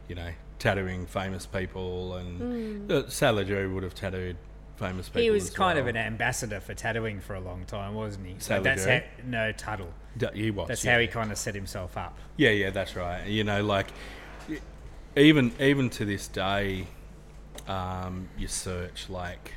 you 0.07 0.15
know, 0.15 0.29
tattooing 0.59 1.05
famous 1.05 1.45
people, 1.45 2.15
and 2.15 2.87
Mm. 2.89 2.91
uh, 2.91 3.09
Salad 3.09 3.49
would 3.49 3.83
have 3.83 3.93
tattooed 3.95 4.37
famous 4.77 5.07
people. 5.09 5.21
He 5.21 5.29
was 5.31 5.45
as 5.45 5.49
kind 5.51 5.77
of 5.79 5.87
an 5.87 5.97
ambassador 5.97 6.59
for 6.59 6.73
tattooing 6.73 7.19
for 7.19 7.35
a 7.35 7.39
long 7.39 7.65
time, 7.65 7.95
wasn't 7.95 8.27
he? 8.27 8.33
So 8.39 8.47
Salad 8.49 8.63
that's 8.63 8.83
Jerry? 8.85 8.99
how, 8.99 9.23
no 9.29 9.51
Tuttle. 9.51 9.93
D- 10.17 10.27
He 10.33 10.51
was. 10.51 10.67
That's 10.67 10.83
yeah. 10.85 10.93
how 10.93 10.99
he 10.99 11.07
kind 11.07 11.31
of 11.31 11.37
set 11.37 11.55
himself 11.55 11.97
up. 11.97 12.17
Yeah, 12.37 12.49
yeah, 12.51 12.69
that's 12.71 12.95
right. 12.95 13.25
You 13.27 13.43
know, 13.43 13.63
like 13.63 13.87
even 15.15 15.51
even 15.59 15.89
to 15.91 16.05
this 16.05 16.27
day, 16.27 16.87
um, 17.67 18.29
you 18.37 18.47
search 18.47 19.09
like 19.09 19.53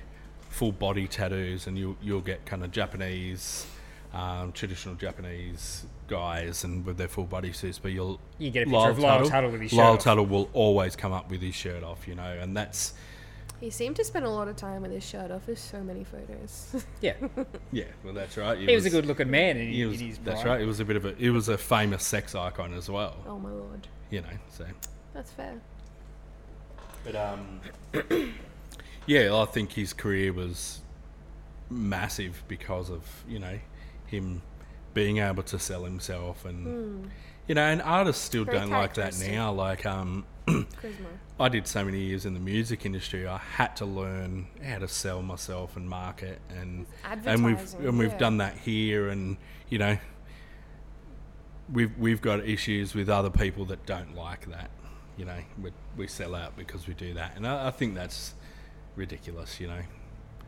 full 0.48 0.72
body 0.72 1.06
tattoos, 1.06 1.66
and 1.66 1.78
you 1.78 1.96
you'll 2.02 2.20
get 2.20 2.44
kind 2.46 2.64
of 2.64 2.70
Japanese, 2.72 3.66
um, 4.12 4.52
traditional 4.52 4.94
Japanese 4.94 5.84
guys, 6.10 6.64
and 6.64 6.84
with 6.84 6.98
their 6.98 7.08
full 7.08 7.24
body 7.24 7.52
suits. 7.52 7.78
But 7.78 7.92
you'll 7.92 8.20
You 8.38 8.50
get 8.50 8.66
a 8.66 8.70
picture 8.70 8.90
of 8.90 8.98
Lyle 8.98 9.24
Tuttle 9.24 9.50
with 9.50 9.62
his 9.62 9.70
shirt 9.70 9.78
Lyle 9.78 9.92
off. 9.94 10.00
Tuttle 10.00 10.26
will 10.26 10.50
always 10.52 10.94
come 10.96 11.12
up 11.12 11.30
with 11.30 11.40
his 11.40 11.54
shirt 11.54 11.82
off, 11.82 12.06
you 12.06 12.14
know, 12.14 12.22
and 12.42 12.54
that's 12.54 12.92
He 13.60 13.70
seemed 13.70 13.96
to 13.96 14.04
spend 14.04 14.26
a 14.26 14.30
lot 14.30 14.48
of 14.48 14.56
time 14.56 14.82
with 14.82 14.90
his 14.90 15.04
shirt 15.04 15.30
off. 15.30 15.46
There's 15.46 15.60
so 15.60 15.82
many 15.82 16.04
photos. 16.04 16.84
Yeah, 17.00 17.14
yeah, 17.72 17.84
well, 18.04 18.12
that's 18.12 18.36
right. 18.36 18.58
he 18.58 18.74
was 18.74 18.84
a 18.84 18.90
good-looking 18.90 19.30
man 19.30 19.56
in, 19.56 19.68
He 19.72 19.82
in 19.82 19.88
was, 19.88 20.00
his 20.00 20.18
that's 20.18 20.44
right. 20.44 20.60
It 20.60 20.66
was 20.66 20.80
a 20.80 20.84
bit 20.84 20.96
of 20.96 21.04
a. 21.06 21.16
It 21.16 21.30
was 21.30 21.48
a 21.48 21.56
famous 21.56 22.04
sex 22.04 22.34
icon 22.34 22.74
as 22.74 22.90
well. 22.90 23.16
oh 23.26 23.38
my 23.38 23.50
lord, 23.50 23.86
You 24.10 24.20
know, 24.20 24.36
so. 24.50 24.66
that's 25.14 25.30
fair. 25.30 25.54
But 27.04 27.16
um, 27.16 27.60
yeah, 29.06 29.34
I 29.34 29.44
think 29.46 29.72
his 29.72 29.92
career 29.94 30.32
was 30.34 30.80
massive 31.70 32.42
because 32.48 32.90
of 32.90 33.02
you 33.28 33.38
know 33.38 33.58
him 34.06 34.42
being 34.94 35.18
able 35.18 35.42
to 35.44 35.58
sell 35.58 35.84
himself, 35.84 36.44
and 36.44 37.10
you 37.46 37.54
know, 37.54 37.62
and 37.62 37.82
artists 37.82 38.22
still 38.22 38.44
Very 38.44 38.58
don't 38.58 38.70
like 38.70 38.94
that 38.94 39.18
now. 39.18 39.52
Like 39.52 39.86
um, 39.86 40.24
I 41.40 41.48
did 41.48 41.66
so 41.66 41.84
many 41.84 42.00
years 42.00 42.26
in 42.26 42.34
the 42.34 42.40
music 42.40 42.84
industry, 42.84 43.26
I 43.26 43.38
had 43.38 43.76
to 43.76 43.86
learn 43.86 44.46
how 44.62 44.78
to 44.78 44.88
sell 44.88 45.22
myself 45.22 45.76
and 45.76 45.88
market, 45.88 46.40
and 46.48 46.86
and 47.04 47.44
we've 47.44 47.74
and 47.74 47.98
we've 47.98 48.12
yeah. 48.12 48.18
done 48.18 48.38
that 48.38 48.56
here, 48.56 49.08
and 49.08 49.36
you 49.68 49.78
know. 49.78 49.98
We've, 51.72 51.96
we've 51.98 52.20
got 52.20 52.44
issues 52.44 52.96
with 52.96 53.08
other 53.08 53.30
people 53.30 53.64
that 53.66 53.86
don't 53.86 54.16
like 54.16 54.50
that, 54.50 54.70
you 55.16 55.24
know. 55.24 55.38
We, 55.62 55.70
we 55.96 56.08
sell 56.08 56.34
out 56.34 56.56
because 56.56 56.88
we 56.88 56.94
do 56.94 57.14
that, 57.14 57.36
and 57.36 57.46
I, 57.46 57.68
I 57.68 57.70
think 57.70 57.94
that's 57.94 58.34
ridiculous, 58.96 59.60
you 59.60 59.68
know. 59.68 59.82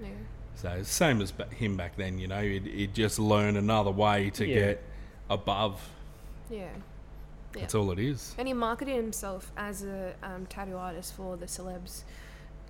Yeah. 0.01 0.09
So 0.55 0.82
same 0.82 1.20
as 1.20 1.32
him 1.57 1.76
back 1.76 1.96
then, 1.96 2.18
you 2.18 2.28
know. 2.28 2.40
He'd, 2.42 2.66
he'd 2.66 2.94
just 2.94 3.18
learn 3.18 3.57
another 3.57 3.90
way 3.90 4.30
to 4.30 4.46
Yeah. 4.46 4.55
get 4.55 4.82
above. 5.30 5.80
Yeah. 6.50 6.59
Yeah. 7.55 7.61
That's 7.61 7.74
all 7.74 7.90
it 7.90 7.98
is. 7.98 8.34
And 8.38 8.48
he 8.48 8.55
marketed 8.55 8.96
himself 8.96 9.53
as 9.57 9.84
a 9.84 10.14
um, 10.22 10.46
tattoo 10.46 10.76
artist 10.76 11.14
for 11.14 11.36
the 11.36 11.46
celebs. 11.46 12.03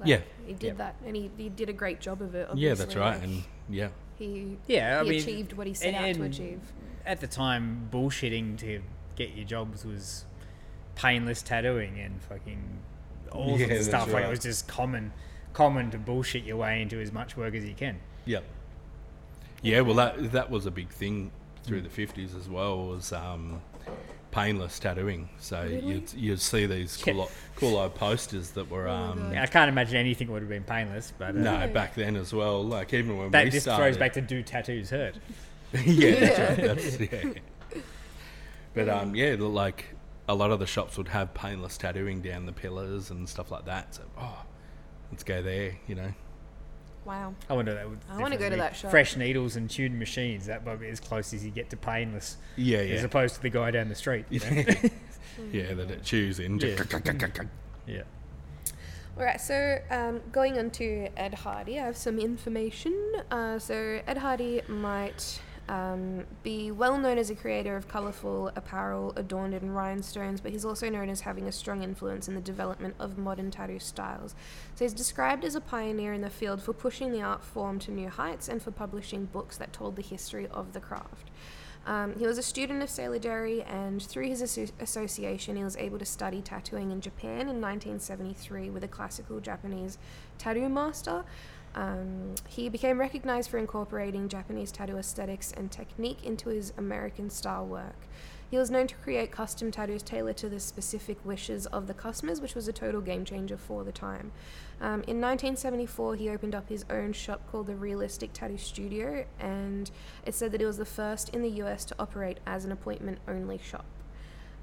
Like, 0.00 0.08
Yeah. 0.08 0.20
He 0.46 0.54
did 0.54 0.66
Yeah. 0.68 0.72
that, 0.74 0.96
and 1.06 1.14
he, 1.16 1.30
he 1.36 1.48
did 1.48 1.68
a 1.68 1.72
great 1.72 2.00
job 2.00 2.22
of 2.22 2.34
it. 2.34 2.48
Yeah, 2.54 2.74
that's 2.74 2.96
right, 2.96 3.14
like, 3.14 3.22
and 3.22 3.44
yeah, 3.68 3.88
he 4.18 4.56
Yeah, 4.66 5.00
I 5.00 5.04
he 5.04 5.10
mean, 5.10 5.20
achieved 5.20 5.52
what 5.52 5.66
he 5.66 5.74
set 5.74 5.94
and- 5.94 6.06
out 6.06 6.14
to 6.16 6.22
achieve. 6.24 6.60
At 7.04 7.20
the 7.20 7.26
time, 7.26 7.88
bullshitting 7.92 8.58
to 8.58 8.80
get 9.16 9.34
your 9.36 9.44
jobs 9.44 9.84
was 9.84 10.24
painless 10.94 11.42
tattooing 11.42 11.98
and 11.98 12.20
fucking 12.22 12.78
all 13.32 13.50
Yeah, 13.58 13.58
sorts 13.58 13.62
of 13.62 13.68
that's 13.68 13.84
stuff. 13.86 14.12
Like 14.12 14.24
it 14.24 14.30
was 14.30 14.38
just 14.40 14.68
common, 14.68 15.12
common 15.52 15.90
to 15.90 15.98
bullshit 15.98 16.44
your 16.44 16.56
way 16.56 16.82
into 16.82 17.00
as 17.00 17.12
much 17.12 17.36
work 17.36 17.54
as 17.54 17.64
you 17.64 17.74
can. 17.74 17.98
yep, 18.24 18.44
yeah. 19.62 19.80
Well, 19.80 19.94
that 19.96 20.32
that 20.32 20.50
was 20.50 20.66
a 20.66 20.70
big 20.70 20.88
thing 20.90 21.30
through 21.64 21.82
the 21.82 21.88
fifties 21.90 22.34
as 22.34 22.48
well. 22.48 22.86
Was 22.86 23.12
um, 23.12 23.60
painless 24.30 24.78
tattooing. 24.78 25.28
So 25.38 25.62
Really? 25.62 25.80
you'd 25.86 26.12
you'd 26.14 26.40
see 26.40 26.66
these 26.66 27.00
Yeah. 27.06 27.12
cool 27.12 27.30
cool 27.56 27.76
old 27.76 27.94
posters 27.94 28.50
that 28.52 28.70
were 28.70 28.88
Oh 28.88 28.92
um, 28.94 29.18
God. 29.32 29.36
I 29.36 29.46
can't 29.46 29.68
imagine 29.68 29.96
anything 29.96 30.30
would 30.32 30.42
have 30.42 30.48
been 30.48 30.64
painless, 30.64 31.12
but 31.18 31.30
uh, 31.36 31.38
no 31.38 31.52
Yeah. 31.52 31.66
back 31.68 31.94
then 31.94 32.16
as 32.16 32.32
well. 32.32 32.64
Like 32.64 32.92
even 32.94 33.16
when 33.18 33.30
that 33.30 33.44
we 33.44 33.50
just 33.50 33.64
started, 33.64 33.82
throws 33.82 33.96
back 33.98 34.14
to 34.14 34.20
do 34.20 34.42
tattoos 34.42 34.90
hurt. 34.90 35.16
yeah, 35.86 36.34
that's 36.34 36.38
Yeah. 36.38 36.48
right. 36.48 36.56
That's, 36.58 37.00
yeah. 37.00 37.80
But 38.74 38.88
um, 38.88 39.14
yeah, 39.14 39.36
like 39.38 39.94
a 40.28 40.34
lot 40.34 40.50
of 40.50 40.58
the 40.60 40.66
shops 40.66 40.96
would 40.96 41.08
have 41.08 41.34
painless 41.34 41.76
tattooing 41.76 42.22
down 42.22 42.46
the 42.46 42.52
pillars 42.52 43.10
and 43.10 43.28
stuff 43.28 43.50
like 43.50 43.66
that. 43.66 43.94
So, 43.94 44.02
oh, 44.18 44.42
let's 45.12 45.22
go 45.22 45.42
there. 45.42 45.76
You 45.86 45.94
know. 45.94 46.12
Wow. 47.04 47.34
I 47.50 47.54
wonder 47.54 47.74
that 47.74 47.88
would. 47.88 47.98
I 48.10 48.18
wanna 48.18 48.36
go 48.36 48.48
to 48.48 48.56
that 48.56 48.72
be 48.72 48.78
shop. 48.78 48.90
Fresh 48.90 49.16
needles 49.16 49.56
and 49.56 49.68
tuned 49.68 49.98
machines. 49.98 50.46
That 50.46 50.64
might 50.64 50.80
be 50.80 50.88
as 50.88 51.00
close 51.00 51.32
as 51.34 51.44
you 51.44 51.50
get 51.50 51.70
to 51.70 51.76
painless, 51.76 52.36
Yeah, 52.56 52.80
yeah. 52.82 52.94
as 52.94 53.04
opposed 53.04 53.34
to 53.36 53.42
the 53.42 53.50
guy 53.50 53.70
down 53.70 53.88
the 53.88 53.94
street. 53.94 54.24
You 54.30 54.40
know? 54.40 54.64
yeah. 55.52 55.74
That 55.74 55.90
it 55.90 56.02
chews 56.04 56.38
in. 56.38 56.58
Yeah. 56.58 56.82
yeah. 57.86 58.02
All 59.18 59.24
right, 59.24 59.40
so 59.40 59.78
um, 59.90 60.22
going 60.32 60.58
on 60.58 60.70
to 60.70 61.08
Ed 61.18 61.34
Hardy, 61.34 61.78
I 61.78 61.84
have 61.84 61.98
some 61.98 62.18
information. 62.18 62.96
Uh, 63.30 63.58
so 63.58 64.00
Ed 64.06 64.16
Hardy 64.16 64.62
might 64.68 65.38
um, 65.68 66.24
be 66.42 66.70
well 66.70 66.98
known 66.98 67.18
as 67.18 67.30
a 67.30 67.34
creator 67.34 67.76
of 67.76 67.88
colourful 67.88 68.52
apparel 68.56 69.12
adorned 69.16 69.54
in 69.54 69.70
rhinestones, 69.70 70.40
but 70.40 70.52
he's 70.52 70.64
also 70.64 70.88
known 70.88 71.08
as 71.08 71.20
having 71.20 71.46
a 71.46 71.52
strong 71.52 71.82
influence 71.82 72.28
in 72.28 72.34
the 72.34 72.40
development 72.40 72.94
of 72.98 73.16
modern 73.16 73.50
tattoo 73.50 73.78
styles. 73.78 74.34
So 74.74 74.84
he's 74.84 74.92
described 74.92 75.44
as 75.44 75.54
a 75.54 75.60
pioneer 75.60 76.12
in 76.12 76.20
the 76.20 76.30
field 76.30 76.62
for 76.62 76.72
pushing 76.72 77.12
the 77.12 77.22
art 77.22 77.44
form 77.44 77.78
to 77.80 77.90
new 77.90 78.08
heights 78.08 78.48
and 78.48 78.60
for 78.60 78.70
publishing 78.70 79.26
books 79.26 79.56
that 79.58 79.72
told 79.72 79.96
the 79.96 80.02
history 80.02 80.48
of 80.48 80.72
the 80.72 80.80
craft. 80.80 81.30
Um, 81.84 82.14
he 82.16 82.26
was 82.26 82.38
a 82.38 82.42
student 82.42 82.82
of 82.82 82.90
Sailor 82.90 83.18
Jerry, 83.18 83.62
and 83.62 84.00
through 84.00 84.28
his 84.28 84.40
asso- 84.40 84.72
association, 84.78 85.56
he 85.56 85.64
was 85.64 85.76
able 85.76 85.98
to 85.98 86.04
study 86.04 86.40
tattooing 86.40 86.92
in 86.92 87.00
Japan 87.00 87.48
in 87.48 87.60
1973 87.60 88.70
with 88.70 88.84
a 88.84 88.88
classical 88.88 89.40
Japanese 89.40 89.98
tattoo 90.38 90.68
master. 90.68 91.24
Um, 91.74 92.34
he 92.48 92.68
became 92.68 93.00
recognized 93.00 93.50
for 93.50 93.58
incorporating 93.58 94.28
Japanese 94.28 94.70
tattoo 94.70 94.98
aesthetics 94.98 95.52
and 95.52 95.70
technique 95.70 96.24
into 96.24 96.50
his 96.50 96.72
American 96.76 97.30
style 97.30 97.66
work. 97.66 97.96
He 98.50 98.58
was 98.58 98.70
known 98.70 98.86
to 98.88 98.94
create 98.96 99.30
custom 99.30 99.70
tattoos 99.70 100.02
tailored 100.02 100.36
to 100.36 100.50
the 100.50 100.60
specific 100.60 101.16
wishes 101.24 101.64
of 101.64 101.86
the 101.86 101.94
customers, 101.94 102.38
which 102.42 102.54
was 102.54 102.68
a 102.68 102.72
total 102.72 103.00
game 103.00 103.24
changer 103.24 103.56
for 103.56 103.82
the 103.82 103.92
time. 103.92 104.30
Um, 104.78 105.00
in 105.04 105.22
1974, 105.22 106.16
he 106.16 106.28
opened 106.28 106.54
up 106.54 106.68
his 106.68 106.84
own 106.90 107.14
shop 107.14 107.50
called 107.50 107.66
the 107.66 107.74
Realistic 107.74 108.34
Tattoo 108.34 108.58
Studio, 108.58 109.24
and 109.40 109.90
it 110.26 110.34
said 110.34 110.52
that 110.52 110.60
it 110.60 110.66
was 110.66 110.76
the 110.76 110.84
first 110.84 111.30
in 111.30 111.40
the 111.40 111.62
US 111.62 111.86
to 111.86 111.94
operate 111.98 112.40
as 112.46 112.66
an 112.66 112.72
appointment 112.72 113.20
only 113.26 113.56
shop. 113.56 113.86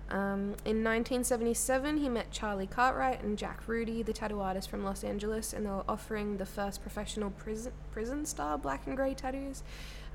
Um, 0.09 0.55
in 0.65 0.83
1977, 0.83 1.97
he 1.97 2.09
met 2.09 2.31
Charlie 2.31 2.65
Cartwright 2.67 3.21
and 3.23 3.37
Jack 3.37 3.67
Rudy, 3.67 4.01
the 4.01 4.13
tattoo 4.13 4.41
artist 4.41 4.69
from 4.69 4.83
Los 4.83 5.03
Angeles, 5.03 5.53
and 5.53 5.65
they 5.65 5.69
were 5.69 5.83
offering 5.87 6.37
the 6.37 6.45
first 6.45 6.81
professional 6.81 7.29
prison, 7.29 7.71
prison 7.91 8.25
style 8.25 8.57
black 8.57 8.87
and 8.87 8.95
grey 8.97 9.13
tattoos. 9.13 9.61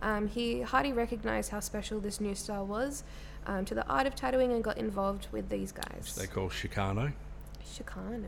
Um, 0.03 0.27
he 0.27 0.63
Hardy 0.63 0.93
recognized 0.93 1.51
how 1.51 1.61
special 1.61 2.01
this 2.01 2.21
new 2.21 2.35
style 2.35 2.67
was 2.67 3.05
um, 3.47 3.65
to 3.67 3.75
the 3.75 3.87
art 3.87 4.07
of 4.09 4.15
tattooing 4.17 4.53
and 4.53 4.65
got 4.65 4.79
involved 4.79 5.29
with 5.31 5.49
these 5.49 5.73
Which 5.73 5.85
guys. 5.89 6.15
they 6.17 6.27
call 6.27 6.49
Chicano. 6.51 7.13
Chicano. 7.65 8.25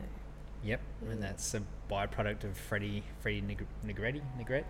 Yep, 0.63 0.79
Mm. 1.05 1.11
and 1.11 1.21
that's 1.23 1.53
a 1.53 1.61
byproduct 1.91 2.43
of 2.45 2.57
Freddie 2.57 3.03
Freddie 3.19 3.41
Neg- 3.41 3.67
Negretti. 3.85 4.21
Negret. 4.39 4.63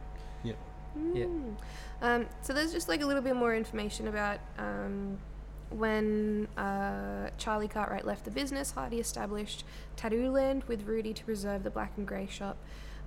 Yeah. 0.43 0.54
Mm. 0.98 1.56
Um, 2.02 2.26
so 2.41 2.54
there's 2.54 2.72
just 2.74 2.89
like 2.89 3.02
a 3.02 3.06
little 3.06 3.22
bit 3.22 3.36
more 3.36 3.56
information 3.56 4.08
about 4.08 4.39
um, 4.58 5.18
when 5.70 6.47
uh, 6.57 7.30
Charlie 7.38 7.68
Cartwright 7.68 8.05
left 8.05 8.26
the 8.26 8.32
business. 8.32 8.72
Hardy 8.72 8.99
established 8.99 9.63
Tattoo 9.95 10.30
Land 10.32 10.63
with 10.68 10.84
Rudy 10.88 11.13
to 11.13 11.24
preserve 11.26 11.63
the 11.63 11.70
black 11.70 11.91
and 11.97 12.07
grey 12.07 12.28
shop. 12.30 12.57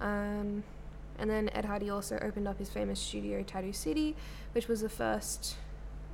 Um, 0.01 0.63
and 1.19 1.29
then 1.29 1.51
Ed 1.51 1.65
Hardy 1.67 1.91
also 1.91 2.19
opened 2.23 2.49
up 2.49 2.59
his 2.59 2.71
famous 2.71 2.99
studio, 3.01 3.43
Tattoo 3.43 3.73
City, 3.73 4.17
which 4.53 4.69
was 4.69 4.81
the 4.81 4.89
first. 4.89 5.57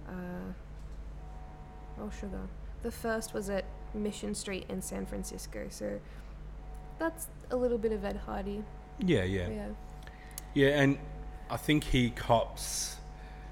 Uh, 0.09 0.53
oh, 2.01 2.11
sugar. 2.20 2.40
The 2.82 2.90
first 2.92 3.34
was 3.34 3.51
at 3.51 3.64
Mission 3.94 4.34
Street 4.34 4.66
in 4.68 4.82
San 4.82 5.07
Francisco. 5.07 5.66
So 5.70 6.01
that's 6.99 7.28
a 7.51 7.57
little 7.57 7.78
bit 7.78 7.92
of 7.92 8.05
Ed 8.05 8.16
Hardy. 8.26 8.62
Yeah, 8.99 9.24
yeah, 9.24 9.49
Yeah. 9.49 9.68
yeah, 10.55 10.68
and 10.80 10.99
I 11.51 11.57
think 11.57 11.84
he 11.84 12.11
cops. 12.11 12.97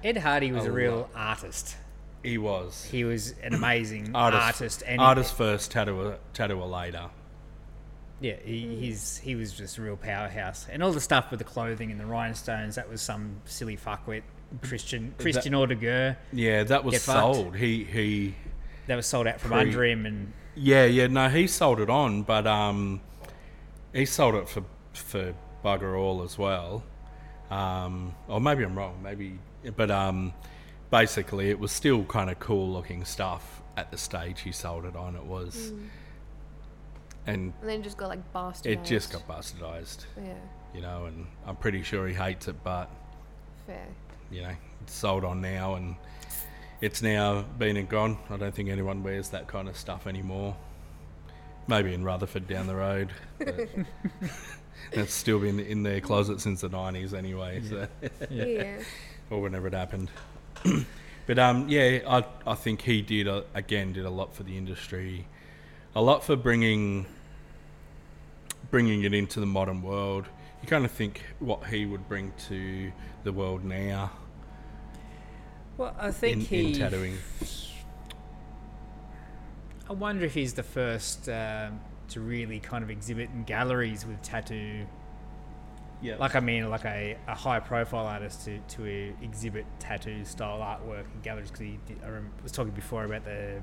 Ed 0.03 0.17
Hardy 0.17 0.51
was 0.51 0.65
A 0.65 0.69
a 0.69 0.71
real 0.71 0.95
lot. 0.97 1.09
artist. 1.15 1.77
He 2.25 2.37
was 2.37 2.83
He 2.85 3.03
was 3.03 3.33
an 3.43 3.53
amazing 3.53 4.11
artist, 4.15 4.43
artist, 4.43 4.83
and 4.85 4.99
artist 5.01 5.35
first, 5.35 5.71
tattooer, 5.71 6.17
tattooer 6.33 6.65
later. 6.65 7.09
Yeah, 8.21 8.37
he, 8.43 8.75
he's 8.77 9.17
he 9.17 9.35
was 9.35 9.51
just 9.53 9.77
a 9.77 9.81
real 9.81 9.97
powerhouse, 9.97 10.67
and 10.71 10.81
all 10.81 10.91
the 10.91 11.01
stuff 11.01 11.31
with 11.31 11.39
the 11.39 11.43
clothing 11.43 11.91
and 11.91 11.99
the 11.99 12.05
rhinestones. 12.05 12.75
That 12.75 12.89
was 12.89 13.01
some 13.01 13.41
silly 13.45 13.77
fuckwit 13.77 14.23
Christian 14.61 15.13
Christian 15.17 15.53
Audigier 15.53 16.15
Yeah, 16.31 16.63
that 16.63 16.83
was 16.83 16.93
Get 16.93 17.01
fucked. 17.01 17.35
sold. 17.35 17.55
He 17.55 17.83
he. 17.83 18.35
that 18.87 18.95
was 18.95 19.05
sold 19.05 19.27
out 19.27 19.39
from 19.41 19.51
Pre- 19.51 19.59
under 19.61 19.83
him, 19.83 20.05
and 20.05 20.31
Yeah, 20.55 20.85
yeah. 20.85 21.07
No, 21.07 21.27
he 21.29 21.45
sold 21.47 21.79
it 21.79 21.89
on, 21.89 22.23
but 22.23 22.47
um, 22.47 23.01
he 23.93 24.05
sold 24.05 24.35
it 24.35 24.47
for 24.47 24.63
for 24.93 25.33
bugger 25.63 25.97
all 25.99 26.23
as 26.23 26.37
well. 26.37 26.83
Um, 27.51 28.15
or 28.27 28.39
maybe 28.39 28.63
I'm 28.63 28.77
wrong. 28.77 29.01
Maybe, 29.03 29.39
but 29.75 29.91
um, 29.91 30.33
basically, 30.95 31.49
it 31.49 31.59
was 31.59 31.71
still 31.71 32.05
kind 32.05 32.29
of 32.29 32.39
cool 32.39 32.71
looking 32.71 33.03
stuff 33.03 33.61
at 33.75 33.91
the 33.91 33.97
stage 33.97 34.41
he 34.41 34.51
sold 34.51 34.85
it 34.85 34.95
on. 34.95 35.15
It 35.15 35.25
was, 35.25 35.71
mm. 35.73 35.87
and 37.27 37.53
And 37.59 37.69
then 37.69 37.81
it 37.81 37.83
just 37.83 37.97
got 37.97 38.09
like 38.09 38.33
bastardized. 38.33 38.65
it 38.65 38.83
just 38.85 39.11
got 39.11 39.27
bastardized, 39.27 40.05
Yeah, 40.17 40.33
you 40.73 40.81
know. 40.81 41.05
And 41.05 41.27
I'm 41.45 41.57
pretty 41.57 41.83
sure 41.83 42.07
he 42.07 42.13
hates 42.13 42.47
it, 42.47 42.55
but 42.63 42.89
fair. 43.67 43.87
you 44.31 44.43
know, 44.43 44.55
it's 44.83 44.93
sold 44.93 45.25
on 45.25 45.41
now, 45.41 45.75
and 45.75 45.97
it's 46.79 47.01
now 47.01 47.41
been 47.41 47.75
and 47.75 47.89
gone. 47.89 48.17
I 48.29 48.37
don't 48.37 48.55
think 48.55 48.69
anyone 48.69 49.03
wears 49.03 49.29
that 49.29 49.47
kind 49.47 49.67
of 49.67 49.75
stuff 49.75 50.07
anymore. 50.07 50.55
Maybe 51.67 51.93
in 51.93 52.03
Rutherford 52.03 52.47
down 52.47 52.67
the 52.67 52.75
road. 52.75 53.11
That's 54.93 55.13
still 55.13 55.39
been 55.39 55.59
in 55.59 55.83
their 55.83 55.99
closet 55.99 56.39
since 56.39 56.61
the 56.61 56.69
nineties 56.69 57.13
anyway, 57.13 57.61
so 57.67 57.87
Yeah. 58.29 58.77
or 59.29 59.41
whenever 59.41 59.67
it 59.67 59.73
happened. 59.73 60.09
but 61.27 61.39
um, 61.39 61.67
yeah, 61.69 61.99
I 62.07 62.25
I 62.45 62.55
think 62.55 62.81
he 62.81 63.01
did 63.01 63.27
a, 63.27 63.45
again 63.53 63.93
did 63.93 64.05
a 64.05 64.09
lot 64.09 64.35
for 64.35 64.43
the 64.43 64.57
industry, 64.57 65.27
a 65.95 66.01
lot 66.01 66.23
for 66.23 66.35
bringing 66.35 67.05
bringing 68.71 69.03
it 69.03 69.13
into 69.13 69.39
the 69.39 69.45
modern 69.45 69.81
world. 69.81 70.25
You 70.61 70.67
kind 70.67 70.85
of 70.85 70.91
think 70.91 71.21
what 71.39 71.67
he 71.67 71.85
would 71.85 72.07
bring 72.07 72.33
to 72.49 72.91
the 73.23 73.31
world 73.31 73.63
now 73.63 74.11
well, 75.77 75.95
I 75.99 76.11
think 76.11 76.33
in, 76.33 76.41
he. 76.41 76.73
in 76.73 76.79
tattooing. 76.79 77.17
I 79.89 79.93
wonder 79.93 80.25
if 80.25 80.33
he's 80.33 80.53
the 80.53 80.63
first 80.63 81.29
um, 81.29 81.79
to 82.09 82.21
really 82.21 82.59
kind 82.59 82.83
of 82.83 82.89
exhibit 82.89 83.29
in 83.33 83.43
galleries 83.43 84.05
with 84.05 84.21
tattoo. 84.21 84.87
Yeah, 86.05 86.17
Like 86.17 86.35
I 86.35 86.39
mean, 86.39 86.69
like 86.69 86.85
a, 86.85 87.17
a 87.27 87.35
high 87.35 87.59
profile 87.59 88.05
artist 88.05 88.45
to, 88.45 88.59
to 88.75 89.13
exhibit 89.21 89.65
tattoo 89.79 90.23
style 90.25 90.59
artwork 90.59 91.05
in 91.13 91.21
galleries. 91.23 91.49
Because 91.51 91.65
he 91.65 91.79
did, 91.87 91.97
I 92.03 92.09
was 92.43 92.51
talking 92.51 92.73
before 92.73 93.05
about 93.05 93.25
the 93.25 93.61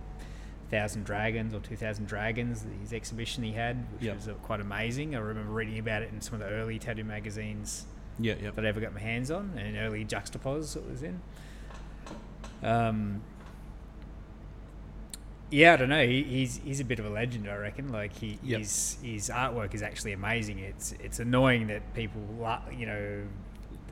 Thousand 0.70 1.05
Dragons 1.05 1.55
or 1.55 1.61
Two 1.61 1.76
Thousand 1.76 2.07
Dragons, 2.07 2.64
his 2.80 2.93
exhibition 2.93 3.43
he 3.45 3.53
had, 3.53 3.76
which 3.93 4.03
Yep. 4.05 4.16
was 4.16 4.28
uh, 4.28 4.32
quite 4.43 4.61
amazing. 4.61 5.14
I 5.14 5.18
remember 5.18 5.53
reading 5.53 5.78
about 5.78 6.03
it 6.03 6.11
in 6.12 6.20
some 6.20 6.34
of 6.34 6.40
the 6.40 6.47
early 6.55 6.78
tattoo 6.78 7.05
magazines 7.05 7.86
yeah, 8.18 8.34
yeah. 8.43 8.51
that 8.53 8.64
I 8.64 8.68
ever 8.68 8.80
got 8.80 8.93
my 8.95 9.01
hands 9.01 9.30
on, 9.30 9.53
and 9.57 9.76
early 9.76 10.05
Juxtapoz 10.05 10.76
it 10.76 10.88
was 10.88 11.03
in. 11.03 11.20
Um, 12.62 13.22
yeah, 15.53 15.74
I 15.74 15.76
don't 15.76 15.88
know. 15.90 16.05
He, 16.07 16.22
he's 16.24 16.57
he's 16.64 16.80
a 16.80 16.84
bit 16.84 16.98
of 16.98 17.05
a 17.07 17.11
legend, 17.11 17.48
I 17.48 17.55
reckon. 17.57 17.92
Like 17.92 18.12
he 18.16 18.38
Yep. 18.42 18.59
his 18.61 18.96
his 19.03 19.28
artwork 19.28 19.74
is 19.74 19.82
actually 19.82 20.12
amazing. 20.12 20.59
It's 20.59 20.92
it's 20.92 21.20
annoying 21.20 21.68
that 21.68 21.94
people 21.94 22.20
la- 22.40 22.62
you 22.76 22.86
know 22.86 23.22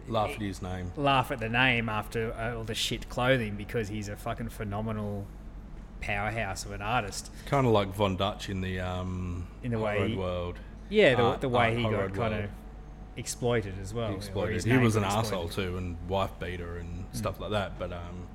Laugh 0.08 0.30
at 0.30 0.40
his 0.40 0.60
name. 0.62 0.90
laugh 0.96 1.30
at 1.30 1.38
the 1.38 1.48
name 1.48 1.88
after 1.88 2.32
uh, 2.32 2.56
all 2.56 2.64
the 2.64 2.74
shit 2.74 3.08
clothing 3.08 3.54
because 3.56 3.88
he's 3.88 4.08
a 4.08 4.16
fucking 4.16 4.48
phenomenal 4.48 5.26
powerhouse 6.00 6.64
of 6.64 6.72
an 6.72 6.82
artist. 6.82 7.30
Kind 7.46 7.66
of 7.66 7.72
like 7.72 7.94
Von 7.94 8.16
Dutch 8.16 8.48
in 8.48 8.60
the 8.60 8.80
um, 8.80 9.46
In 9.62 9.70
the 9.70 9.78
way 9.78 10.08
he- 10.08 10.16
world. 10.16 10.56
Yeah, 10.88 11.14
the, 11.14 11.22
Art- 11.22 11.40
the 11.40 11.48
way 11.48 11.76
he 11.76 11.82
got 11.84 11.92
kind 12.14 12.18
world. 12.18 12.32
of 12.44 12.50
exploited 13.16 13.74
as 13.80 13.94
well. 13.94 14.08
He 14.10 14.16
exploited. 14.16 14.64
He 14.64 14.76
was 14.78 14.96
an 14.96 15.04
asshole 15.04 15.48
too, 15.48 15.76
and 15.76 15.96
wife 16.08 16.32
beater 16.40 16.78
and 16.78 17.04
Mm. 17.12 17.16
stuff 17.16 17.38
like 17.38 17.50
that. 17.52 17.78
But 17.78 17.92
um, 17.92 18.26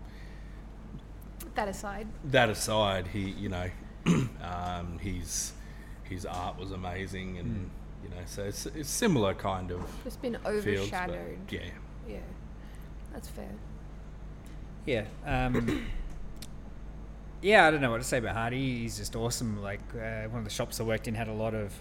That 1.56 1.68
aside, 1.70 2.08
that 2.26 2.50
aside, 2.50 3.08
he 3.08 3.30
you 3.32 3.50
know, 3.50 3.70
um, 4.06 5.00
his 5.00 5.54
his 6.04 6.26
art 6.26 6.58
was 6.60 6.72
amazing, 6.72 7.38
and 7.38 7.48
Mm. 7.48 8.04
you 8.04 8.10
know, 8.10 8.22
so 8.26 8.44
it's, 8.44 8.66
it's 8.68 8.90
similar 8.90 9.34
kind 9.34 9.72
of 9.72 9.82
just 10.04 10.22
been 10.22 10.34
fields. 10.44 10.68
overshadowed. 10.68 11.40
yeah, 11.50 11.60
yeah, 12.08 12.18
that's 13.14 13.28
fair. 13.30 13.50
Yeah. 14.86 15.06
Um, 15.26 15.86
yeah, 17.42 17.66
I 17.68 17.72
don't 17.72 17.82
know 17.82 17.92
what 17.92 17.98
to 18.02 18.04
say 18.04 18.18
about 18.20 18.36
Hardy. 18.36 18.80
He's 18.82 18.98
just 18.98 19.16
awesome. 19.16 19.62
Like 19.62 19.82
uh, 19.96 20.24
one 20.30 20.40
of 20.40 20.44
the 20.44 20.50
shops 20.52 20.80
I 20.80 20.84
worked 20.84 21.08
in 21.08 21.16
had 21.16 21.28
a 21.28 21.34
lot 21.34 21.54
of 21.54 21.74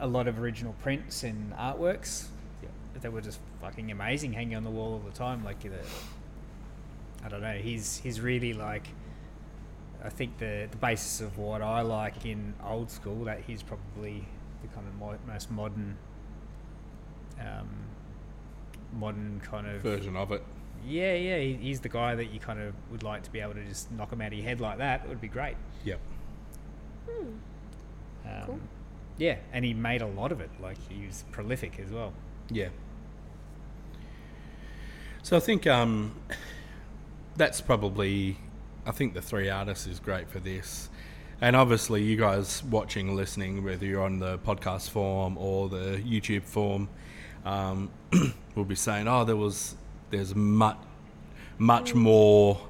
a 0.00 0.06
lot 0.06 0.26
of 0.28 0.38
original 0.38 0.74
prints 0.82 1.22
and 1.24 1.52
artworks 1.54 2.26
that 3.00 3.12
were 3.12 3.20
just 3.20 3.38
fucking 3.60 3.90
amazing, 3.92 4.32
hanging 4.32 4.56
on 4.56 4.64
the 4.64 4.70
wall 4.70 4.94
all 4.94 4.98
the 5.10 5.16
time. 5.16 5.44
Like 5.44 5.60
the, 5.60 5.70
I 7.24 7.28
don't 7.28 7.42
know. 7.42 7.52
He's 7.54 7.98
he's 7.98 8.20
really 8.20 8.52
like. 8.52 8.88
I 10.04 10.08
think 10.10 10.38
the 10.38 10.68
the 10.70 10.76
basis 10.76 11.20
of 11.20 11.38
what 11.38 11.60
I 11.62 11.80
like 11.82 12.24
in 12.24 12.54
old 12.64 12.90
school 12.90 13.24
that 13.24 13.40
he's 13.46 13.62
probably 13.62 14.26
become 14.62 14.84
the 14.84 14.90
kind 14.90 15.16
of 15.16 15.24
mo- 15.26 15.32
most 15.32 15.50
modern. 15.50 15.96
Um, 17.40 17.68
modern 18.92 19.40
kind 19.44 19.66
of 19.66 19.82
version 19.82 20.16
of 20.16 20.32
it. 20.32 20.42
yeah, 20.84 21.12
yeah, 21.14 21.38
he, 21.38 21.54
he's 21.54 21.78
the 21.80 21.88
guy 21.88 22.14
that 22.14 22.32
you 22.32 22.40
kind 22.40 22.58
of 22.58 22.74
would 22.90 23.02
like 23.02 23.22
to 23.24 23.30
be 23.30 23.38
able 23.40 23.52
to 23.54 23.64
just 23.64 23.92
knock 23.92 24.10
him 24.12 24.20
out 24.22 24.28
of 24.28 24.38
your 24.38 24.44
head 24.48 24.60
like 24.60 24.78
that. 24.78 25.02
It 25.04 25.08
would 25.08 25.20
be 25.20 25.28
great. 25.28 25.56
Yep. 25.84 26.00
Hmm. 27.08 27.26
Um, 28.26 28.42
Cool. 28.46 28.60
Yeah, 29.18 29.36
and 29.52 29.64
he 29.64 29.74
made 29.74 30.00
a 30.02 30.06
lot 30.06 30.32
of 30.32 30.40
it. 30.40 30.50
Like 30.60 30.78
he 30.88 31.06
was 31.06 31.24
prolific 31.32 31.78
as 31.84 31.90
well. 31.90 32.12
Yeah. 32.50 32.68
So 35.22 35.36
I 35.36 35.40
think 35.40 35.66
um, 35.66 36.16
that's 37.38 37.60
probably, 37.60 38.36
I 38.84 38.90
think 38.90 39.14
the 39.14 39.22
three 39.22 39.48
artists 39.48 39.86
is 39.86 40.00
great 40.00 40.28
for 40.28 40.40
this. 40.40 40.90
And 41.40 41.54
obviously, 41.54 42.02
you 42.02 42.16
guys 42.16 42.64
watching, 42.64 43.14
listening, 43.14 43.64
whether 43.64 43.86
you're 43.86 44.02
on 44.02 44.18
the 44.18 44.38
podcast 44.38 44.90
form 44.90 45.38
or 45.38 45.68
the 45.68 46.02
YouTube 46.04 46.42
form, 46.42 46.88
um, 47.44 47.90
will 48.56 48.64
be 48.64 48.74
saying, 48.74 49.06
"Oh, 49.06 49.24
there 49.24 49.36
was, 49.36 49.76
there's 50.10 50.34
much, 50.34 50.78
much 51.56 51.94
more 51.94 52.60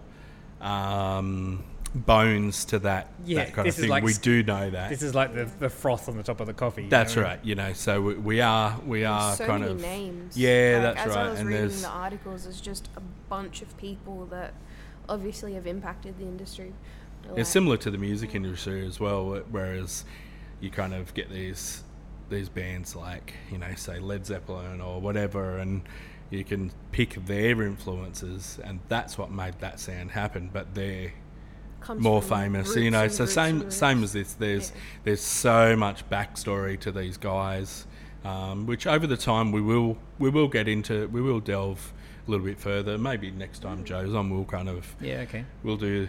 um, 0.60 1.64
bones 1.94 2.64
to 2.66 2.78
that, 2.80 3.08
Yeah, 3.24 3.44
that 3.44 3.54
kind 3.54 3.58
of 3.60 3.64
this 3.66 3.76
is 3.76 3.82
thing." 3.82 3.90
like 3.90 4.04
we 4.04 4.14
do 4.14 4.42
know 4.42 4.70
that. 4.70 4.90
This 4.90 5.02
is 5.02 5.14
like 5.14 5.34
the, 5.34 5.48
the 5.58 5.68
froth 5.68 6.08
on 6.08 6.16
the 6.16 6.22
top 6.22 6.40
of 6.40 6.46
the 6.46 6.54
coffee. 6.54 6.88
That's 6.88 7.16
know? 7.16 7.22
right. 7.22 7.40
You 7.44 7.54
know, 7.54 7.72
so 7.72 8.00
we, 8.00 8.14
we 8.14 8.40
are, 8.40 8.78
we 8.86 9.04
are 9.04 9.34
so 9.36 9.46
kind 9.46 9.60
many 9.60 9.72
of, 9.72 9.80
names. 9.80 10.36
Yeah, 10.36 10.80
Like, 10.82 10.94
that's 10.94 11.06
as 11.08 11.16
right. 11.16 11.26
I 11.26 11.30
was 11.30 11.40
and 11.40 11.48
reading 11.48 11.62
there's 11.62 11.82
the 11.82 11.88
articles, 11.88 12.44
there's 12.44 12.60
just 12.60 12.88
a 12.96 13.00
bunch 13.28 13.62
of 13.62 13.76
people 13.76 14.26
that 14.26 14.54
obviously 15.08 15.54
have 15.54 15.66
impacted 15.66 16.18
the 16.18 16.24
industry. 16.24 16.72
Like, 17.28 17.40
It's 17.40 17.50
similar 17.50 17.76
to 17.78 17.90
the 17.90 17.98
music 17.98 18.30
mm. 18.30 18.36
industry 18.36 18.86
as 18.86 19.00
well, 19.00 19.42
whereas 19.50 20.04
you 20.60 20.70
kind 20.70 20.94
of 20.94 21.14
get 21.14 21.30
these 21.30 21.82
these 22.30 22.50
bands 22.50 22.94
like 22.94 23.32
you 23.50 23.56
know, 23.56 23.74
say 23.74 23.98
Led 23.98 24.26
Zeppelin 24.26 24.82
or 24.82 25.00
whatever, 25.00 25.58
and 25.58 25.82
you 26.30 26.44
can 26.44 26.70
pick 26.92 27.14
their 27.24 27.62
influences, 27.62 28.58
and 28.62 28.80
that's 28.88 29.16
what 29.16 29.30
made 29.30 29.58
that 29.60 29.80
sound 29.80 30.10
happen. 30.10 30.50
But 30.52 30.74
they're 30.74 31.06
comes 31.06 31.27
more 31.98 32.20
from 32.22 32.38
famous, 32.38 32.76
you 32.76 32.90
know. 32.90 33.08
So 33.08 33.26
same 33.26 33.62
and 33.62 33.72
same 33.72 34.02
as 34.02 34.12
this. 34.12 34.34
There's 34.34 34.70
Yeah. 34.70 34.80
there's 35.04 35.20
so 35.20 35.76
much 35.76 36.08
backstory 36.10 36.78
to 36.80 36.92
these 36.92 37.16
guys, 37.16 37.86
um, 38.24 38.66
which 38.66 38.86
over 38.86 39.06
the 39.06 39.16
time 39.16 39.52
we 39.52 39.60
will 39.60 39.98
we 40.18 40.30
will 40.30 40.48
get 40.48 40.68
into. 40.68 41.08
We 41.08 41.20
will 41.22 41.40
delve 41.40 41.92
a 42.26 42.30
little 42.30 42.44
bit 42.46 42.58
further. 42.60 42.98
Maybe 42.98 43.30
next 43.30 43.60
time 43.60 43.84
Joe's 43.84 44.14
on, 44.14 44.30
we'll 44.30 44.44
kind 44.44 44.68
of 44.68 44.94
Yeah, 45.00 45.20
okay. 45.20 45.44
We'll 45.62 45.76
do 45.76 46.08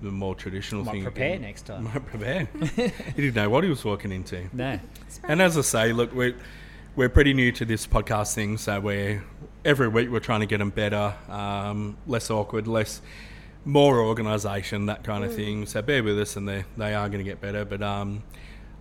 the 0.00 0.10
more 0.10 0.34
traditional 0.34 0.84
Might 0.84 0.92
thing. 0.92 1.02
prepare 1.02 1.30
again. 1.30 1.42
next 1.42 1.62
time. 1.66 1.84
Might 1.84 2.06
prepare. 2.06 2.48
he 2.76 3.22
didn't 3.22 3.34
know 3.34 3.50
what 3.50 3.64
he 3.64 3.70
was 3.70 3.84
walking 3.84 4.12
into. 4.12 4.48
No. 4.52 4.78
And 5.24 5.42
as 5.42 5.58
I 5.58 5.62
say, 5.62 5.92
look, 5.92 6.14
we're 6.14 6.34
we're 6.96 7.08
pretty 7.08 7.34
new 7.34 7.52
to 7.52 7.64
this 7.64 7.86
podcast 7.86 8.34
thing, 8.34 8.56
so 8.58 8.80
we're 8.80 9.22
every 9.64 9.88
week 9.88 10.08
we're 10.10 10.20
trying 10.20 10.40
to 10.40 10.46
get 10.46 10.58
them 10.58 10.70
better, 10.70 11.14
um, 11.28 11.96
less 12.06 12.30
awkward, 12.30 12.66
less 12.66 13.02
more 13.64 14.00
organisation, 14.00 14.86
that 14.86 15.04
kind 15.04 15.24
of 15.24 15.34
thing. 15.34 15.66
So 15.66 15.82
bear 15.82 16.02
with 16.02 16.18
us, 16.18 16.36
and 16.36 16.48
they 16.48 16.64
they 16.76 16.94
are 16.94 17.08
going 17.08 17.18
to 17.18 17.28
get 17.30 17.40
better. 17.40 17.64
But 17.64 17.82
um, 17.82 18.22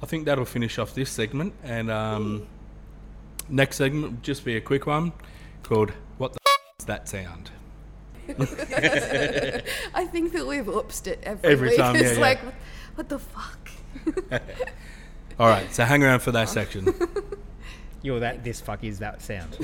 I 0.02 0.06
think 0.06 0.26
that'll 0.26 0.46
finish 0.46 0.78
off 0.80 0.94
this 0.94 1.10
segment, 1.10 1.54
and 1.64 1.90
um, 1.92 2.48
next 3.50 3.78
segment 3.78 4.04
will 4.04 4.22
just 4.22 4.46
be 4.46 4.56
a 4.56 4.62
quick 4.62 4.86
one 4.88 5.12
called 5.64 5.92
"What 6.18 6.34
the 6.34 6.40
f- 6.48 6.58
is 6.80 6.86
that 6.86 7.10
sound?" 7.10 7.52
I 8.30 10.06
think 10.06 10.34
that 10.34 10.46
we've 10.46 10.68
upped 10.68 11.08
it 11.08 11.20
every, 11.24 11.50
Every 11.50 11.70
week. 11.70 11.78
time, 11.78 11.96
it's 11.98 12.16
yeah. 12.16 12.20
like, 12.20 12.40
what 12.96 13.08
the 13.08 13.20
fuck? 13.20 13.70
All 15.40 15.48
right, 15.48 15.74
so 15.74 15.86
hang 15.86 16.04
around 16.04 16.20
for 16.20 16.32
that 16.32 16.50
section. 16.50 16.94
You're 18.02 18.20
that. 18.20 18.44
This 18.44 18.60
fuck 18.60 18.84
is 18.84 19.00
that 19.00 19.22
sound. 19.22 19.58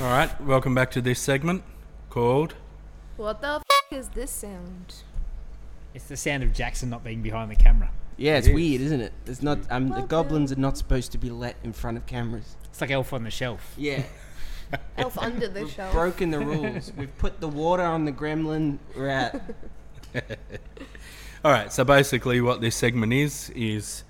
All 0.00 0.06
right, 0.06 0.40
welcome 0.40 0.74
back 0.74 0.90
to 0.92 1.00
this 1.02 1.20
segment 1.20 1.62
called 2.08 2.54
What 3.16 3.40
the 3.42 3.56
f- 3.56 3.62
is 3.90 4.08
this 4.10 4.30
sound? 4.30 4.94
it's 5.94 6.04
the 6.06 6.16
sound 6.16 6.42
of 6.42 6.52
Jackson 6.54 6.88
not 6.88 7.04
being 7.04 7.20
behind 7.20 7.50
the 7.50 7.56
camera. 7.56 7.90
Yeah, 8.16 8.36
it's 8.38 8.46
It 8.46 8.50
is. 8.50 8.54
weird, 8.54 8.80
isn't 8.82 9.00
it? 9.00 9.12
It's 9.26 9.42
not. 9.42 9.58
Um, 9.70 9.88
the 9.90 10.02
goblins 10.02 10.52
are 10.52 10.56
not 10.56 10.76
supposed 10.78 11.12
to 11.12 11.18
be 11.18 11.28
let 11.30 11.56
in 11.64 11.72
front 11.72 11.96
of 11.96 12.06
cameras. 12.06 12.56
It's 12.66 12.80
like 12.80 12.90
Elf 12.90 13.12
on 13.12 13.24
the 13.24 13.30
Shelf. 13.30 13.74
Yeah, 13.76 14.04
Elf 14.96 15.18
under 15.18 15.48
the 15.48 15.62
we've 15.64 15.70
shelf. 15.72 15.92
broken 15.92 16.30
the 16.30 16.38
rules. 16.38 16.92
We've 16.96 17.16
put 17.18 17.40
the 17.40 17.48
water 17.48 17.82
on 17.82 18.04
the 18.04 18.12
gremlin. 18.12 18.78
We're. 18.96 19.32
All 21.44 21.50
right, 21.52 21.72
so 21.72 21.84
basically, 21.84 22.40
what 22.40 22.60
this 22.60 22.76
segment 22.76 23.12
is 23.12 23.50
is 23.54 24.04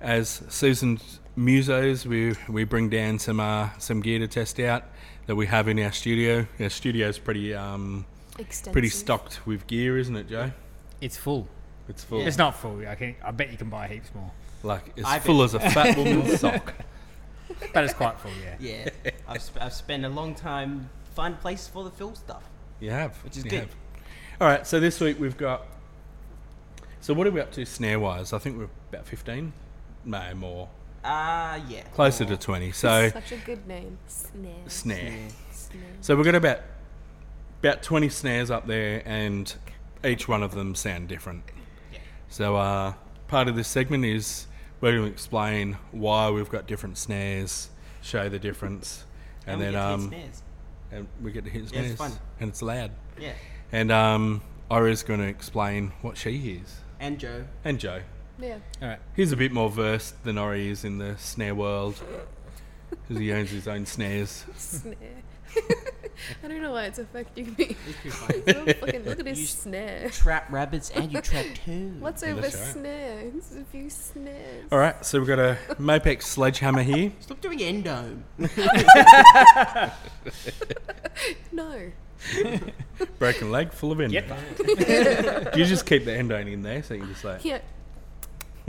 as 0.00 0.42
Susan's 0.48 1.20
musos, 1.36 2.04
we 2.06 2.34
we 2.52 2.64
bring 2.64 2.88
down 2.88 3.18
some 3.18 3.40
uh, 3.40 3.70
some 3.78 4.00
gear 4.00 4.18
to 4.18 4.28
test 4.28 4.58
out 4.60 4.84
that 5.26 5.36
we 5.36 5.46
have 5.46 5.68
in 5.68 5.78
our 5.78 5.92
studio. 5.92 6.46
Our 6.60 6.68
studio's 6.68 7.18
pretty 7.18 7.54
um, 7.54 8.04
Extensive. 8.38 8.72
pretty 8.72 8.88
stocked 8.88 9.46
with 9.46 9.66
gear, 9.66 9.98
isn't 9.98 10.16
it, 10.16 10.28
Joe? 10.28 10.52
It's 11.00 11.16
full. 11.16 11.48
It's 11.88 12.04
full, 12.04 12.26
It's 12.26 12.38
not 12.38 12.56
full. 12.56 12.86
I 12.86 12.94
can. 12.94 13.16
I 13.24 13.30
bet 13.32 13.50
you 13.50 13.56
can 13.58 13.68
buy 13.68 13.88
heaps 13.88 14.10
more. 14.14 14.30
like 14.62 14.92
it's 14.96 15.06
I 15.06 15.18
full 15.18 15.38
bet- 15.38 15.46
as 15.46 15.54
a 15.54 15.70
fat 15.70 15.96
woman's 15.96 16.40
sock. 16.40 16.74
But 17.74 17.84
it's 17.84 17.92
quite 17.94 18.18
full. 18.18 18.30
Yeah. 18.60 18.88
Yeah, 19.04 19.10
I've, 19.28 19.42
sp- 19.42 19.58
I've 19.60 19.72
spent 19.74 20.04
a 20.04 20.08
long 20.08 20.34
time 20.34 20.88
find 21.14 21.38
places 21.40 21.68
for 21.68 21.84
the 21.84 21.90
fill 21.90 22.14
stuff. 22.14 22.44
You 22.80 22.90
have, 22.90 23.16
Which 23.24 23.36
is 23.36 23.44
you 23.44 23.50
good. 23.50 23.60
have. 23.60 23.74
All 24.40 24.48
right, 24.48 24.66
so 24.66 24.80
this 24.80 25.00
week 25.00 25.20
we've 25.20 25.36
got. 25.36 25.66
So 27.00 27.14
what 27.14 27.26
are 27.26 27.30
we 27.30 27.40
up 27.40 27.50
to 27.52 27.66
snare 27.66 27.98
wise? 28.00 28.32
I 28.32 28.38
think 28.38 28.56
we're 28.58 28.68
about 28.92 29.06
fifteen, 29.06 29.52
no 30.04 30.34
more, 30.34 30.68
Ah, 31.04 31.56
yeah. 31.68 31.82
closer 31.94 32.24
Or- 32.24 32.28
to 32.28 32.36
twenty. 32.36 32.72
So 32.72 33.10
Such 33.10 33.32
a 33.32 33.36
good 33.38 33.66
name. 33.66 33.98
Snare. 34.06 34.52
snare. 34.68 35.02
Yeah. 35.04 35.28
Snare. 35.52 35.82
So 36.00 36.16
we've 36.16 36.24
got 36.24 36.34
about 36.34 36.60
about 37.60 37.82
twenty 37.82 38.08
snares 38.08 38.50
up 38.50 38.66
there, 38.66 39.02
and 39.04 39.52
each 40.04 40.28
one 40.28 40.42
of 40.42 40.54
them 40.54 40.74
sound 40.74 41.08
different. 41.08 41.44
Yeah. 41.92 41.98
So 42.28 42.56
uh, 42.56 42.94
part 43.28 43.48
of 43.48 43.56
this 43.56 43.68
segment 43.68 44.04
is 44.04 44.46
we're 44.80 44.92
going 44.92 45.04
to 45.06 45.10
explain 45.12 45.76
why 45.92 46.28
we've 46.30 46.50
got 46.50 46.66
different 46.66 46.98
snares, 46.98 47.70
show 48.00 48.28
the 48.28 48.38
difference, 48.38 49.04
and, 49.46 49.58
we 49.58 49.64
then 49.66 49.72
get 49.74 49.78
to 49.78 49.86
um, 49.86 50.08
snares. 50.08 50.42
and 50.90 51.08
we 51.22 51.30
get 51.32 51.44
to 51.44 51.50
hit 51.50 51.72
Yeah, 51.72 51.80
it's 51.82 51.94
fun. 51.94 52.12
and 52.40 52.48
it's 52.50 52.62
loud. 52.62 52.90
Yeah, 53.18 53.32
And 53.70 53.92
um, 53.92 54.42
Ira's 54.72 55.04
going 55.04 55.20
to 55.20 55.26
explain 55.26 55.92
what 56.02 56.16
she 56.16 56.36
hears, 56.38 56.80
and 56.98 57.16
Joe. 57.20 57.44
and 57.64 57.78
Joe. 57.78 58.00
Yeah. 58.42 58.58
All 58.82 58.88
right. 58.88 58.98
He's 59.16 59.32
a 59.32 59.36
bit 59.36 59.52
more 59.52 59.70
versed 59.70 60.22
than 60.24 60.36
Ori 60.36 60.68
is 60.68 60.84
in 60.84 60.98
the 60.98 61.16
snare 61.16 61.54
world, 61.54 62.02
because 62.90 63.18
he 63.18 63.32
owns 63.32 63.50
his 63.50 63.68
own 63.68 63.86
snares. 63.86 64.44
Snare. 64.56 64.96
I 66.44 66.48
don't 66.48 66.62
know 66.62 66.72
why 66.72 66.84
it's 66.84 66.98
affecting 66.98 67.54
me. 67.58 67.76
It's 67.88 67.98
pretty 68.00 68.10
funny. 68.10 68.42
It's 68.46 68.58
all 68.58 68.86
fucking, 68.86 69.04
look 69.04 69.20
at 69.20 69.26
his 69.26 69.40
You- 69.40 69.46
snare. 69.46 70.08
trap 70.10 70.50
rabbits 70.52 70.90
and 70.90 71.12
you 71.12 71.20
trap 71.20 71.46
too. 71.64 71.94
What's 71.98 72.22
Yeah, 72.22 72.30
over 72.32 72.42
right. 72.42 72.52
snare? 72.52 73.30
There's 73.30 73.56
a 73.56 73.64
few 73.70 73.90
snares. 73.90 74.66
All 74.70 74.78
right, 74.78 75.04
so 75.04 75.18
we've 75.18 75.28
got 75.28 75.38
a 75.40 75.58
Mapex 75.78 76.22
sledgehammer 76.22 76.82
here. 76.82 77.12
Stop 77.20 77.40
doing 77.40 77.58
endone. 77.58 78.22
No. 81.50 81.90
Broken 83.18 83.50
leg, 83.50 83.72
full 83.72 83.90
of 83.92 84.00
endo. 84.00 84.12
Get 84.20 84.28
fucked. 84.28 85.52
Do 85.54 85.58
you 85.60 85.66
just 85.66 85.86
keep 85.86 86.04
the 86.04 86.12
endone 86.12 86.50
in 86.52 86.62
there 86.62 86.82
so 86.82 86.94
you 86.94 87.00
can 87.00 87.08
just 87.10 87.24
like. 87.24 87.44
Yeah. 87.44 87.58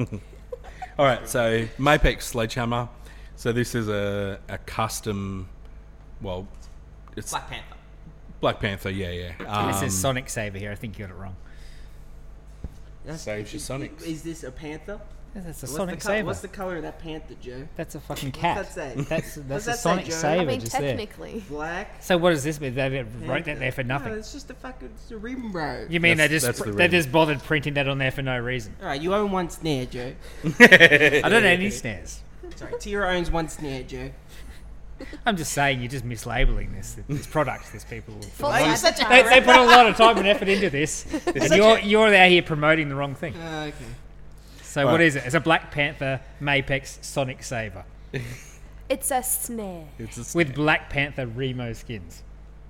All 0.98 1.06
right, 1.06 1.28
so 1.28 1.66
Mapex 1.78 2.24
sledgehammer. 2.24 2.90
So 3.36 3.52
this 3.52 3.76
is 3.76 3.88
a, 3.90 4.40
a 4.50 4.58
custom. 4.60 5.50
Well, 6.22 6.48
it's 7.18 7.32
Black 7.32 7.50
Panther. 7.50 7.76
Black 8.42 8.60
Panther. 8.60 8.90
Yeah, 8.92 9.10
yeah. 9.12 9.68
this 9.72 9.78
is 9.78 9.84
Um, 9.84 9.90
Sonic 9.90 10.30
Saber 10.30 10.58
here. 10.60 10.72
I 10.72 10.76
think 10.76 10.98
you 11.00 11.06
got 11.06 11.14
it 11.14 11.18
wrong. 11.18 11.36
That's, 13.06 13.24
Saves 13.24 13.52
your 13.54 13.58
is- 13.58 13.68
Sonics. 13.68 14.04
Is 14.06 14.22
this 14.24 14.44
a 14.44 14.52
panther? 14.52 15.00
That's 15.36 15.64
a 15.64 15.66
What's 15.66 15.76
Sonic 15.76 16.00
the 16.00 16.04
col- 16.04 16.12
Saber. 16.16 16.26
What's 16.28 16.42
the 16.42 16.48
color 16.48 16.76
of 16.76 16.82
that 16.84 17.00
panther, 17.00 17.34
Joe? 17.42 17.68
That's 17.76 17.96
a 17.96 18.00
fucking 18.10 18.34
cat. 18.34 18.58
What's 18.58 18.76
that 18.76 18.96
say? 18.96 19.02
That's 19.04 19.38
What's 19.38 19.48
that's 19.48 19.66
a 19.66 19.70
that 19.72 19.76
say, 19.78 19.82
Sonic 19.82 20.06
Joe? 20.06 20.12
Saber 20.12 20.42
I 20.42 20.46
mean, 20.46 20.60
just 20.60 20.72
there. 20.74 20.82
technically. 20.96 21.44
Black. 21.50 22.04
So 22.04 22.18
what 22.20 22.30
does 22.32 22.44
this 22.44 22.62
mean? 22.62 22.76
They 22.76 22.90
they 22.90 23.04
wrote 23.28 23.46
that 23.46 23.58
there 23.60 23.72
for 23.72 23.84
No, 23.84 23.98
nothing. 23.98 24.14
it's 24.14 24.32
just 24.32 24.50
a 24.52 24.54
fucking 24.54 24.90
it's 24.94 25.10
a 25.12 25.18
rim, 25.18 25.52
bro. 25.52 25.88
You 25.90 26.00
mean 26.00 26.18
That's- 26.18 26.42
they 26.44 26.48
that's 26.48 26.58
just 26.60 26.66
the 26.68 26.72
they 26.74 26.84
rim. 26.84 26.92
just 26.92 27.12
bothered 27.12 27.42
printing 27.44 27.74
that 27.74 27.88
on 27.88 27.98
there 27.98 28.12
for 28.12 28.22
no 28.22 28.38
reason? 28.38 28.76
All 28.82 28.88
right, 28.88 29.02
you 29.02 29.14
own 29.16 29.32
one 29.32 29.50
snare, 29.50 29.86
Joe. 29.88 30.14
I 30.60 31.22
don't 31.24 31.42
know 31.44 31.50
any 31.50 31.70
snares. 31.72 32.22
Sorry, 32.56 32.74
Tira 32.80 33.16
owns 33.16 33.32
one 33.32 33.48
snare, 33.50 33.84
Joe. 33.84 34.12
I'm 35.26 35.36
just 35.36 35.52
saying 35.54 35.80
you're 35.82 35.90
just 35.90 36.06
mislabeling 36.08 36.74
this 36.76 36.96
this 37.10 37.26
product. 37.26 37.74
This 37.74 37.84
people. 37.84 38.14
False 38.22 38.54
Why 38.54 38.62
are 38.64 38.70
you 38.70 38.78
such 38.78 39.02
a- 39.02 39.10
They, 39.10 39.24
they 39.24 39.42
put 39.42 39.56
a 39.56 39.64
lot 39.66 39.88
of 39.88 39.98
time 39.98 40.18
and 40.20 40.28
effort 40.28 40.48
into 40.48 40.70
this, 40.70 41.06
and 41.26 41.52
you're 41.56 41.80
you're 41.80 42.14
out 42.14 42.30
here 42.30 42.44
promoting 42.44 42.88
the 42.90 42.96
wrong 42.96 43.16
thing. 43.16 43.36
Uh, 43.36 43.66
okay. 43.70 43.86
So 44.74 44.84
Right. 44.84 44.92
what 44.92 45.02
is 45.02 45.16
it? 45.16 45.24
It's 45.24 45.36
a 45.36 45.40
Black 45.40 45.70
Panther 45.70 46.20
Mapex 46.42 46.98
Sonic 47.04 47.44
Saber 47.44 47.86
It's 48.90 49.12
a 49.12 49.22
snare. 49.22 49.86
It's 50.00 50.34
a 50.34 50.38
with 50.38 50.56
Black 50.56 50.90
Panther 50.90 51.28
Remo 51.28 51.74
skins. 51.74 52.24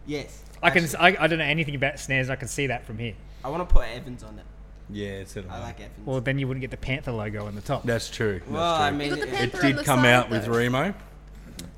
Yes. 0.06 0.44
I 0.62 0.70
can 0.70 0.84
Actually, 0.84 1.00
I, 1.18 1.24
I 1.24 1.28
don't 1.28 1.40
know 1.40 1.46
anything 1.46 1.76
about 1.76 2.00
snares. 2.00 2.30
I 2.30 2.36
can 2.36 2.50
see 2.50 2.68
that 2.68 2.86
from 2.86 3.00
here. 3.00 3.14
I 3.42 3.50
want 3.50 3.68
to 3.68 3.74
put 3.74 3.88
Evans 3.88 4.22
on 4.22 4.38
it. 4.38 4.44
yeah, 4.90 5.08
it's 5.12 5.38
a, 5.38 5.46
I 5.50 5.60
like 5.62 5.80
Evans. 5.80 6.06
Well, 6.06 6.20
then 6.20 6.40
you 6.40 6.48
wouldn't 6.48 6.62
get 6.62 6.72
the 6.72 6.78
Panther 6.78 7.14
logo 7.14 7.46
on 7.48 7.56
the 7.56 7.62
top. 7.62 7.84
That's 7.84 8.10
true. 8.10 8.40
That's 8.40 8.52
well, 8.52 8.76
I 8.76 8.92
mean, 8.92 9.10
You 9.12 9.16
got 9.16 9.26
the 9.26 9.28
it- 9.30 9.36
Panther 9.54 9.58
on 9.60 9.64
did 9.68 9.78
the 9.78 9.84
come 9.86 10.00
side, 10.02 10.14
out 10.14 10.30
with 10.30 10.46
though. 10.46 10.58
Remo. 10.58 10.94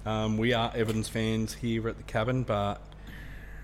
Um, 0.07 0.37
we 0.37 0.53
are 0.53 0.71
Evans 0.75 1.07
fans 1.07 1.53
here 1.53 1.87
at 1.87 1.97
the 1.97 2.03
cabin, 2.03 2.41
but 2.43 2.81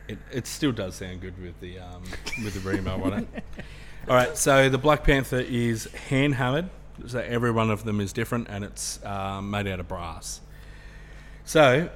It, 0.07 0.20
it 0.32 0.45
still 0.47 0.72
does 0.72 0.93
sound 0.95 1.22
good 1.22 1.39
with 1.41 1.59
the 1.59 1.80
um, 1.80 2.03
with 2.43 2.53
the 2.53 2.59
Remo 2.70 3.03
on 3.03 3.14
it. 3.14 3.43
All 4.08 4.16
right, 4.16 4.36
so 4.36 4.68
the 4.68 4.80
Black 4.80 5.04
Panther 5.04 5.39
is 5.39 5.86
hand 6.10 6.34
hammered, 6.36 6.70
so 7.06 7.20
every 7.20 7.52
one 7.52 7.70
of 7.70 7.84
them 7.84 8.02
is 8.02 8.12
different, 8.12 8.47
and 8.49 8.64
it's 8.64 9.04
um, 9.06 9.52
made 9.52 9.68
out 9.68 9.80
of 9.80 9.88
brass. 9.88 10.41
So, 11.45 11.88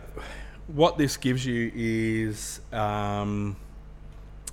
what 0.68 1.00
this 1.00 1.18
gives 1.18 1.46
you 1.46 1.72
is 1.74 2.62
um, 2.72 3.56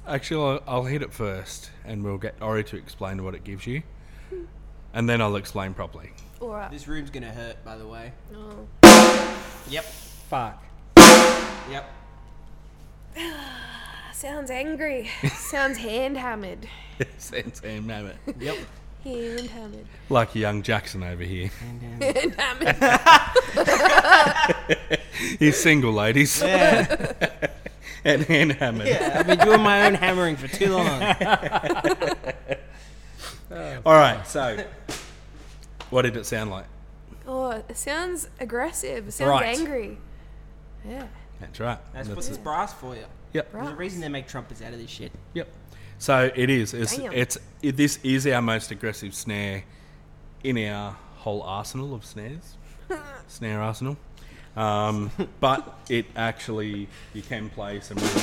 actually 0.06 0.60
I'll, 0.66 0.76
I'll 0.76 0.84
hit 0.84 1.02
it 1.02 1.12
first, 1.12 1.70
and 1.84 2.02
we'll 2.02 2.16
get 2.18 2.36
Ori 2.40 2.64
to 2.64 2.76
explain 2.76 3.22
what 3.22 3.34
it 3.34 3.44
gives 3.44 3.66
you, 3.66 3.82
and 4.94 5.06
then 5.06 5.20
I'll 5.20 5.36
explain 5.36 5.74
properly. 5.74 6.10
All 6.40 6.48
right. 6.48 6.70
This 6.70 6.88
room's 6.88 7.10
gonna 7.10 7.32
hurt, 7.32 7.62
by 7.66 7.76
the 7.76 7.86
way. 7.86 8.12
Oh. 8.34 8.66
Yep. 9.68 9.84
Fuck. 9.84 10.64
Yep. 11.70 11.90
Sounds 14.22 14.52
angry. 14.52 15.10
Sounds 15.34 15.78
hand 15.78 16.16
hammered. 16.16 16.68
Sounds 17.18 17.58
hand 17.58 17.90
hammered. 17.90 18.14
Yep. 18.38 18.56
Hand 19.02 19.50
hammered. 19.50 19.86
like 20.10 20.36
young 20.36 20.62
Jackson 20.62 21.02
over 21.02 21.24
here. 21.24 21.50
Hand 21.98 22.36
hammered. 22.38 22.76
He's 25.40 25.56
single, 25.60 25.92
ladies, 25.92 26.40
yeah. 26.40 27.16
and 28.04 28.22
hand 28.22 28.52
hammered. 28.52 28.86
yeah. 28.86 29.16
I've 29.18 29.26
been 29.26 29.40
doing 29.40 29.60
my 29.60 29.86
own 29.86 29.94
hammering 29.94 30.36
for 30.36 30.46
too 30.46 30.72
long. 30.72 31.02
All 33.84 33.94
right, 33.94 34.24
so 34.24 34.64
what 35.90 36.02
did 36.02 36.16
it 36.16 36.24
sound 36.24 36.52
like? 36.52 36.66
Oh, 37.26 37.50
it 37.50 37.76
sounds 37.76 38.28
aggressive. 38.38 39.08
It 39.08 39.12
sounds 39.14 39.30
Right. 39.30 39.58
angry. 39.58 39.98
Yeah. 40.88 41.08
That's 41.40 41.58
right. 41.58 41.78
That's 41.92 42.06
what 42.06 42.14
That's 42.14 42.28
this 42.28 42.38
brass 42.38 42.72
for 42.72 42.94
you. 42.94 43.02
Yep. 43.32 43.52
There's 43.52 43.68
a 43.68 43.74
reason 43.74 44.00
they 44.00 44.08
make 44.08 44.28
trumpets 44.28 44.60
out 44.62 44.72
of 44.72 44.78
this 44.78 44.90
shit. 44.90 45.12
Yep. 45.34 45.48
So 45.98 46.30
it 46.34 46.50
is. 46.50 46.74
It's, 46.74 46.96
Damn. 46.96 47.12
it's 47.12 47.38
it, 47.62 47.76
this 47.76 47.98
is 48.02 48.26
our 48.26 48.42
most 48.42 48.70
aggressive 48.70 49.14
snare 49.14 49.64
in 50.44 50.58
our 50.68 50.96
whole 51.16 51.42
arsenal 51.42 51.94
of 51.94 52.04
snares, 52.04 52.56
snare 53.28 53.60
arsenal. 53.62 53.96
Um, 54.56 55.10
but 55.40 55.78
it 55.88 56.06
actually 56.16 56.88
you 57.14 57.22
can 57.22 57.48
play 57.50 57.80
some. 57.80 57.96
Real, 57.98 58.22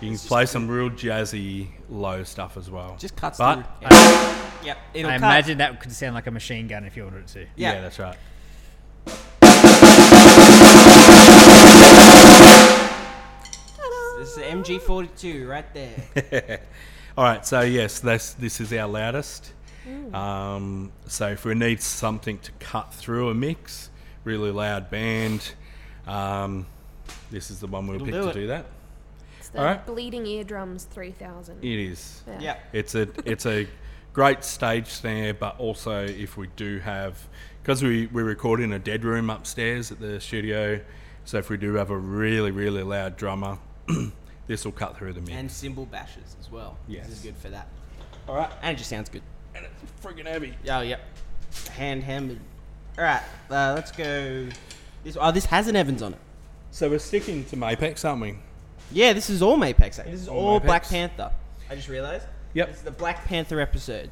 you 0.00 0.08
can 0.08 0.18
play 0.18 0.46
some 0.46 0.68
real 0.68 0.88
jazzy 0.90 1.68
low 1.90 2.22
stuff 2.24 2.56
as 2.56 2.70
well. 2.70 2.96
Just 2.98 3.16
cuts 3.16 3.38
But 3.38 3.56
through. 3.56 3.88
I, 3.90 4.36
Yep. 4.64 4.78
It'll 4.94 5.10
I 5.10 5.14
cut. 5.14 5.24
imagine 5.24 5.58
that 5.58 5.80
could 5.80 5.92
sound 5.92 6.14
like 6.14 6.26
a 6.26 6.30
machine 6.30 6.68
gun 6.68 6.84
if 6.84 6.96
you 6.96 7.04
wanted 7.04 7.20
it 7.22 7.26
to. 7.28 7.40
yeah, 7.56 7.72
Yeah. 7.74 7.80
that's 7.80 7.98
right. 7.98 8.16
This 14.20 14.28
is 14.28 14.34
the 14.34 14.42
MG42 14.42 15.48
right 15.48 15.64
there. 15.72 16.60
All 17.16 17.24
right, 17.24 17.46
so 17.46 17.62
yes, 17.62 18.00
this 18.00 18.34
this 18.34 18.60
is 18.60 18.70
our 18.70 18.86
loudest. 18.86 19.54
Um, 20.12 20.92
so 21.06 21.28
if 21.28 21.46
we 21.46 21.54
need 21.54 21.80
something 21.80 22.38
to 22.40 22.52
cut 22.60 22.92
through 22.92 23.30
a 23.30 23.34
mix, 23.34 23.88
really 24.24 24.50
loud 24.50 24.90
band, 24.90 25.54
um, 26.06 26.66
this 27.30 27.50
is 27.50 27.60
the 27.60 27.66
one 27.66 27.86
we'll 27.86 27.96
It'll 27.96 28.04
pick 28.08 28.14
do 28.14 28.22
to 28.24 28.28
it. 28.28 28.34
do 28.34 28.46
that. 28.48 28.66
It's 29.38 29.48
the 29.48 29.58
Alright. 29.58 29.86
Bleeding 29.86 30.26
Eardrums 30.26 30.84
3000. 30.84 31.64
It 31.64 31.78
is. 31.78 32.22
Yeah. 32.26 32.40
Yep. 32.40 32.60
It's 32.74 32.94
a 32.94 33.08
it's 33.24 33.46
a 33.46 33.66
great 34.12 34.44
stage 34.44 34.88
snare, 34.88 35.32
but 35.32 35.58
also 35.58 36.04
if 36.04 36.36
we 36.36 36.48
do 36.56 36.78
have 36.80 37.26
because 37.62 37.82
we 37.82 38.06
we 38.08 38.22
record 38.22 38.60
in 38.60 38.74
a 38.74 38.78
dead 38.78 39.02
room 39.02 39.30
upstairs 39.30 39.90
at 39.90 39.98
the 39.98 40.20
studio, 40.20 40.78
so 41.24 41.38
if 41.38 41.48
we 41.48 41.56
do 41.56 41.72
have 41.76 41.88
a 41.88 41.96
really 41.96 42.50
really 42.50 42.82
loud 42.82 43.16
drummer, 43.16 43.56
this 44.46 44.64
will 44.64 44.72
cut 44.72 44.96
through 44.96 45.12
the 45.12 45.20
mix. 45.20 45.32
And 45.32 45.50
cymbal 45.50 45.86
bashes 45.86 46.36
as 46.40 46.50
well. 46.50 46.76
Yes. 46.88 47.06
This 47.06 47.16
is 47.18 47.22
good 47.22 47.36
for 47.36 47.48
that. 47.50 47.68
All 48.28 48.36
right, 48.36 48.50
And 48.62 48.74
it 48.74 48.78
just 48.78 48.90
sounds 48.90 49.08
good. 49.08 49.22
and 49.54 49.64
it's 49.64 50.04
freaking 50.04 50.26
heavy. 50.26 50.54
Oh, 50.68 50.80
yep. 50.80 51.00
Hand 51.72 52.02
hammered. 52.04 52.38
Alright, 52.98 53.22
uh, 53.50 53.72
let's 53.74 53.92
go. 53.92 54.46
This, 55.04 55.16
oh, 55.20 55.32
this 55.32 55.46
has 55.46 55.68
an 55.68 55.76
Evans 55.76 56.02
on 56.02 56.12
it. 56.12 56.18
So 56.70 56.88
we're 56.90 56.98
sticking 56.98 57.44
to 57.46 57.56
Mapex, 57.56 58.08
aren't 58.08 58.22
we? 58.22 58.36
Yeah, 58.92 59.12
this 59.12 59.30
is 59.30 59.42
all 59.42 59.56
Mapex. 59.56 59.98
actually. 59.98 60.12
This 60.12 60.20
is 60.22 60.28
All 60.28 60.48
all, 60.48 60.60
Black 60.60 60.84
Panther. 60.88 61.30
I 61.70 61.74
just 61.76 61.88
realised. 61.88 62.26
Yep. 62.54 62.68
This 62.68 62.76
is 62.78 62.82
the 62.82 62.90
Black 62.90 63.24
Panther 63.24 63.60
episode. 63.60 64.10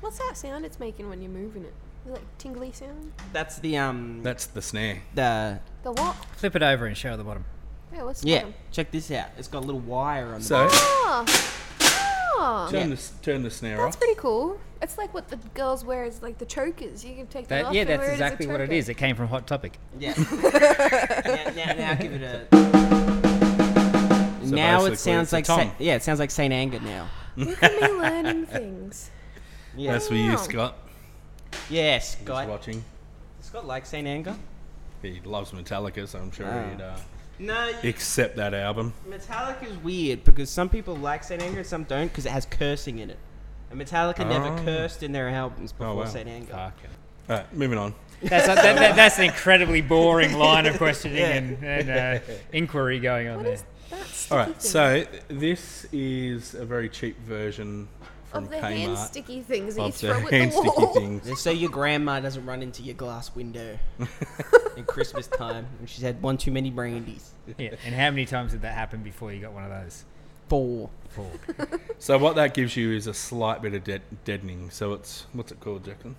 What's 0.00 0.18
that 0.18 0.36
sound 0.36 0.64
it's 0.64 0.78
making 0.78 1.08
when 1.08 1.20
you're 1.22 1.30
moving 1.30 1.64
it? 1.64 1.72
Is 2.04 2.10
it 2.10 2.12
like 2.12 2.38
tingly 2.38 2.72
sound? 2.72 3.12
That's 3.32 3.58
the 3.58 3.76
um 3.78 4.22
That's 4.22 4.46
the 4.46 4.62
snare. 4.62 5.02
the 5.14 5.60
The 5.82 5.92
what? 5.92 6.14
Flip 6.36 6.56
it 6.56 6.62
over 6.62 6.86
and 6.86 6.96
show 6.96 7.16
the 7.16 7.24
bottom. 7.24 7.44
Yeah, 7.92 8.02
what's 8.04 8.20
the 8.20 8.28
yeah. 8.28 8.38
bottom? 8.38 8.54
Check 8.72 8.90
this 8.90 9.10
out. 9.10 9.28
It's 9.38 9.48
got 9.48 9.64
a 9.64 9.66
little 9.66 9.80
wire 9.80 10.26
on 10.34 10.40
the 10.40 10.44
So 10.44 10.68
Oh. 10.70 11.24
Oh. 12.42 12.68
turn 12.70 12.88
Yeah. 12.90 12.94
the 12.96 13.02
turn 13.22 13.42
the 13.42 13.50
snare 13.50 13.76
That's 13.76 13.80
off. 13.80 13.92
That's 13.92 13.96
pretty 13.96 14.18
cool. 14.20 14.58
It's 14.80 14.96
like 14.96 15.12
what 15.12 15.28
the 15.28 15.36
girls 15.54 15.84
wear 15.84 16.04
is 16.04 16.22
like 16.22 16.38
the 16.38 16.46
chokers. 16.46 17.04
You 17.04 17.14
can 17.14 17.26
take 17.26 17.48
that, 17.48 17.56
That, 17.62 17.64
off 17.66 17.74
yeah, 17.74 17.84
that's 17.84 18.00
wear 18.00 18.10
it 18.10 18.12
exactly 18.14 18.46
what 18.46 18.60
it 18.62 18.72
is. 18.72 18.88
It 18.88 18.94
came 18.94 19.14
from 19.14 19.28
Hot 19.28 19.46
Topic. 19.46 19.78
Yeah. 19.98 20.14
now, 20.32 21.50
now, 21.54 21.72
now 21.74 21.94
give 21.94 22.12
it 22.14 22.22
a. 22.22 22.46
So 24.46 24.54
now 24.56 24.84
it 24.86 24.96
sounds 24.98 25.32
like 25.32 25.44
tom. 25.44 25.60
Sa- 25.60 25.70
yeah, 25.78 25.96
it 25.96 26.02
sounds 26.02 26.18
like 26.18 26.30
Saint 26.30 26.52
Anger 26.52 26.80
now. 26.80 27.08
Look 27.36 27.62
at 27.62 27.72
me 27.80 27.88
learning 27.88 28.46
things. 28.46 29.10
Yeah. 29.76 29.92
That's 29.92 30.08
for 30.08 30.14
you, 30.14 30.36
Scott. 30.38 30.76
yes, 31.68 32.14
Who's 32.14 32.24
Scott. 32.24 32.48
watching. 32.48 32.82
Scott 33.40 33.66
likes 33.66 33.88
Saint 33.90 34.06
Anger. 34.08 34.34
He 35.02 35.20
loves 35.24 35.52
Metallica, 35.52 36.08
so 36.08 36.18
I'm 36.18 36.30
sure 36.32 36.46
Ah. 36.48 36.70
he'd 36.70 36.80
uh, 36.80 36.96
No, 37.40 37.72
accept 37.84 38.36
that 38.36 38.52
album. 38.54 38.92
Metallica 39.08 39.64
is 39.66 39.76
weird 39.78 40.24
because 40.24 40.50
some 40.50 40.68
people 40.68 40.94
like 40.94 41.24
Saint 41.24 41.42
Anger 41.42 41.58
and 41.60 41.66
some 41.66 41.84
don't 41.84 42.08
because 42.08 42.26
it 42.26 42.32
has 42.32 42.44
cursing 42.46 42.98
in 42.98 43.08
it. 43.10 43.18
And 43.70 43.80
Metallica 43.80 44.28
never 44.28 44.48
Oh. 44.48 44.62
cursed 44.64 45.02
in 45.02 45.12
their 45.12 45.28
albums 45.28 45.72
before 45.72 45.86
Oh 45.86 45.94
wow. 45.96 46.04
Saint 46.04 46.28
Anger. 46.28 46.52
Fucking- 46.52 46.90
All 47.30 47.36
right, 47.36 47.54
moving 47.54 47.78
on. 47.78 47.94
That's, 48.22 48.44
a, 48.44 48.54
that, 48.54 48.76
that, 48.76 48.96
that's 48.96 49.18
an 49.18 49.24
incredibly 49.24 49.80
boring 49.80 50.34
line 50.34 50.66
of 50.66 50.76
questioning 50.76 51.18
Yeah. 51.18 51.28
and, 51.30 51.64
and 51.64 51.90
uh, 52.20 52.32
inquiry 52.52 53.00
going 53.00 53.28
on 53.28 53.36
What 53.36 53.44
there. 53.44 53.52
is 53.54 53.64
that 53.90 54.32
All 54.32 54.38
right, 54.38 54.46
thing? 54.48 54.60
so 54.60 55.04
this 55.28 55.86
is 55.92 56.54
a 56.54 56.66
very 56.66 56.90
cheap 56.90 57.18
version 57.20 57.88
from 58.30 58.44
of 58.44 58.50
the 58.50 58.60
hand 58.60 58.96
sticky 58.98 59.42
things 59.42 59.74
that 59.76 59.86
you 59.86 59.92
throw 59.92 60.20
the 60.20 60.36
at 60.36 60.52
the 60.52 60.60
wall. 60.60 60.94
things. 60.94 61.26
Just 61.26 61.42
so 61.42 61.50
your 61.50 61.70
grandma 61.70 62.20
doesn't 62.20 62.44
run 62.46 62.62
into 62.62 62.82
your 62.82 62.94
glass 62.94 63.34
window 63.34 63.78
in 64.76 64.84
Christmas 64.84 65.26
time 65.26 65.66
when 65.78 65.86
she's 65.86 66.02
had 66.02 66.20
one 66.22 66.36
too 66.38 66.50
many 66.50 66.70
brandies. 66.70 67.30
Yeah. 67.58 67.74
And 67.84 67.94
how 67.94 68.10
many 68.10 68.26
times 68.26 68.52
did 68.52 68.62
that 68.62 68.74
happen 68.74 69.02
before 69.02 69.32
you 69.32 69.40
got 69.40 69.52
one 69.52 69.64
of 69.64 69.70
those? 69.70 70.04
Four. 70.48 70.90
Four. 71.10 71.30
So 71.98 72.16
what 72.16 72.34
that 72.36 72.54
gives 72.54 72.76
you 72.78 72.92
is 72.92 73.06
a 73.06 73.12
slight 73.12 73.60
bit 73.60 73.74
of 73.74 73.84
dead- 73.84 74.00
deadening. 74.24 74.70
So 74.70 74.94
it's 74.94 75.26
what's 75.34 75.52
it 75.52 75.60
called, 75.60 75.84
Jackson? 75.84 76.16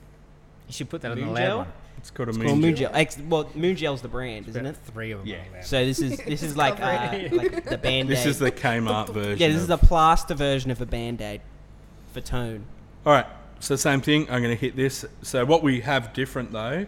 You 0.68 0.74
should 0.74 0.90
put 0.90 1.02
that 1.02 1.12
on 1.12 1.18
the 1.18 1.26
Moon 1.26 1.34
loud 1.34 1.42
gel? 1.44 1.58
one. 1.58 1.68
It's 1.98 2.12
called 2.12 2.28
a 2.28 2.30
It's 2.30 2.38
moon, 2.38 2.48
called 2.48 2.60
Moon 2.60 2.76
gel. 2.76 2.92
Gel. 2.92 3.00
Ex- 3.02 3.18
well, 3.20 3.50
Moon 3.56 3.76
Gel's 3.76 4.02
the 4.04 4.08
brand, 4.08 4.48
isn't 4.48 4.64
About 4.64 4.76
it? 4.78 4.92
Three 4.94 5.12
of 5.12 5.20
them. 5.20 5.28
Yeah. 5.28 5.40
on. 5.58 5.64
So 5.64 5.84
this 5.84 6.00
is 6.00 6.18
this 6.20 6.44
is 6.44 6.56
like 6.56 6.80
uh, 6.80 7.30
like 7.32 7.66
the 7.68 7.80
band 7.80 8.10
aid. 8.10 8.16
This 8.16 8.26
is 8.28 8.38
the 8.38 8.52
Kmart 8.52 9.10
version. 9.10 9.40
yeah, 9.40 9.48
this 9.48 9.58
is 9.62 9.68
the 9.68 9.78
plaster 9.78 10.36
version 10.36 10.70
of 10.70 10.80
a 10.82 10.86
band 10.86 11.20
aid 11.22 11.42
for 12.12 12.22
tone. 12.22 12.66
All 13.06 13.14
right, 13.14 13.26
so 13.60 13.76
same 13.76 14.02
thing. 14.02 14.24
I'm 14.30 14.42
going 14.42 14.56
to 14.56 14.60
hit 14.62 14.76
this. 14.76 15.06
So 15.22 15.46
what 15.46 15.64
we 15.64 15.82
have 15.82 16.14
different 16.14 16.52
though 16.52 16.86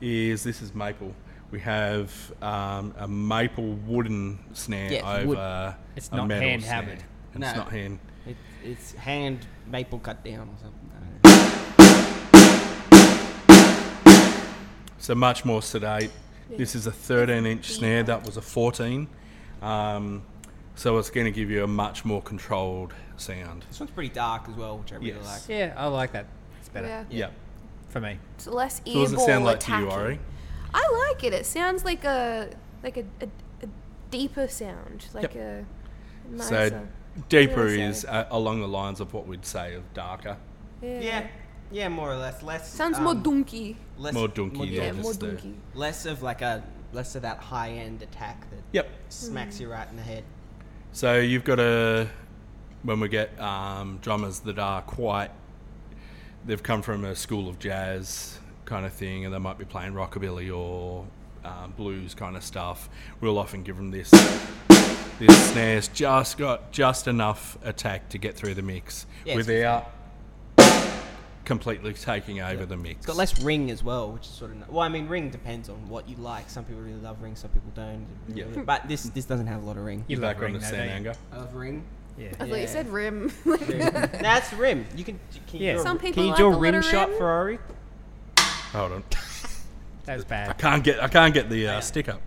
is 0.00 0.44
this 0.44 0.62
is 0.62 0.74
maple. 0.74 1.14
We 1.50 1.60
have 1.60 2.12
um, 2.42 2.94
a 2.98 3.08
maple 3.08 3.72
wooden 3.86 4.38
snare 4.52 4.92
Yeah, 4.92 5.12
over 5.16 5.26
wood. 5.26 5.74
It's 5.96 6.08
a 6.10 6.16
not 6.16 6.28
metal 6.28 6.48
hand 6.48 6.62
snare. 6.62 6.74
hammered. 6.74 7.04
And 7.34 7.44
It's 7.44 7.56
not 7.56 7.70
hand. 7.72 7.98
It, 8.26 8.36
it's 8.62 8.92
hand 8.92 9.46
maple 9.66 9.98
cut 9.98 10.22
down 10.24 10.48
or 10.48 10.56
something. 10.60 10.84
So 14.98 15.14
much 15.14 15.44
more 15.44 15.62
sedate. 15.62 16.10
This 16.50 16.74
is 16.74 16.86
a 16.86 16.92
13 16.92 17.46
inch 17.46 17.70
snare. 17.72 18.02
That 18.02 18.26
was 18.26 18.36
a 18.36 18.42
14. 18.42 19.08
Um, 19.62 20.22
so 20.78 20.96
it's 20.98 21.10
going 21.10 21.24
to 21.26 21.30
give 21.32 21.50
you 21.50 21.64
a 21.64 21.66
much 21.66 22.04
more 22.04 22.22
controlled 22.22 22.94
sound. 23.16 23.64
This 23.68 23.80
one's 23.80 23.90
pretty 23.90 24.10
dark 24.10 24.48
as 24.48 24.54
well, 24.54 24.78
which 24.78 24.92
I 24.92 24.96
really 24.96 25.08
Yes. 25.10 25.48
like. 25.48 25.58
Yeah, 25.58 25.74
I 25.76 25.86
like 25.86 26.12
that. 26.12 26.26
It's 26.60 26.68
better 26.68 26.86
Yeah. 26.86 27.04
Yeah. 27.10 27.30
for 27.88 28.00
me. 28.00 28.18
It's 28.36 28.46
less 28.46 28.76
So 28.86 28.92
what 28.98 29.04
does 29.10 29.12
earball 29.12 29.22
it 29.22 29.26
sound 29.26 29.44
like 29.44 29.56
attacking. 29.56 29.88
to 29.90 29.94
you, 29.94 30.00
Ori? 30.00 30.20
I 30.72 31.08
like 31.10 31.24
it. 31.24 31.32
It 31.32 31.46
sounds 31.46 31.84
like 31.84 32.04
a 32.04 32.50
like 32.82 32.96
a, 32.96 33.04
a, 33.20 33.26
a 33.64 33.68
deeper 34.10 34.46
sound, 34.46 35.06
like 35.14 35.34
a 35.34 35.64
nicer. 36.30 36.68
So 36.70 37.22
deeper 37.28 37.64
Really 37.64 37.82
is 37.82 38.04
uh, 38.04 38.26
along 38.30 38.60
the 38.60 38.68
lines 38.68 39.00
of 39.00 39.12
what 39.12 39.26
we'd 39.26 39.44
say 39.44 39.74
of 39.74 39.82
darker. 39.94 40.36
yeah. 40.80 41.00
Yeah, 41.00 41.26
yeah, 41.72 41.88
more 41.88 42.12
or 42.12 42.16
less. 42.16 42.42
Less 42.42 42.72
Sounds 42.72 43.00
more 43.00 43.12
um, 43.12 43.22
dunky. 43.24 43.74
less, 43.98 44.14
More 44.14 44.28
dunky, 44.28 44.70
Yeah, 44.70 44.82
yeah, 44.84 44.92
more 44.92 45.02
just 45.04 45.20
the- 45.20 45.26
dunky. 45.32 45.54
less 45.74 46.06
of 46.06 46.22
like 46.22 46.40
a 46.42 46.62
less 46.92 47.16
of 47.16 47.22
that 47.22 47.38
high 47.38 47.70
end 47.72 48.02
attack 48.02 48.48
that 48.50 48.60
Yep. 48.72 48.88
smacks 49.08 49.58
you 49.60 49.68
right 49.70 49.88
in 49.90 49.96
the 49.96 50.02
head. 50.02 50.22
So 50.92 51.18
you've 51.18 51.44
got 51.44 51.60
a 51.60 52.08
when 52.82 53.00
we 53.00 53.08
get 53.08 53.38
um, 53.40 53.98
drummers 54.02 54.40
that 54.40 54.58
are 54.58 54.82
quite 54.82 55.30
they've 56.46 56.62
come 56.62 56.82
from 56.82 57.04
a 57.04 57.14
school 57.14 57.48
of 57.48 57.58
jazz 57.58 58.38
kind 58.64 58.86
of 58.86 58.92
thing, 58.92 59.24
and 59.24 59.34
they 59.34 59.38
might 59.38 59.58
be 59.58 59.64
playing 59.64 59.92
rockabilly 59.92 60.54
or 60.56 61.06
um, 61.44 61.72
blues 61.76 62.14
kind 62.14 62.36
of 62.36 62.42
stuff, 62.42 62.88
we'll 63.20 63.38
often 63.38 63.62
give 63.62 63.76
them 63.76 63.90
this. 63.90 64.10
This 65.18 65.50
snare's 65.50 65.88
just 65.88 66.38
got 66.38 66.70
just 66.70 67.08
enough 67.08 67.58
attack 67.64 68.08
to 68.10 68.18
get 68.18 68.36
through 68.36 68.54
the 68.54 68.62
mix 68.62 69.06
it's 69.24 69.36
without 69.36 69.90
completely 71.48 71.92
taking 71.94 72.40
over 72.40 72.64
the 72.66 72.76
mix. 72.76 72.98
It's 72.98 73.06
got 73.06 73.16
less 73.16 73.40
ring 73.42 73.70
as 73.72 73.82
well, 73.82 74.12
which 74.12 74.22
is 74.22 74.28
sort 74.28 74.52
of. 74.52 74.68
Well, 74.68 74.80
I 74.82 74.88
mean, 74.88 75.08
ring 75.08 75.30
depends 75.30 75.68
on 75.68 75.88
what 75.88 76.08
you 76.08 76.14
like. 76.18 76.48
Some 76.48 76.64
people 76.64 76.82
really 76.82 77.00
love 77.00 77.20
ring, 77.20 77.34
some 77.34 77.50
people 77.50 77.72
don't. 77.74 78.06
Yeah. 78.32 78.44
But 78.64 78.86
this 78.86 79.02
this 79.04 79.24
doesn't 79.24 79.46
have 79.48 79.62
a 79.62 79.66
lot 79.66 79.76
of 79.76 79.84
ring. 79.84 80.04
You 80.06 80.16
You're 80.16 80.22
love 80.26 80.34
back 80.36 80.44
on 80.44 80.52
ring, 80.52 80.52
the 80.52 80.58
though, 80.60 81.02
don't. 81.04 81.16
I 81.32 81.36
love 81.38 81.54
ring. 81.54 81.84
Yeah. 82.16 82.28
I 82.28 82.30
thought 82.36 82.48
Yeah. 82.50 82.56
you 82.56 82.66
said 82.68 82.88
rim. 82.92 83.32
That's 83.44 84.52
rim. 84.52 84.86
You 84.94 85.04
can. 85.04 85.18
Can 85.48 85.60
you 85.60 85.66
Yeah. 85.66 85.72
do 85.74 85.80
a- 85.80 85.82
Some 85.82 85.98
people 85.98 86.14
Can 86.14 86.22
you 86.24 86.28
like 86.30 86.38
do 86.38 86.46
a 86.46 86.50
a 86.50 86.52
lot 86.52 86.60
rim 86.60 86.82
shot. 86.82 87.08
Ferrari? 87.18 87.58
Hold 88.72 88.92
on, 88.92 89.04
That 90.04 90.16
was 90.16 90.24
I 90.26 90.28
bad. 90.28 90.58
can't 90.58 90.84
get 90.84 91.02
I 91.02 91.08
can't 91.08 91.32
get 91.32 91.48
the 91.48 91.66
uh, 91.68 91.72
Yeah. 91.72 91.80
stick 91.80 92.08
up. 92.10 92.20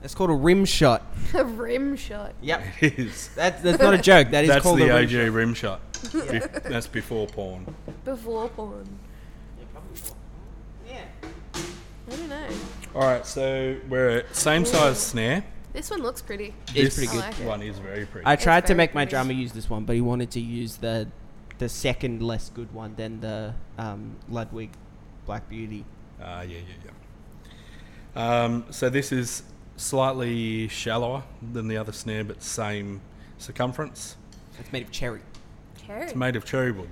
That's 0.00 0.14
called 0.14 0.30
a 0.30 0.34
rim 0.34 0.64
shot. 0.64 1.02
a 1.34 1.44
rim 1.44 1.96
shot. 1.96 2.34
Yep. 2.40 2.62
It 2.80 2.98
is. 2.98 3.28
That's 3.34 3.62
that's 3.62 3.80
not 3.82 3.94
a 3.94 3.98
joke. 3.98 4.30
That 4.30 4.44
is 4.44 4.50
That's 4.50 4.62
called 4.62 4.78
the 4.78 4.88
a 4.88 4.94
rim 4.94 5.04
OG 5.04 5.10
shot. 5.10 5.32
rim 5.32 5.54
shot. 5.54 5.92
Bef- 5.92 6.62
That's 6.62 6.86
before 6.86 7.26
porn. 7.26 7.74
Before 8.04 8.48
porn. 8.48 8.98
Yeah. 10.88 11.02
I 11.54 11.60
don't 12.08 12.28
know. 12.28 12.46
All 12.94 13.02
right, 13.02 13.24
so 13.24 13.76
we're 13.88 14.08
at 14.18 14.34
same 14.34 14.64
size 14.64 14.98
snare. 14.98 15.44
This 15.72 15.90
one 15.90 16.02
looks 16.02 16.20
pretty. 16.22 16.54
It's 16.68 16.72
this 16.72 16.94
pretty 16.96 17.12
good. 17.12 17.22
I 17.22 17.28
like 17.28 17.40
it. 17.40 17.46
one 17.46 17.62
is 17.62 17.78
very 17.78 18.06
pretty. 18.06 18.26
I 18.26 18.34
tried 18.36 18.62
to 18.62 18.68
very 18.68 18.78
make 18.78 18.94
my 18.94 19.02
pretty. 19.04 19.10
drummer 19.10 19.32
use 19.32 19.52
this 19.52 19.70
one, 19.70 19.84
but 19.84 19.94
he 19.94 20.00
wanted 20.00 20.30
to 20.32 20.40
use 20.40 20.76
the 20.76 21.06
the 21.58 21.68
second 21.68 22.22
less 22.22 22.48
good 22.48 22.72
one 22.74 22.94
than 22.96 23.20
the 23.20 23.54
um, 23.78 24.16
Ludwig 24.28 24.70
Black 25.26 25.48
Beauty. 25.48 25.84
Ah, 26.20 26.40
yeah, 26.42 26.58
yeah, 26.58 26.90
yeah. 28.16 28.42
Um, 28.44 28.64
so 28.70 28.88
this 28.90 29.12
is 29.12 29.44
slightly 29.80 30.68
shallower 30.68 31.22
than 31.52 31.66
the 31.68 31.76
other 31.76 31.92
snare, 31.92 32.22
but 32.24 32.42
same 32.42 33.00
circumference. 33.38 34.16
It's 34.58 34.72
made 34.72 34.82
of 34.82 34.90
cherry. 34.92 35.22
Cherry. 35.86 36.02
It's 36.04 36.14
made 36.14 36.36
of 36.36 36.44
cherry 36.44 36.72
wood. 36.72 36.90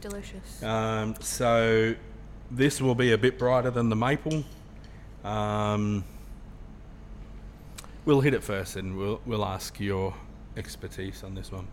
Delicious. 0.00 0.62
Um, 0.62 1.14
so 1.20 1.94
this 2.50 2.80
will 2.80 2.94
be 2.96 3.12
a 3.12 3.18
bit 3.18 3.38
brighter 3.38 3.70
than 3.70 3.88
the 3.88 3.96
maple. 3.96 4.42
Um, 5.22 6.04
we'll 8.04 8.20
hit 8.20 8.34
it 8.34 8.42
first, 8.42 8.76
and 8.76 8.96
we'll 8.96 9.20
we'll 9.24 9.44
ask 9.44 9.78
your 9.78 10.14
expertise 10.56 11.22
on 11.22 11.34
this 11.34 11.52
one. 11.52 11.68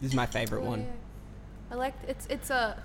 This 0.00 0.10
is 0.10 0.14
my 0.14 0.26
favorite 0.26 0.62
Yeah, 0.62 0.68
one. 0.68 0.80
yeah. 0.80 0.86
I 1.72 1.74
like 1.76 1.94
it's 2.06 2.26
it's 2.30 2.50
a 2.50 2.82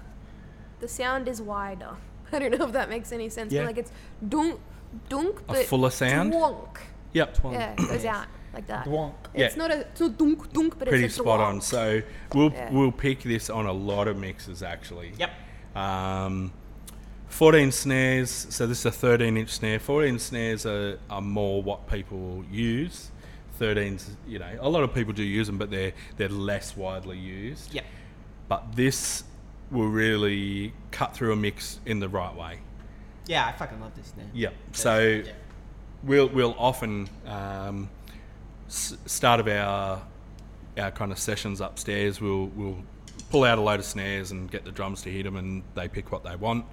the 0.79 0.87
sound 0.87 1.27
is 1.27 1.41
wider. 1.41 1.95
I 2.33 2.39
don't 2.39 2.57
know 2.57 2.65
if 2.65 2.73
that 2.73 2.89
makes 2.89 3.11
any 3.11 3.29
sense, 3.29 3.51
Yeah. 3.53 3.61
but 3.61 3.67
like 3.67 3.77
it's 3.77 3.91
dunk 4.27 4.59
dunk 5.07 5.39
A 5.41 5.43
but 5.53 5.65
fuller 5.65 5.89
sound? 5.89 6.33
Dwonk. 6.33 6.77
Yep, 7.13 7.37
Twonk. 7.37 7.53
Yeah, 7.53 7.73
it 7.73 7.77
goes 7.87 8.05
out 8.05 8.27
like 8.53 8.67
that. 8.67 8.85
Dwonk. 8.85 9.13
It's 9.33 9.55
Yeah. 9.55 9.61
not 9.61 9.71
a 9.71 9.79
it's 9.81 9.99
not 10.01 10.17
dunk 10.17 10.51
dunk, 10.53 10.79
but 10.79 10.87
pretty 10.87 11.05
it's 11.05 11.15
a 11.17 11.21
spot 11.21 11.39
on. 11.39 11.61
So 11.61 12.01
we'll 12.33 12.51
Yeah. 12.51 12.71
we'll 12.71 12.91
pick 12.91 13.21
this 13.23 13.49
on 13.49 13.65
a 13.65 13.73
lot 13.73 14.07
of 14.07 14.17
mixes 14.17 14.63
actually. 14.63 15.13
Yep. 15.17 15.31
Um, 15.75 16.51
14 17.27 17.71
snares, 17.71 18.47
so 18.49 18.65
this 18.65 18.79
is 18.79 18.85
a 18.87 18.91
13 18.91 19.37
inch 19.37 19.49
snare. 19.49 19.79
14 19.79 20.17
snares 20.19 20.65
are, 20.65 20.97
are 21.09 21.21
more 21.21 21.61
what 21.61 21.87
people 21.87 22.43
use. 22.51 23.11
13s, 23.59 24.11
you 24.27 24.39
know, 24.39 24.49
a 24.61 24.69
lot 24.69 24.83
of 24.83 24.93
people 24.93 25.13
do 25.13 25.21
use 25.23 25.45
them, 25.47 25.57
but 25.57 25.69
they're 25.69 25.93
they're 26.17 26.29
less 26.29 26.75
widely 26.77 27.17
used. 27.17 27.73
Yep. 27.73 27.85
But 28.47 28.75
this 28.75 29.23
will 29.71 29.87
really 29.87 30.73
cut 30.91 31.15
through 31.15 31.33
a 31.33 31.35
mix 31.35 31.79
in 31.85 31.99
the 31.99 32.09
right 32.09 32.35
way. 32.35 32.59
Yeah, 33.27 33.45
I 33.45 33.51
fucking 33.51 33.79
love 33.79 33.95
this 33.95 34.13
now. 34.17 34.23
Yep. 34.33 34.53
So 34.73 34.99
yeah. 34.99 35.31
we'll 36.03 36.27
we'll 36.29 36.55
often 36.57 37.09
um, 37.27 37.89
s- 38.67 38.97
start 39.05 39.39
of 39.39 39.47
our 39.47 40.01
our 40.77 40.91
kind 40.91 41.11
of 41.11 41.19
sessions 41.19 41.61
upstairs. 41.61 42.19
We'll 42.19 42.47
we'll 42.47 42.83
pull 43.29 43.43
out 43.43 43.57
a 43.57 43.61
load 43.61 43.79
of 43.79 43.85
snares 43.85 44.31
and 44.31 44.49
get 44.49 44.65
the 44.65 44.71
drums 44.71 45.01
to 45.03 45.11
hit 45.11 45.23
them, 45.23 45.35
and 45.35 45.63
they 45.75 45.87
pick 45.87 46.11
what 46.11 46.23
they 46.23 46.35
want. 46.35 46.65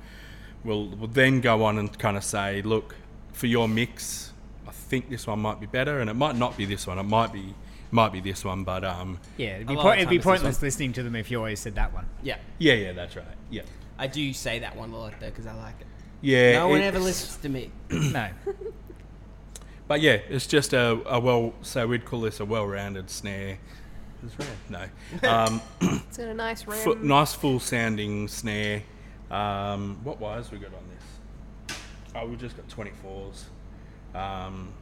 We'll, 0.64 0.88
we'll 0.88 1.08
then 1.08 1.40
go 1.40 1.64
on 1.64 1.78
and 1.78 1.96
kind 1.98 2.16
of 2.16 2.24
say, 2.24 2.62
look, 2.62 2.96
for 3.32 3.46
your 3.46 3.68
mix, 3.68 4.32
I 4.66 4.72
think 4.72 5.10
this 5.10 5.26
one 5.26 5.38
might 5.38 5.60
be 5.60 5.66
better, 5.66 6.00
and 6.00 6.10
it 6.10 6.14
might 6.14 6.36
not 6.36 6.56
be 6.56 6.64
this 6.64 6.86
one. 6.86 6.98
It 6.98 7.04
might 7.04 7.32
be 7.32 7.54
might 7.90 8.12
be 8.12 8.20
this 8.20 8.44
one, 8.44 8.64
but 8.64 8.84
um, 8.84 9.18
Yeah, 9.36 9.56
it'd 9.56 9.66
be, 9.68 9.74
lot 9.74 9.82
po- 9.82 9.92
it'd 9.92 10.08
be 10.08 10.18
pointless 10.18 10.60
listening 10.62 10.92
to 10.94 11.02
them 11.02 11.14
if 11.16 11.30
you 11.30 11.38
always 11.38 11.60
said 11.60 11.74
that 11.76 11.92
one. 11.92 12.06
Yeah. 12.22 12.38
yeah, 12.58 12.74
yeah, 12.74 12.92
that's 12.92 13.16
right. 13.16 13.24
Yeah, 13.50 13.62
I 13.98 14.06
do 14.06 14.32
say 14.32 14.58
that 14.60 14.76
one 14.76 14.90
a 14.90 14.96
lot 14.96 15.14
though 15.20 15.26
because 15.26 15.46
I 15.46 15.54
like 15.54 15.80
it. 15.80 15.86
yeah. 16.20 16.52
no 16.58 16.68
one 16.68 16.80
ever 16.82 16.98
listens 16.98 17.36
to 17.42 17.48
me. 17.48 17.70
no. 17.90 18.28
But 19.88 20.00
yeah, 20.00 20.18
it's 20.28 20.46
just 20.46 20.72
a, 20.72 21.00
a 21.06 21.20
well. 21.20 21.54
So 21.62 21.86
we'd 21.86 22.04
call 22.04 22.20
this 22.22 22.40
a 22.40 22.44
well-rounded 22.44 23.08
snare. 23.08 23.58
Is 24.24 24.32
rare? 24.38 24.48
No. 25.22 25.28
Um, 25.28 25.60
It's 25.80 26.16
got 26.16 26.26
a 26.28 26.34
nice 26.34 26.66
rim. 26.66 26.78
fu- 26.84 26.94
nice 26.96 27.32
full 27.34 27.60
sounding 27.60 28.26
snare. 28.26 28.82
Um, 29.30 30.00
what 30.02 30.18
wires 30.20 30.50
we 30.50 30.58
got 30.58 30.72
on 30.74 30.82
this? 31.68 31.76
Oh, 32.14 32.26
we've 32.26 32.38
just 32.38 32.56
got 32.56 32.66
24s. 32.68 33.44
Um, 34.14 34.72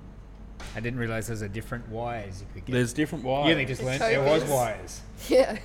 I 0.76 0.80
didn't 0.80 0.98
realize 0.98 1.26
there's 1.28 1.42
a 1.42 1.48
different 1.48 1.88
wires 1.88 2.40
you 2.40 2.46
could 2.54 2.64
get. 2.66 2.72
there's 2.72 2.92
different 2.92 3.24
wires. 3.24 3.46
you 3.46 3.52
only 3.52 3.64
just 3.64 3.80
The 3.80 3.86
learned 3.86 4.00
there 4.00 4.22
was 4.22 4.44
wires. 4.44 5.00
Yeah. 5.28 5.58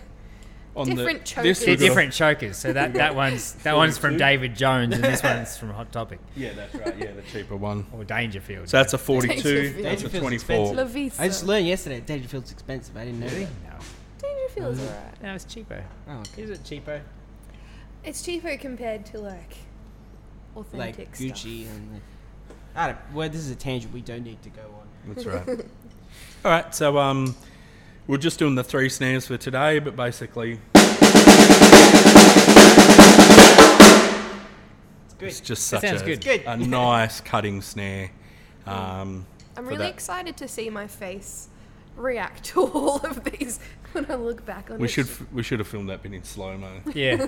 on 0.75 0.87
different 0.87 1.19
the, 1.19 1.25
chokers. 1.25 1.43
This 1.43 1.59
They're 1.59 1.69
we've 1.69 1.79
got 1.79 1.83
a- 1.83 1.87
different 1.89 2.13
chokers. 2.13 2.57
So 2.57 2.73
that, 2.73 2.93
that 2.93 3.15
one's 3.15 3.53
that 3.63 3.75
one's 3.75 3.97
from 3.97 4.17
David 4.17 4.55
Jones 4.55 4.93
and 4.93 5.03
this 5.03 5.23
one's 5.23 5.57
from 5.57 5.71
Hot 5.71 5.91
Topic 5.91 6.19
yeah, 6.35 6.53
that's 6.53 6.75
right. 6.75 6.95
Yeah, 6.97 7.11
the 7.13 7.21
cheaper 7.23 7.55
one. 7.55 7.85
or 7.91 8.03
Dangerfield. 8.03 8.69
So 8.69 8.77
that's 8.77 8.93
a 8.93 8.97
42. 8.97 9.33
Dangerfield. 9.33 9.85
That's 9.85 10.01
a 10.03 10.09
Dangerfield's 10.09 10.43
24. 10.43 10.75
La 10.75 10.83
Vista. 10.85 11.21
I 11.23 11.27
just 11.27 11.45
learned 11.45 11.67
yesterday 11.67 11.99
Dangerfield's 12.01 12.51
expensive. 12.51 12.95
I 12.95 13.05
didn't 13.05 13.19
know 13.21 13.27
that. 13.27 13.39
no, 13.39 13.77
Dangerfield's 14.21 14.79
um, 14.79 14.87
alright. 14.87 15.23
no, 15.23 15.33
it's 15.33 15.45
cheaper. 15.45 15.83
Oh, 16.07 16.17
okay. 16.19 16.43
Is 16.43 16.49
it 16.51 16.63
cheaper? 16.63 17.01
It's 18.03 18.21
cheaper 18.21 18.55
compared 18.57 19.05
to 19.07 19.19
like 19.19 19.57
Like 20.55 20.65
authentic 20.65 21.11
Gucci 21.13 21.63
stuff. 21.63 21.75
and 21.75 21.93
like, 21.93 22.01
I 22.75 22.87
don't. 22.87 22.97
Well, 23.13 23.27
this 23.29 23.41
is 23.41 23.49
a 23.51 23.55
tangent 23.55 23.91
we 23.91 24.01
don't 24.01 24.23
need 24.23 24.41
to 24.43 24.49
go 24.49 24.61
on. 24.61 24.78
That's 25.07 25.25
right. 25.25 25.47
All 26.45 26.51
right, 26.51 26.73
so 26.73 26.97
um, 26.97 27.35
we're 28.07 28.17
just 28.17 28.39
doing 28.39 28.55
the 28.55 28.63
three 28.63 28.89
snares 28.89 29.27
for 29.27 29.37
today, 29.37 29.79
but 29.79 29.95
basically 29.95 30.59
It's 35.05 35.13
good. 35.17 35.27
it's 35.27 35.39
just 35.41 35.69
That 35.71 35.81
such 35.81 35.89
sounds 35.89 36.01
a, 36.01 36.05
good. 36.05 36.23
Good. 36.23 36.43
a 36.45 36.57
nice 36.57 37.21
cutting 37.21 37.61
snare. 37.61 38.11
Um, 38.65 39.25
I'm 39.57 39.63
for 39.65 39.71
really 39.71 39.77
that. 39.85 39.93
excited 39.93 40.37
to 40.37 40.47
see 40.47 40.69
my 40.69 40.87
face 40.87 41.47
react 41.97 42.43
to 42.45 42.61
all 42.67 42.97
of 42.99 43.23
these 43.25 43.59
when 43.91 44.09
I 44.09 44.15
look 44.15 44.45
back 44.45 44.69
on 44.71 44.77
we 44.77 44.85
it. 44.85 44.91
should 44.91 45.07
f- 45.07 45.25
we 45.33 45.43
should 45.43 45.59
have 45.59 45.67
filmed 45.67 45.89
that 45.89 46.01
bit 46.03 46.13
in 46.13 46.23
slow 46.23 46.57
mo. 46.57 46.69
Yeah, 46.93 47.25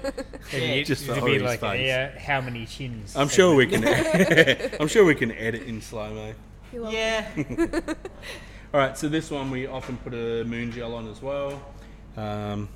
Yeah, 0.54 0.84
just 0.84 1.04
it'd 1.10 1.16
be 1.26 1.32
Ori's 1.32 1.42
like 1.42 1.60
face. 1.60 1.86
yeah, 1.88 2.18
how 2.20 2.40
many 2.40 2.66
chins? 2.66 3.16
I'm 3.18 3.28
sure 3.28 3.56
we 3.56 3.66
can. 3.68 3.84
I'm 4.80 4.88
sure 4.88 5.04
we 5.04 5.16
can 5.16 5.32
edit 5.34 5.64
in 5.64 5.82
slow 5.82 6.14
mo. 6.14 6.34
You're 6.72 6.84
welcome. 6.84 6.98
Yeah. 6.98 7.28
All 8.74 8.80
right, 8.80 8.98
so 8.98 9.10
this 9.10 9.30
one 9.30 9.52
we 9.52 9.68
often 9.68 9.98
put 9.98 10.14
a 10.14 10.44
moon 10.46 10.72
gel 10.72 10.94
on 10.96 11.08
as 11.10 11.22
well. 11.22 11.62
Um, 12.16 12.70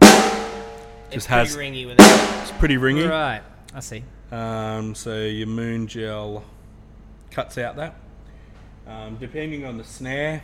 it's 0.00 1.14
Just 1.14 1.28
pretty 1.28 1.48
has- 1.48 1.56
ringy 1.56 1.86
with 1.86 1.98
it. 1.98 2.42
it's 2.42 2.50
pretty 2.52 2.76
ringy. 2.76 3.08
Right, 3.08 3.42
I 3.74 3.80
see. 3.80 4.04
Um, 4.30 4.94
so 4.94 5.22
your 5.24 5.46
moon 5.46 5.86
gel 5.86 6.44
cuts 7.30 7.56
out 7.58 7.76
that. 7.76 7.94
Um, 8.86 9.16
depending 9.16 9.64
on 9.64 9.78
the 9.78 9.84
snare, 9.84 10.42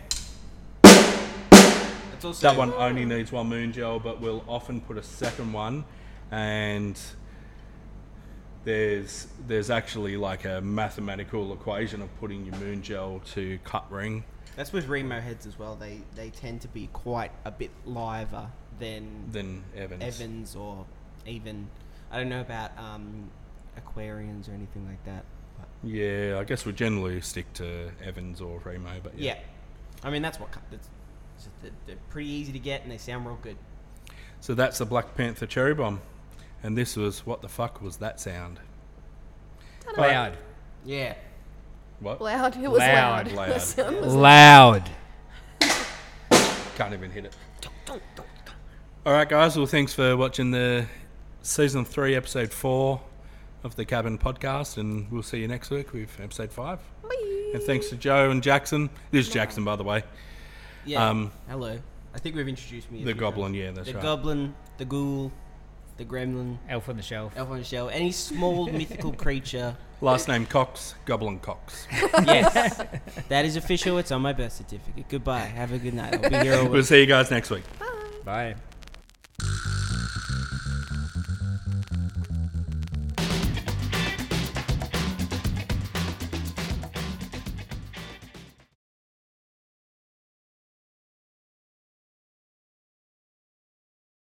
It's 0.84 2.24
also 2.24 2.48
that 2.48 2.56
one 2.56 2.72
only 2.74 3.04
needs 3.04 3.30
one 3.32 3.48
moon 3.48 3.72
gel, 3.72 3.98
but 4.00 4.20
we'll 4.20 4.44
often 4.48 4.80
put 4.80 4.96
a 4.96 5.02
second 5.02 5.52
one, 5.52 5.84
and 6.30 6.98
there's 8.64 9.26
there's 9.46 9.70
actually 9.70 10.16
like 10.16 10.44
a 10.44 10.60
mathematical 10.60 11.52
equation 11.52 12.02
of 12.02 12.08
putting 12.20 12.44
your 12.44 12.56
moon 12.56 12.82
gel 12.82 13.20
to 13.32 13.58
cut 13.64 13.90
ring. 13.90 14.24
That's 14.56 14.72
with 14.72 14.86
Remo 14.88 15.20
heads 15.20 15.46
as 15.46 15.58
well. 15.58 15.74
They 15.76 16.00
they 16.14 16.30
tend 16.30 16.60
to 16.62 16.68
be 16.68 16.88
quite 16.92 17.32
a 17.44 17.50
bit 17.50 17.70
liver 17.84 18.48
than 18.78 19.30
Than 19.30 19.64
Evans. 19.76 20.02
Evans 20.02 20.56
or 20.56 20.84
even 21.26 21.68
I 22.10 22.18
don't 22.18 22.28
know 22.28 22.40
about 22.40 22.76
um, 22.78 23.30
Aquarians 23.78 24.48
or 24.48 24.52
anything 24.52 24.86
like 24.86 25.02
that. 25.04 25.24
But 25.58 25.68
Yeah, 25.82 26.38
I 26.38 26.44
guess 26.44 26.66
we 26.66 26.72
generally 26.72 27.20
stick 27.20 27.52
to 27.54 27.90
Evans 28.04 28.40
or 28.40 28.60
Remo, 28.64 29.00
but 29.02 29.18
yeah, 29.18 29.34
yeah. 29.34 29.40
I 30.04 30.10
mean 30.10 30.22
that's 30.22 30.38
what 30.38 30.52
that's, 30.70 30.88
it's 31.36 31.44
just- 31.44 31.62
they're, 31.62 31.70
they're 31.86 31.96
pretty 32.10 32.28
easy 32.30 32.52
to 32.52 32.58
get 32.58 32.82
and 32.82 32.90
they 32.92 32.98
sound 32.98 33.26
real 33.26 33.38
good. 33.42 33.56
So 34.40 34.54
that's 34.54 34.78
the 34.78 34.86
Black 34.86 35.14
Panther 35.16 35.46
Cherry 35.46 35.72
Bomb, 35.74 36.00
and 36.62 36.76
this 36.76 36.96
was 36.96 37.24
what 37.26 37.42
the 37.42 37.48
fuck 37.48 37.80
was 37.82 37.96
that 37.98 38.20
sound? 38.20 38.60
Loud, 39.96 40.36
Yeah. 40.84 41.14
What? 42.00 42.20
Loud. 42.20 42.56
It 42.56 42.68
was 42.68 42.78
Loud. 42.78 43.26
loud. 43.28 43.32
Loud. 43.36 43.48
The 43.50 43.58
sound 43.60 44.00
was 44.00 44.14
loud. 44.14 44.90
Can't 46.76 46.94
even 46.94 47.10
hit 47.10 47.26
it. 47.26 47.36
All 49.04 49.12
right, 49.12 49.28
guys. 49.28 49.56
Well, 49.56 49.66
thanks 49.66 49.92
for 49.92 50.16
watching 50.16 50.50
the 50.50 50.86
season 51.42 51.84
three, 51.84 52.14
episode 52.14 52.52
four 52.52 53.00
of 53.64 53.76
the 53.76 53.84
Cabin 53.84 54.18
podcast, 54.18 54.78
and 54.78 55.10
we'll 55.10 55.22
see 55.22 55.40
you 55.40 55.48
next 55.48 55.70
week 55.70 55.92
with 55.92 56.18
episode 56.20 56.52
five. 56.52 56.78
Bye. 57.02 57.50
And 57.54 57.62
thanks 57.62 57.88
to 57.90 57.96
Joe 57.96 58.30
and 58.30 58.42
Jackson. 58.42 58.88
This 59.10 59.26
is 59.28 59.32
Jackson, 59.32 59.64
by 59.64 59.76
the 59.76 59.84
way. 59.84 60.02
Yeah. 60.84 61.08
Um, 61.08 61.30
Hello. 61.48 61.78
I 62.14 62.18
think 62.18 62.34
we've 62.36 62.48
introduced 62.48 62.90
me. 62.90 63.02
a 63.02 63.04
The 63.04 63.12
few 63.12 63.20
goblin, 63.20 63.52
times. 63.52 63.56
yeah, 63.56 63.70
that's 63.72 63.78
right. 63.88 63.92
the 63.92 63.94
right. 63.98 64.02
goblin, 64.02 64.54
the 64.78 64.84
ghoul, 64.84 65.32
the 66.02 66.14
gremlin, 66.14 66.56
Elf 66.68 66.88
on 66.88 66.96
the 66.96 67.02
shelf. 67.02 67.32
elf 67.36 67.50
on 67.50 67.58
the 67.58 67.64
shelf, 67.64 67.90
any 67.92 68.12
small 68.12 68.66
mythical 68.72 69.12
creature. 69.12 69.76
Last 70.00 70.26
name 70.28 70.46
Cox, 70.46 70.94
Goblin 71.04 71.38
Cox. 71.38 71.86
Yes, 72.26 72.82
that 73.28 73.44
is 73.44 73.56
official. 73.56 73.98
It's 73.98 74.10
on 74.10 74.20
my 74.22 74.32
birth 74.32 74.52
certificate. 74.52 75.08
Goodbye. 75.08 75.40
Have 75.40 75.72
a 75.72 75.78
good 75.78 75.94
night. 75.94 76.14
I'll 76.24 76.30
be 76.30 76.36
here 76.38 76.54
all 76.58 76.62
week. 76.64 76.72
we'll 76.72 76.82
see 76.82 77.00
you 77.00 77.06
guys 77.06 77.30
next 77.30 77.50
week. 77.50 77.62
Bye. 78.24 78.56